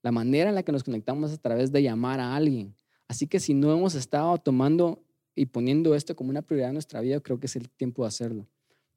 La 0.03 0.13
manera 0.13 0.49
en 0.49 0.55
la 0.55 0.63
que 0.63 0.73
nos 0.73 0.85
conectamos 0.85 1.31
es 1.31 1.39
a 1.39 1.41
través 1.43 1.73
de 1.73 1.83
llamar 1.83 2.21
a 2.21 2.35
alguien. 2.35 2.75
Así 3.09 3.27
que 3.27 3.41
si 3.41 3.55
no 3.55 3.73
hemos 3.73 3.95
estado 3.95 4.39
tomando 4.39 5.03
y 5.35 5.47
poniendo 5.47 5.95
esto 5.95 6.17
como 6.17 6.31
una 6.31 6.43
prioridad 6.43 6.71
en 6.71 6.75
nuestra 6.75 7.01
vida, 7.01 7.21
creo 7.21 7.39
que 7.39 7.47
es 7.47 7.57
el 7.57 7.69
tiempo 7.71 8.03
de 8.03 8.09
hacerlo. 8.09 8.47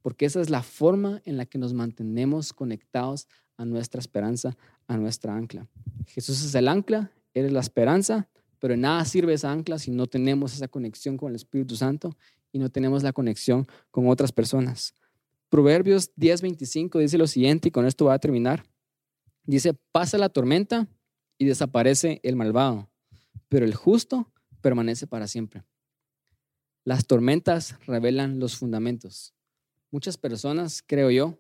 Porque 0.01 0.26
esa 0.26 0.41
es 0.41 0.49
la 0.49 0.64
forma 0.64 1.22
en 1.26 1.38
la 1.38 1.45
que 1.45 1.57
nos 1.57 1.74
mantenemos 1.74 2.53
conectados 2.53 3.28
a 3.57 3.66
nuestra 3.66 3.99
esperanza, 3.99 4.57
a 4.88 4.97
nuestra 4.97 5.36
ancla. 5.36 5.68
Jesús 6.07 6.43
es 6.43 6.55
el 6.55 6.68
ancla, 6.68 7.12
eres 7.34 7.51
la 7.51 7.59
esperanza, 7.59 8.28
pero 8.59 8.76
nada 8.76 9.05
sirve 9.05 9.34
esa 9.34 9.51
ancla 9.51 9.80
si 9.80 9.91
no 9.91 10.07
tenemos 10.07 10.53
esa 10.53 10.68
conexión 10.68 11.18
con 11.18 11.30
el 11.30 11.36
Espíritu 11.36 11.76
Santo 11.76 12.16
y 12.51 12.59
no 12.59 12.70
tenemos 12.70 13.03
la 13.03 13.14
conexión 13.14 13.68
con 13.91 14.07
otras 14.07 14.32
personas. 14.32 14.93
Proverbios 15.52 16.16
10:25 16.16 16.99
dice 16.99 17.18
lo 17.18 17.28
siguiente, 17.28 17.68
y 17.68 17.72
con 17.72 17.86
esto 17.86 18.06
voy 18.06 18.14
a 18.14 18.20
terminar. 18.20 18.64
Dice, 19.43 19.74
pasa 19.91 20.18
la 20.18 20.30
tormenta 20.30 20.88
y 21.38 21.43
desaparece 21.43 22.22
el 22.24 22.38
malvado, 22.38 22.89
pero 23.49 23.66
el 23.66 23.76
justo 23.76 24.32
permanece 24.62 25.08
para 25.08 25.28
siempre. 25.28 25.66
Las 26.86 27.06
tormentas 27.06 27.76
revelan 27.86 28.39
los 28.39 28.56
fundamentos. 28.56 29.34
Muchas 29.91 30.18
personas, 30.18 30.82
creo 30.88 31.12
yo, 31.12 31.38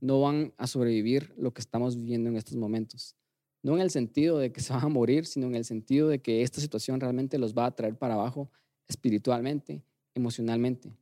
no 0.00 0.20
van 0.20 0.54
a 0.56 0.68
sobrevivir 0.68 1.34
lo 1.36 1.52
que 1.52 1.60
estamos 1.60 1.96
viviendo 1.96 2.30
en 2.30 2.36
estos 2.36 2.54
momentos. 2.54 3.16
No 3.64 3.74
en 3.74 3.80
el 3.80 3.90
sentido 3.90 4.38
de 4.38 4.52
que 4.52 4.60
se 4.60 4.72
van 4.72 4.84
a 4.84 4.88
morir, 4.88 5.26
sino 5.26 5.48
en 5.48 5.56
el 5.56 5.64
sentido 5.64 6.06
de 6.08 6.20
que 6.20 6.42
esta 6.42 6.60
situación 6.60 7.00
realmente 7.00 7.38
los 7.38 7.54
va 7.54 7.66
a 7.66 7.74
traer 7.74 7.98
para 7.98 8.14
abajo 8.14 8.52
espiritualmente, 8.86 9.82
emocionalmente. 10.14 10.96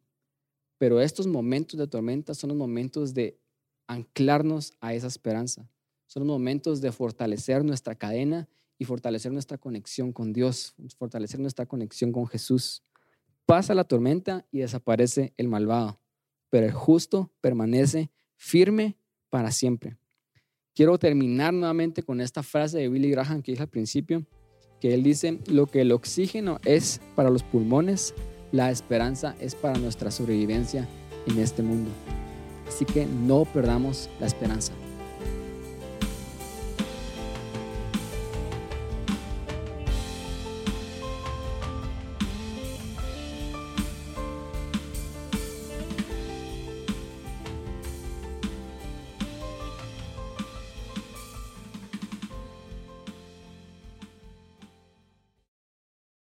Pero 0.79 1.01
estos 1.01 1.27
momentos 1.27 1.79
de 1.79 1.87
tormenta 1.87 2.35
son 2.35 2.49
los 2.49 2.59
momentos 2.59 3.15
de 3.15 3.39
anclarnos 3.87 4.75
a 4.81 4.95
esa 4.95 5.07
esperanza. 5.07 5.69
Son 6.07 6.27
los 6.27 6.29
momentos 6.29 6.81
de 6.81 6.93
fortalecer 6.93 7.65
nuestra 7.65 7.95
cadena 7.95 8.49
y 8.79 8.85
fortalecer 8.85 9.33
nuestra 9.33 9.59
conexión 9.59 10.13
con 10.13 10.33
Dios, 10.33 10.75
fortalecer 10.99 11.41
nuestra 11.41 11.67
conexión 11.67 12.13
con 12.13 12.27
Jesús. 12.27 12.83
Pasa 13.47 13.75
la 13.75 13.85
tormenta 13.85 14.47
y 14.51 14.59
desaparece 14.59 15.33
el 15.37 15.49
malvado, 15.49 16.01
pero 16.51 16.67
el 16.67 16.73
justo 16.73 17.31
permanece 17.41 18.11
firme 18.37 18.97
para 19.31 19.51
siempre. 19.51 19.97
Quiero 20.75 20.99
terminar 20.99 21.55
nuevamente 21.55 22.03
con 22.03 22.21
esta 22.21 22.43
frase 22.43 22.79
de 22.79 22.89
Billy 22.89 23.11
Graham 23.11 23.43
que 23.43 23.53
dije 23.53 23.63
al 23.63 23.71
principio, 23.71 24.27
que 24.81 24.93
él 24.93 25.03
dice, 25.03 25.41
lo 25.47 25.67
que 25.67 25.81
el 25.81 25.93
oxígeno 25.93 26.59
es 26.65 27.01
para 27.15 27.31
los 27.31 27.43
pulmones, 27.43 28.15
la 28.53 28.71
esperanza 28.71 29.35
es 29.41 29.55
para 29.55 29.79
nuestra 29.79 30.11
sobrevivencia 30.11 30.87
en 31.27 31.39
este 31.39 31.63
mundo. 31.63 31.91
Así 32.69 32.85
que 32.85 33.07
no 33.07 33.45
perdamos 33.45 34.09
la 34.21 34.27
esperanza. 34.27 34.73